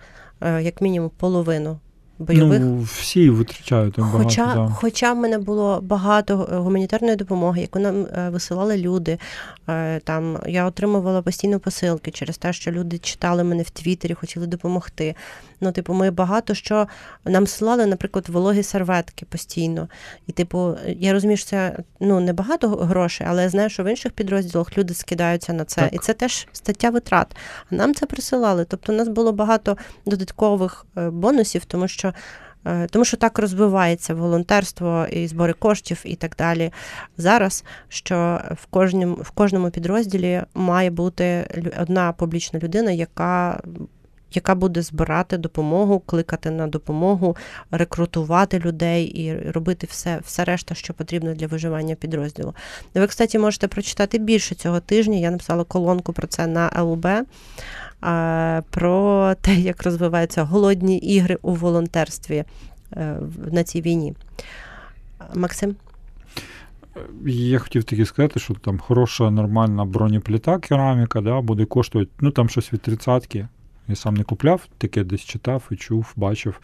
як 0.61 0.81
мінімум 0.81 1.11
половину 1.17 1.79
бойових. 2.21 2.59
Ну, 2.59 2.81
всі 2.81 3.29
витрачають 3.29 3.93
там 3.93 4.05
багато. 4.05 4.23
Хоча, 4.23 4.55
да. 4.55 4.67
хоча 4.75 5.13
в 5.13 5.17
мене 5.17 5.37
було 5.37 5.81
багато 5.81 6.49
е, 6.51 6.55
гуманітарної 6.55 7.15
допомоги, 7.15 7.61
яку 7.61 7.79
нам 7.79 8.05
е, 8.05 8.29
висилали 8.29 8.77
люди. 8.77 9.17
Е, 9.69 9.99
Там 9.99 10.37
я 10.47 10.65
отримувала 10.65 11.21
постійно 11.21 11.59
посилки 11.59 12.11
через 12.11 12.37
те, 12.37 12.53
що 12.53 12.71
люди 12.71 12.97
читали 12.97 13.43
мене 13.43 13.63
в 13.63 13.69
Твіттері, 13.69 14.13
хотіли 14.13 14.47
допомогти. 14.47 15.15
Ну, 15.61 15.71
типу, 15.71 15.93
ми 15.93 16.11
багато 16.11 16.53
що 16.53 16.87
нам 17.25 17.47
силали, 17.47 17.85
наприклад, 17.85 18.29
вологі 18.29 18.63
серветки 18.63 19.25
постійно. 19.25 19.87
І, 20.27 20.31
типу, 20.31 20.75
я 20.87 21.13
розумію, 21.13 21.37
що 21.37 21.45
це 21.49 21.77
ну 21.99 22.19
не 22.19 22.33
багато 22.33 22.69
грошей, 22.69 23.27
але 23.29 23.43
я 23.43 23.49
знаю, 23.49 23.69
що 23.69 23.83
в 23.83 23.87
інших 23.87 24.11
підрозділах 24.11 24.77
люди 24.77 24.93
скидаються 24.93 25.53
на 25.53 25.65
це. 25.65 25.81
Так. 25.81 25.93
І 25.93 25.97
це 25.97 26.13
теж 26.13 26.47
стаття 26.51 26.89
витрат. 26.89 27.35
А 27.71 27.75
нам 27.75 27.95
це 27.95 28.05
присилали. 28.05 28.65
Тобто, 28.65 28.93
у 28.93 28.95
нас 28.95 29.07
було 29.07 29.31
багато 29.31 29.77
додаткових 30.05 30.85
е, 30.97 31.09
бонусів, 31.09 31.65
тому 31.65 31.87
що. 31.87 32.13
Е, 32.65 32.87
Тому 32.87 33.05
що 33.05 33.17
так 33.17 33.39
розвивається 33.39 34.13
волонтерство 34.13 35.05
і 35.11 35.27
збори 35.27 35.53
коштів 35.53 36.01
і 36.03 36.15
так 36.15 36.35
далі 36.37 36.71
зараз, 37.17 37.63
що 37.89 38.41
в 38.51 38.65
кожному, 38.65 39.15
в 39.15 39.29
кожному 39.29 39.69
підрозділі 39.69 40.43
має 40.53 40.89
бути 40.89 41.47
одна 41.81 42.11
публічна 42.11 42.59
людина, 42.59 42.91
яка, 42.91 43.61
яка 44.35 44.55
буде 44.55 44.81
збирати 44.81 45.37
допомогу, 45.37 45.99
кликати 45.99 46.51
на 46.51 46.67
допомогу, 46.67 47.35
рекрутувати 47.71 48.59
людей 48.59 49.05
і 49.05 49.51
робити 49.51 49.87
все, 49.89 50.19
все 50.23 50.43
решта, 50.43 50.75
що 50.75 50.93
потрібно 50.93 51.33
для 51.33 51.47
виживання 51.47 51.95
підрозділу. 51.95 52.53
Ви, 52.93 53.07
кстати, 53.07 53.39
можете 53.39 53.67
прочитати 53.67 54.17
більше 54.17 54.55
цього 54.55 54.79
тижня. 54.79 55.17
Я 55.17 55.31
написала 55.31 55.63
колонку 55.63 56.13
про 56.13 56.27
це 56.27 56.47
на 56.47 56.71
ЛУБ. 56.81 57.05
е, 57.05 57.25
Про 58.69 59.35
те, 59.41 59.55
як 59.55 59.83
розвиваються 59.83 60.43
голодні 60.43 60.97
ігри 60.97 61.37
у 61.41 61.53
волонтерстві 61.53 62.43
е, 62.93 63.15
на 63.51 63.63
цій 63.63 63.81
війні. 63.81 64.13
Максим? 65.35 65.75
Я 67.25 67.59
хотів 67.59 67.83
таки 67.83 68.05
сказати, 68.05 68.39
що 68.39 68.53
там 68.53 68.79
хороша, 68.79 69.29
нормальна 69.31 69.85
бронепліта, 69.85 70.59
кераміка, 70.59 71.21
да, 71.21 71.41
буде 71.41 71.65
коштувати, 71.65 72.11
ну 72.19 72.31
там 72.31 72.49
щось 72.49 72.73
від 72.73 72.81
тридцятки. 72.81 73.47
Я 73.87 73.95
сам 73.95 74.13
не 74.13 74.23
купляв, 74.23 74.67
таке 74.77 75.03
десь 75.03 75.21
читав 75.21 75.67
і 75.71 75.75
чув, 75.75 76.13
бачив. 76.15 76.59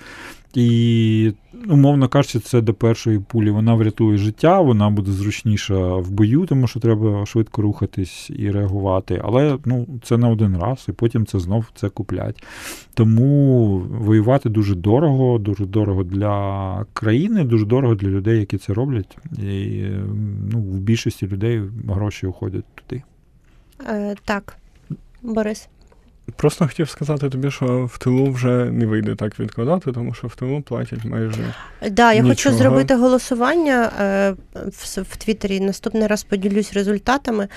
І, 0.54 1.34
умовно 1.70 2.10
кажучи, 2.10 2.40
це 2.40 2.62
до 2.62 2.74
першої 2.74 3.20
пулі. 3.20 3.50
Вона 3.52 3.74
врятує 3.76 4.18
життя, 4.18 4.62
вона 4.62 4.90
буде 4.90 5.12
зручніша 5.12 5.96
в 5.96 6.12
бою, 6.12 6.46
тому 6.46 6.68
що 6.68 6.80
треба 6.80 7.26
швидко 7.26 7.62
рухатись 7.62 8.30
і 8.30 8.52
реагувати. 8.52 9.22
Але 9.24 9.58
ну, 9.66 9.88
це 10.04 10.18
на 10.18 10.30
один 10.30 10.58
раз, 10.58 10.86
і 10.90 10.92
потім 10.92 11.26
це 11.26 11.40
знов 11.40 11.66
це 11.76 11.90
куплять. 11.90 12.44
Тому 12.94 13.78
воювати 13.80 14.50
дуже 14.50 14.76
дорого, 14.76 15.40
дуже 15.40 15.66
дорого 15.66 16.04
для 16.04 16.86
країни, 16.94 17.44
дуже 17.44 17.66
дорого 17.66 17.96
для 17.96 18.08
людей, 18.08 18.40
які 18.40 18.58
це 18.58 18.74
роблять. 18.74 19.18
І 19.38 19.84
ну, 20.52 20.60
в 20.60 20.80
більшості 20.80 21.28
людей 21.28 21.62
гроші 21.88 22.28
уходять 22.28 22.66
туди. 22.76 23.04
Е, 23.88 24.16
так, 24.26 24.58
Борис. 25.24 25.70
Просто 26.36 26.68
хотів 26.68 26.90
сказати 26.90 27.30
тобі, 27.30 27.52
що 27.52 27.90
в 27.94 27.98
тилу 27.98 28.32
вже 28.32 28.66
не 28.66 28.86
вийде 28.86 29.16
так 29.16 29.40
відкладати, 29.40 29.92
тому 29.92 30.14
що 30.14 30.28
в 30.28 30.36
тилу 30.36 30.62
платять 30.62 31.06
майже. 31.06 31.54
Да, 31.92 32.14
я 32.14 32.24
хочу 32.24 32.54
зробити 32.54 32.96
голосування 32.96 33.92
е, 34.00 34.36
в, 34.56 35.02
в 35.02 35.18
Твіттері. 35.18 35.60
Наступний 35.60 36.08
раз 36.08 36.24
поділюсь 36.24 36.74
результатами. 36.74 37.48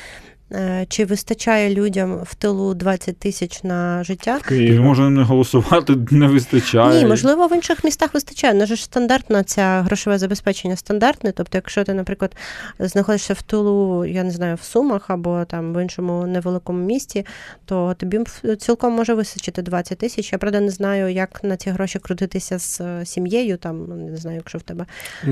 Е, 0.52 0.86
Чи 0.88 1.04
вистачає 1.04 1.74
людям 1.74 2.20
в 2.22 2.34
тилу 2.34 2.74
20 2.74 3.18
тисяч 3.18 3.62
на 3.62 4.04
життя? 4.04 4.36
В 4.36 4.48
Києві. 4.48 4.76
І 4.76 5.00
не 5.10 5.22
голосувати 5.22 5.96
не 6.10 6.26
вистачає. 6.26 7.02
Ні, 7.02 7.08
можливо, 7.08 7.46
в 7.46 7.54
інших 7.54 7.84
містах 7.84 8.14
вистачає. 8.14 8.54
Ну, 8.54 8.66
ж 8.66 8.84
стандартна 8.84 9.44
ця 9.44 9.82
грошове 9.82 10.18
забезпечення 10.18 10.76
стандартне. 10.76 11.32
Тобто, 11.32 11.58
якщо 11.58 11.84
ти, 11.84 11.94
наприклад, 11.94 12.36
знаходишся 12.78 13.34
в 13.34 13.42
тилу, 13.42 14.04
я 14.04 14.24
не 14.24 14.30
знаю, 14.30 14.56
в 14.56 14.62
Сумах 14.62 15.10
або 15.10 15.44
там 15.44 15.74
в 15.74 15.82
іншому 15.82 16.26
невеликому 16.26 16.84
місті, 16.84 17.26
то 17.64 17.94
тобі 17.94 18.20
цілком 18.58 18.92
може 18.92 19.14
вистачити 19.14 19.62
20 19.62 19.98
тисяч. 19.98 20.32
Я 20.32 20.38
правда 20.38 20.60
не 20.60 20.70
знаю, 20.70 21.12
як 21.12 21.44
на 21.44 21.56
ці 21.56 21.70
гроші 21.70 21.98
крутитися 21.98 22.58
з 22.58 22.80
е, 22.80 23.06
сім'єю. 23.06 23.56
Там 23.56 24.06
не 24.10 24.16
знаю, 24.16 24.36
якщо 24.36 24.58
в 24.58 24.62
тебе 24.62 24.86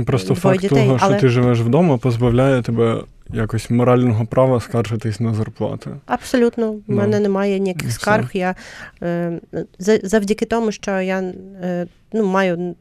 Просто 0.06 0.34
двоє 0.34 0.40
факт 0.40 0.60
дітей, 0.60 0.86
того, 0.86 0.98
що 0.98 1.14
ти 1.14 1.28
живеш 1.28 1.60
вдома, 1.60 1.98
позбавляє 1.98 2.62
тебе 2.62 3.02
якось 3.32 3.70
морального 3.70 4.26
права 4.26 4.60
скаржитись 4.60 5.20
на 5.20 5.34
зарплату. 5.34 5.90
Абсолютно, 6.06 6.72
в 6.72 6.82
Ну, 6.86 6.96
мене 6.96 7.20
немає 7.20 7.58
ніяких 7.58 7.92
скарг. 7.92 8.30
Я 8.32 8.54
е, 9.02 9.40
за- 9.78 9.98
завдяки 10.02 10.44
тому, 10.44 10.72
що 10.72 11.00
я 11.00 11.18
е, 11.20 11.86
ну, 12.12 12.24
маю 12.26 12.74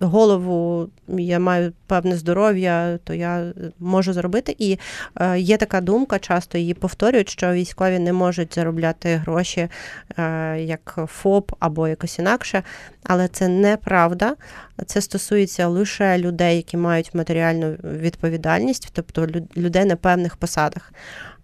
голову, 0.00 0.90
я 1.08 1.38
маю 1.38 1.72
певне 1.86 2.16
здоров'я, 2.16 2.98
то 3.04 3.14
я 3.14 3.52
можу 3.78 4.12
заробити. 4.12 4.56
І 4.58 4.78
е, 5.20 5.38
є 5.38 5.56
така 5.56 5.80
думка, 5.80 6.18
часто 6.18 6.58
її 6.58 6.74
повторюють, 6.74 7.28
що 7.28 7.52
військові 7.52 7.98
не 7.98 8.12
можуть 8.12 8.54
заробляти 8.54 9.16
гроші 9.16 9.68
е, 10.18 10.60
як 10.60 10.98
ФОП 11.06 11.52
або 11.58 11.88
якось 11.88 12.18
інакше, 12.18 12.62
але 13.02 13.28
це 13.28 13.48
неправда. 13.48 14.36
Це 14.86 15.00
стосується 15.00 15.68
лише 15.68 16.18
людей, 16.18 16.56
які 16.56 16.76
мають 16.76 17.14
матеріальну 17.14 17.70
відповідальність, 17.84 18.88
тобто 18.92 19.22
лю- 19.22 19.56
людей 19.56 19.84
на 19.84 19.96
певних 19.96 20.36
посадах. 20.36 20.92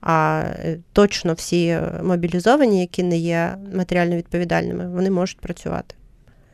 А 0.01 0.43
е, 0.47 0.79
точно 0.93 1.33
всі 1.33 1.79
мобілізовані, 2.03 2.81
які 2.81 3.03
не 3.03 3.19
є 3.19 3.57
матеріально 3.75 4.17
відповідальними, 4.17 4.89
вони 4.89 5.11
можуть 5.11 5.41
працювати. 5.41 5.95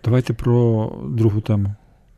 Давайте 0.05 0.33
про 0.33 0.93
другу 1.09 1.41
тему. 1.41 1.75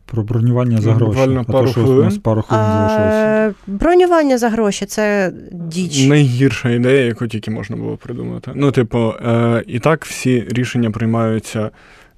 Про 0.06 0.22
бронювання 0.22 0.78
за 0.78 0.92
гроші. 0.92 1.08
буквально 1.08 1.40
А 1.40 1.44
то 1.44 1.52
пару 1.52 1.66
що 1.68 1.80
у 1.80 1.84
хвилин. 1.84 2.04
нас 2.04 2.18
пару 2.18 2.42
хвилин 2.42 2.66
залишилося. 2.66 3.54
Бронювання 3.66 4.38
за 4.38 4.48
гроші 4.48 4.86
це 4.86 5.32
діч. 5.52 6.06
Найгірша 6.06 6.70
ідея, 6.70 7.04
яку 7.06 7.26
тільки 7.26 7.50
можна 7.50 7.76
було 7.76 7.96
придумати. 7.96 8.50
Ну, 8.54 8.70
типу, 8.72 8.98
е, 9.26 9.64
і 9.66 9.78
так 9.78 10.04
всі 10.04 10.46
рішення 10.50 10.90
приймаються 10.90 11.70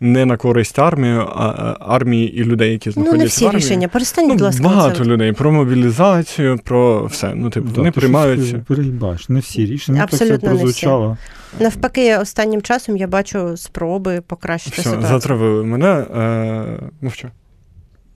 не 0.02 0.26
на 0.26 0.36
користь 0.36 0.78
армії, 0.78 1.14
а 1.36 1.74
е, 1.80 1.84
армії 1.88 2.34
і 2.40 2.44
людей, 2.44 2.72
які 2.72 2.88
Ну, 2.88 2.92
знаходяться 2.92 3.18
не 3.18 3.24
всі 3.28 3.44
в 3.44 3.48
армії. 3.48 3.64
рішення. 3.64 3.88
Перестань, 3.88 4.28
будь 4.28 4.38
Ну, 4.38 4.44
ласка, 4.44 4.62
багато 4.62 4.98
це. 4.98 5.04
людей 5.04 5.32
про 5.32 5.52
мобілізацію, 5.52 6.58
про 6.64 7.04
все. 7.06 7.32
Ну, 7.34 7.50
типу, 7.50 7.68
Да, 7.68 7.76
вони 7.76 7.90
ти 7.90 8.00
приймаються. 8.00 8.64
Перебач, 8.68 9.28
Не 9.28 9.40
всі 9.40 9.66
рішення. 9.66 9.98
Ну, 9.98 10.04
Абсолютно 10.04 10.38
так 10.38 10.40
це 10.40 10.46
не 10.48 10.54
всі. 10.54 10.62
прозвучало. 10.64 11.16
Навпаки, 11.60 12.16
останнім 12.16 12.62
часом 12.62 12.96
я 12.96 13.06
бачу 13.06 13.56
спроби 13.56 14.20
покращити 14.26 14.74
Все, 14.80 14.82
ситуацію. 14.90 15.08
затравили 15.12 15.64
мене. 15.64 15.88
Е, 15.88 16.78
мовчу. 17.00 17.28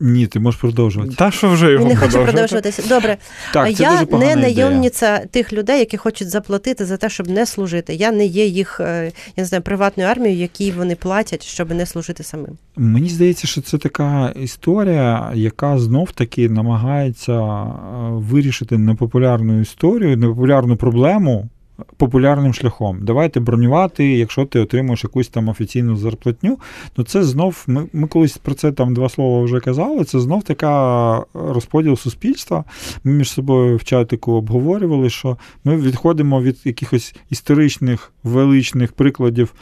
Ні, 0.01 0.26
ти 0.26 0.40
можеш 0.40 0.61
продовжувати. 0.61 1.14
Та 1.14 1.30
що 1.30 1.51
вже 1.51 1.72
його 1.72 1.84
не 1.84 1.94
продовжувати? 1.94 2.32
продовжуватися. 2.32 2.82
Добре, 2.88 3.16
Так, 3.53 3.76
це 3.76 3.82
я 3.82 3.90
дуже 3.90 4.07
погана 4.07 4.34
не 4.34 4.51
ідея. 4.51 4.66
найомниця 4.66 5.18
тих 5.18 5.53
людей, 5.53 5.78
які 5.78 5.97
хочуть 5.97 6.28
заплатити 6.30 6.84
за 6.84 6.97
те, 6.97 7.09
щоб 7.09 7.28
не 7.28 7.47
служити. 7.47 7.94
Я 7.94 8.12
не 8.12 8.26
є 8.26 8.47
їх, 8.47 8.80
е, 8.80 9.05
я 9.36 9.42
не 9.42 9.44
знаю, 9.44 9.62
приватною 9.62 10.09
армією, 10.09 10.40
якій 10.40 10.72
вони 10.72 10.94
платять, 10.97 11.47
щоб 11.47 11.70
не 11.70 11.86
служити 11.86 12.22
самим. 12.22 12.59
Мені 12.76 13.09
здається, 13.09 13.47
що 13.47 13.61
це 13.61 13.78
така 13.78 14.32
історія, 14.42 15.30
яка 15.34 15.78
знов 15.78 16.12
таки 16.12 16.49
намагається 16.49 17.32
е, 17.32 17.68
вирішити 18.11 18.78
непопулярну 18.78 19.61
історію, 19.61 20.16
непопулярну 20.16 20.76
проблему 20.76 21.49
популярним 21.97 22.55
шляхом. 22.55 22.99
Давайте 23.03 23.41
бронювати, 23.41 24.16
якщо 24.16 24.45
ти 24.45 24.61
отримуєш 24.61 25.05
якусь 25.05 25.29
там 25.29 25.49
офіційну 25.49 25.97
зарплатню. 25.97 26.59
Ну 26.97 27.05
це 27.05 27.24
знов, 27.24 27.64
ми, 27.66 27.87
ми 27.93 28.09
колись 28.09 28.39
про 28.39 28.55
це 28.55 28.72
там 28.72 28.95
два 28.95 29.09
слова 29.09 29.45
вже 29.45 29.61
казали. 29.61 30.05
Це 30.05 30.20
знов 30.20 30.43
така 30.43 31.24
розподіл 31.35 31.97
суспільства. 31.97 32.64
Ми 33.05 33.12
між 33.12 33.31
собою 33.31 33.77
в 33.77 33.85
чатику 33.85 34.33
обговорювали, 34.33 35.11
що 35.11 35.37
ми 35.64 35.77
відходимо 35.77 36.43
від 36.43 36.59
якихось 36.64 37.14
історичних 37.31 38.12
величних 38.22 38.93
прикладів. 38.93 39.55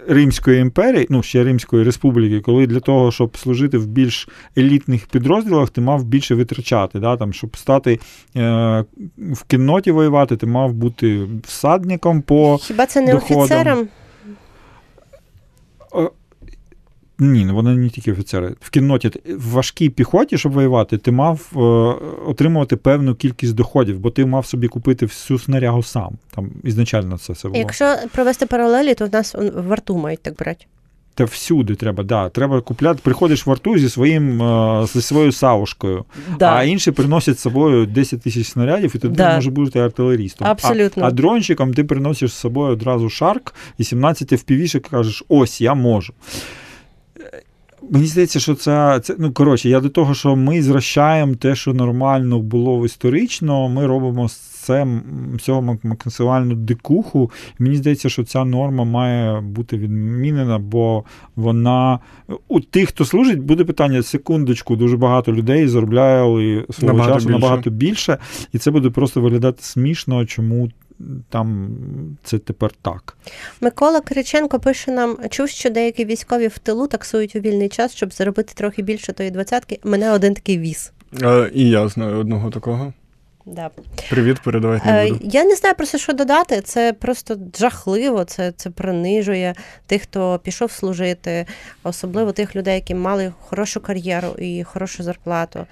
Е, 0.00 0.14
Римської 0.14 0.60
імперії, 0.60 1.06
ну 1.10 1.22
ще 1.22 1.44
Римської 1.44 1.84
республіки, 1.84 2.40
коли 2.40 2.66
для 2.66 2.80
того, 2.80 3.12
щоб 3.12 3.36
служити 3.36 3.78
в 3.78 3.86
більш 3.86 4.28
елітних 4.58 5.06
підрозділах, 5.06 5.70
ти 5.70 5.80
мав 5.80 6.04
більше 6.04 6.34
витрачати. 6.34 6.98
Да? 6.98 7.16
Там, 7.16 7.32
щоб 7.32 7.56
стати 7.56 8.00
е, 8.36 8.84
в 9.18 9.44
кінноті 9.46 9.90
воювати, 9.90 10.36
ти 10.36 10.46
мав 10.46 10.72
бути 10.72 11.26
всадником 11.44 12.22
по. 12.22 12.58
Хіба 12.62 12.86
це 12.86 13.00
не 13.00 13.12
доходам. 13.12 13.38
офіцерам? 13.38 13.88
Ні, 17.18 17.44
ну 17.44 17.54
вони 17.54 17.74
не 17.74 17.88
тільки 17.88 18.12
офіцери. 18.12 18.54
В 18.60 18.70
кінноті 18.70 19.10
в 19.26 19.50
важкій 19.50 19.88
піхоті, 19.90 20.38
щоб 20.38 20.52
воювати, 20.52 20.98
ти 20.98 21.10
мав 21.10 21.40
е, 21.56 21.58
отримувати 22.30 22.76
певну 22.76 23.14
кількість 23.14 23.54
доходів, 23.54 23.98
бо 24.00 24.10
ти 24.10 24.26
мав 24.26 24.46
собі 24.46 24.68
купити 24.68 25.06
всю 25.06 25.38
снарягу 25.38 25.82
сам. 25.82 26.12
Там 26.34 26.50
ізначально 26.64 27.18
це 27.18 27.32
все 27.32 27.48
було. 27.48 27.58
Якщо 27.58 27.94
провести 28.12 28.46
паралелі, 28.46 28.94
то 28.94 29.06
в 29.06 29.12
нас 29.12 29.36
в 29.54 29.72
арту 29.72 29.96
мають 29.96 30.22
так 30.22 30.36
брати. 30.36 30.64
Та 31.14 31.24
всюди 31.24 31.74
треба, 31.74 32.04
да. 32.04 32.28
Треба 32.28 32.60
купляти. 32.60 33.00
Приходиш 33.02 33.46
в 33.46 33.50
арту 33.50 33.78
зі 33.78 33.88
своїм 33.88 34.42
е, 34.42 34.86
зі 34.86 35.02
своєю 35.02 35.32
савушкою, 35.32 36.04
а 36.40 36.64
інші 36.64 36.90
приносять 36.90 37.38
з 37.38 37.42
собою 37.42 37.86
10 37.86 38.22
тисяч 38.22 38.46
снарядів, 38.46 38.96
і 38.96 38.98
тоді 38.98 39.14
Да. 39.14 39.34
може 39.34 39.50
бути 39.50 39.80
артилерістом. 39.80 40.48
Абсолютно. 40.48 41.04
А, 41.04 41.06
а 41.06 41.10
дрончиком 41.10 41.74
ти 41.74 41.84
приносиш 41.84 42.32
з 42.32 42.36
собою 42.36 42.72
одразу 42.72 43.10
шарк 43.10 43.54
і 43.78 43.84
17 43.84 44.32
FPV, 44.32 44.76
і 44.76 44.80
кажеш, 44.80 45.24
ось 45.28 45.60
я 45.60 45.74
можу. 45.74 46.12
Мені 47.90 48.06
здається, 48.06 48.40
що 48.40 48.54
це, 48.54 49.00
це 49.02 49.14
ну 49.18 49.32
коротше, 49.32 49.68
я 49.68 49.80
до 49.80 49.88
того, 49.88 50.14
що 50.14 50.36
ми 50.36 50.62
зрощаємо 50.62 51.34
те, 51.34 51.54
що 51.54 51.74
нормально 51.74 52.38
було 52.38 52.84
історично, 52.84 53.68
ми 53.68 53.86
робимо 53.86 54.28
з 54.28 54.70
цього 55.42 55.62
мак- 55.62 55.86
максимальну 55.86 56.54
дикуху. 56.54 57.30
Мені 57.58 57.76
здається, 57.76 58.08
що 58.08 58.24
ця 58.24 58.44
норма 58.44 58.84
має 58.84 59.40
бути 59.40 59.78
відмінена, 59.78 60.58
бо 60.58 61.04
вона 61.36 61.98
у 62.48 62.60
тих, 62.60 62.88
хто 62.88 63.04
служить, 63.04 63.38
буде 63.38 63.64
питання 63.64 64.02
секундочку. 64.02 64.76
Дуже 64.76 64.96
багато 64.96 65.32
людей 65.32 65.68
заробляли 65.68 66.66
свого 66.70 66.92
Набагато 66.92 67.14
часу 67.14 67.26
більше. 67.28 67.40
набагато 67.40 67.70
більше, 67.70 68.18
і 68.52 68.58
це 68.58 68.70
буде 68.70 68.90
просто 68.90 69.20
виглядати 69.20 69.58
смішно, 69.62 70.26
чому 70.26 70.70
там 71.28 71.68
це 72.22 72.38
тепер 72.38 72.70
так. 72.82 73.16
Микола 73.60 74.00
Кириченко 74.00 74.60
пише 74.60 74.90
нам: 74.90 75.18
чув, 75.30 75.48
що 75.48 75.70
деякі 75.70 76.04
військові 76.04 76.46
в 76.46 76.58
тилу 76.58 76.86
таксують 76.86 77.36
у 77.36 77.40
вільний 77.40 77.68
час, 77.68 77.94
щоб 77.94 78.12
заробити 78.12 78.52
трохи 78.54 78.82
більше 78.82 79.12
тої 79.12 79.30
двадцятки. 79.30 79.80
Мене 79.84 80.12
один 80.12 80.34
такий 80.34 80.58
віз. 80.58 80.92
Е, 81.22 81.50
і 81.54 81.68
я 81.68 81.88
знаю 81.88 82.18
одного 82.18 82.50
такого. 82.50 82.92
Да. 83.46 83.70
Привіт, 84.10 84.40
передавати 84.44 84.92
не 84.92 85.06
Е, 85.06 85.08
буду. 85.08 85.20
Я 85.24 85.44
не 85.44 85.56
знаю 85.56 85.74
просто, 85.74 85.98
що 85.98 86.12
додати. 86.12 86.60
Це 86.60 86.92
просто 86.92 87.38
жахливо, 87.58 88.24
це, 88.24 88.52
це 88.52 88.70
принижує 88.70 89.54
тих, 89.86 90.02
хто 90.02 90.40
пішов 90.44 90.70
служити, 90.70 91.46
особливо 91.82 92.32
тих 92.32 92.56
людей, 92.56 92.74
які 92.74 92.94
мали 92.94 93.32
хорошу 93.40 93.80
кар'єру 93.80 94.28
і 94.38 94.64
хорошу 94.64 95.02
зарплату. 95.02 95.66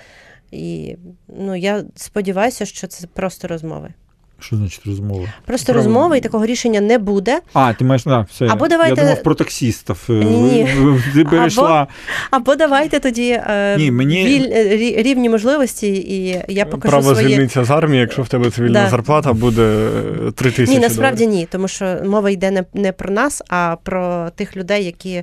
І 0.50 0.96
ну, 1.28 1.56
я 1.56 1.84
сподіваюся, 1.96 2.66
що 2.66 2.86
це 2.86 3.06
просто 3.06 3.48
розмови. 3.48 3.94
Що 4.40 4.56
значить 4.56 4.86
розмова? 4.86 5.28
Просто 5.46 5.72
Про- 5.72 5.82
розмови 5.82 6.18
і 6.18 6.20
такого 6.20 6.46
рішення 6.46 6.80
не 6.80 6.98
буде. 6.98 7.40
А, 7.52 7.72
ти 7.72 7.84
маєш 7.84 8.04
да, 8.04 8.26
все. 8.32 8.46
Або 8.46 8.68
давайте- 8.68 9.00
Я 9.00 9.02
думав 9.08 9.22
про 9.22 9.34
таксістів. 9.34 10.02
Е, 10.10 10.12
Ні-ні. 10.12 10.68
Ти 11.14 11.24
перейшла. 11.24 11.86
Або 12.30 12.54
давайте 12.56 13.00
тоді 13.00 13.30
е, 13.30 13.76
Ні, 13.78 13.90
мені- 13.90 14.24
віль- 14.26 14.50
е, 14.52 15.02
рівні 15.02 15.28
можливості, 15.28 15.86
і 15.96 16.42
я 16.48 16.64
покажу 16.66 16.90
Право 16.90 17.12
своє. 17.14 17.28
звільнитися 17.28 17.64
з 17.64 17.70
армії, 17.70 18.00
якщо 18.00 18.22
в 18.22 18.28
тебе 18.28 18.50
цивільна 18.50 18.82
Да. 18.84 18.88
зарплата 18.90 19.32
буде 19.32 19.88
3 20.34 20.50
тисячі. 20.50 20.72
Ні, 20.72 20.78
насправді 20.78 21.24
доларів. 21.24 21.40
ні, 21.40 21.48
тому 21.50 21.68
що 21.68 21.96
мова 22.04 22.30
йде 22.30 22.50
не, 22.50 22.64
не 22.74 22.92
про 22.92 23.10
нас, 23.10 23.42
а 23.48 23.76
про 23.82 24.30
тих 24.36 24.56
людей, 24.56 24.84
які 24.84 25.22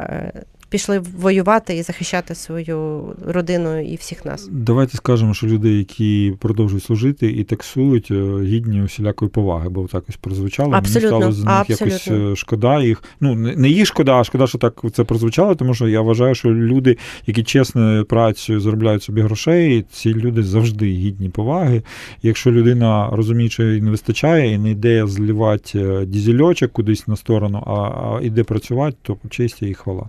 е, 0.00 0.32
пішли 0.74 0.98
воювати 0.98 1.76
і 1.76 1.82
захищати 1.82 2.34
свою 2.34 3.04
родину 3.26 3.80
і 3.80 3.96
всіх 3.96 4.24
нас. 4.24 4.48
Давайте 4.52 4.96
скажемо, 4.96 5.34
що 5.34 5.46
люди, 5.46 5.72
які 5.72 6.34
продовжують 6.40 6.84
служити 6.84 7.26
і 7.26 7.44
таксують, 7.44 8.10
е, 8.10 8.14
гідні 8.42 8.82
усілякої 8.82 9.30
поваги, 9.30 9.68
бо 9.68 9.86
так 9.86 10.04
ось 10.08 10.16
прозвучало. 10.16 10.72
Абсолютно, 10.72 11.18
Мені 11.18 11.20
стало 11.20 11.32
з 11.32 11.44
них 11.44 11.54
абсолютно. 11.54 11.86
якось 11.86 12.32
е, 12.32 12.36
шкода 12.36 12.82
їх. 12.82 13.02
Ну 13.20 13.34
не 13.34 13.56
не 13.56 13.68
їх 13.68 13.86
шкода, 13.86 14.20
а 14.20 14.24
шкода, 14.24 14.46
що 14.46 14.58
так 14.58 14.82
це 14.92 15.04
прозвучало, 15.04 15.54
тому 15.54 15.74
що 15.74 15.88
я 15.88 16.00
вважаю, 16.00 16.34
що 16.34 16.48
люди, 16.48 16.96
які 17.26 17.42
чесною 17.42 18.04
працею 18.04 18.60
заробляють 18.60 19.02
собі 19.02 19.20
грошей, 19.20 19.84
ці 19.92 20.14
люди 20.14 20.42
завжди 20.42 20.86
гідні 20.86 21.28
поваги. 21.28 21.82
Якщо 22.22 22.50
людина 22.50 23.10
розуміє, 23.12 23.50
що 23.50 23.62
їй 23.62 23.80
не 23.80 23.90
вистачає 23.90 24.54
і 24.54 24.58
не 24.58 24.70
йде 24.70 25.06
зливати 25.06 25.78
е, 25.78 26.06
дізельочок 26.06 26.72
кудись 26.72 27.08
на 27.08 27.16
сторону, 27.16 27.62
а, 27.66 27.72
а 27.72 28.20
йде 28.22 28.44
працювати, 28.44 28.96
то 29.02 29.16
честь 29.30 29.62
і 29.62 29.74
хвала. 29.74 30.08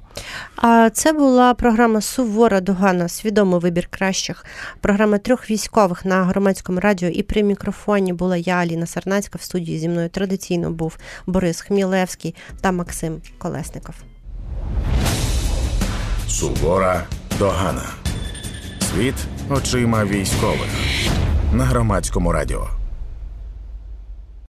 А 0.55 0.89
це 0.89 1.13
була 1.13 1.53
програма 1.53 2.01
Сувора 2.01 2.61
Догана, 2.61 3.09
свідомий 3.09 3.59
вибір 3.59 3.87
кращих. 3.89 4.45
Програма 4.81 5.17
трьох 5.17 5.49
військових 5.51 6.05
на 6.05 6.23
громадському 6.23 6.79
радіо. 6.79 7.09
І 7.09 7.23
при 7.23 7.43
мікрофоні 7.43 8.13
була 8.13 8.37
я, 8.37 8.55
Аліна 8.55 8.85
Сарнацька. 8.85 9.37
В 9.37 9.41
студії 9.41 9.79
зі 9.79 9.89
мною 9.89 10.09
традиційно 10.09 10.71
був 10.71 10.97
Борис 11.25 11.61
Хмілевський 11.61 12.35
та 12.61 12.71
Максим 12.71 13.21
Колесников. 13.37 13.95
Сувора 16.27 17.03
Догана. 17.39 17.85
Світ 18.79 19.15
очима 19.49 20.05
військових 20.05 20.69
на 21.53 21.65
громадському 21.65 22.31
радіо. 22.31 22.84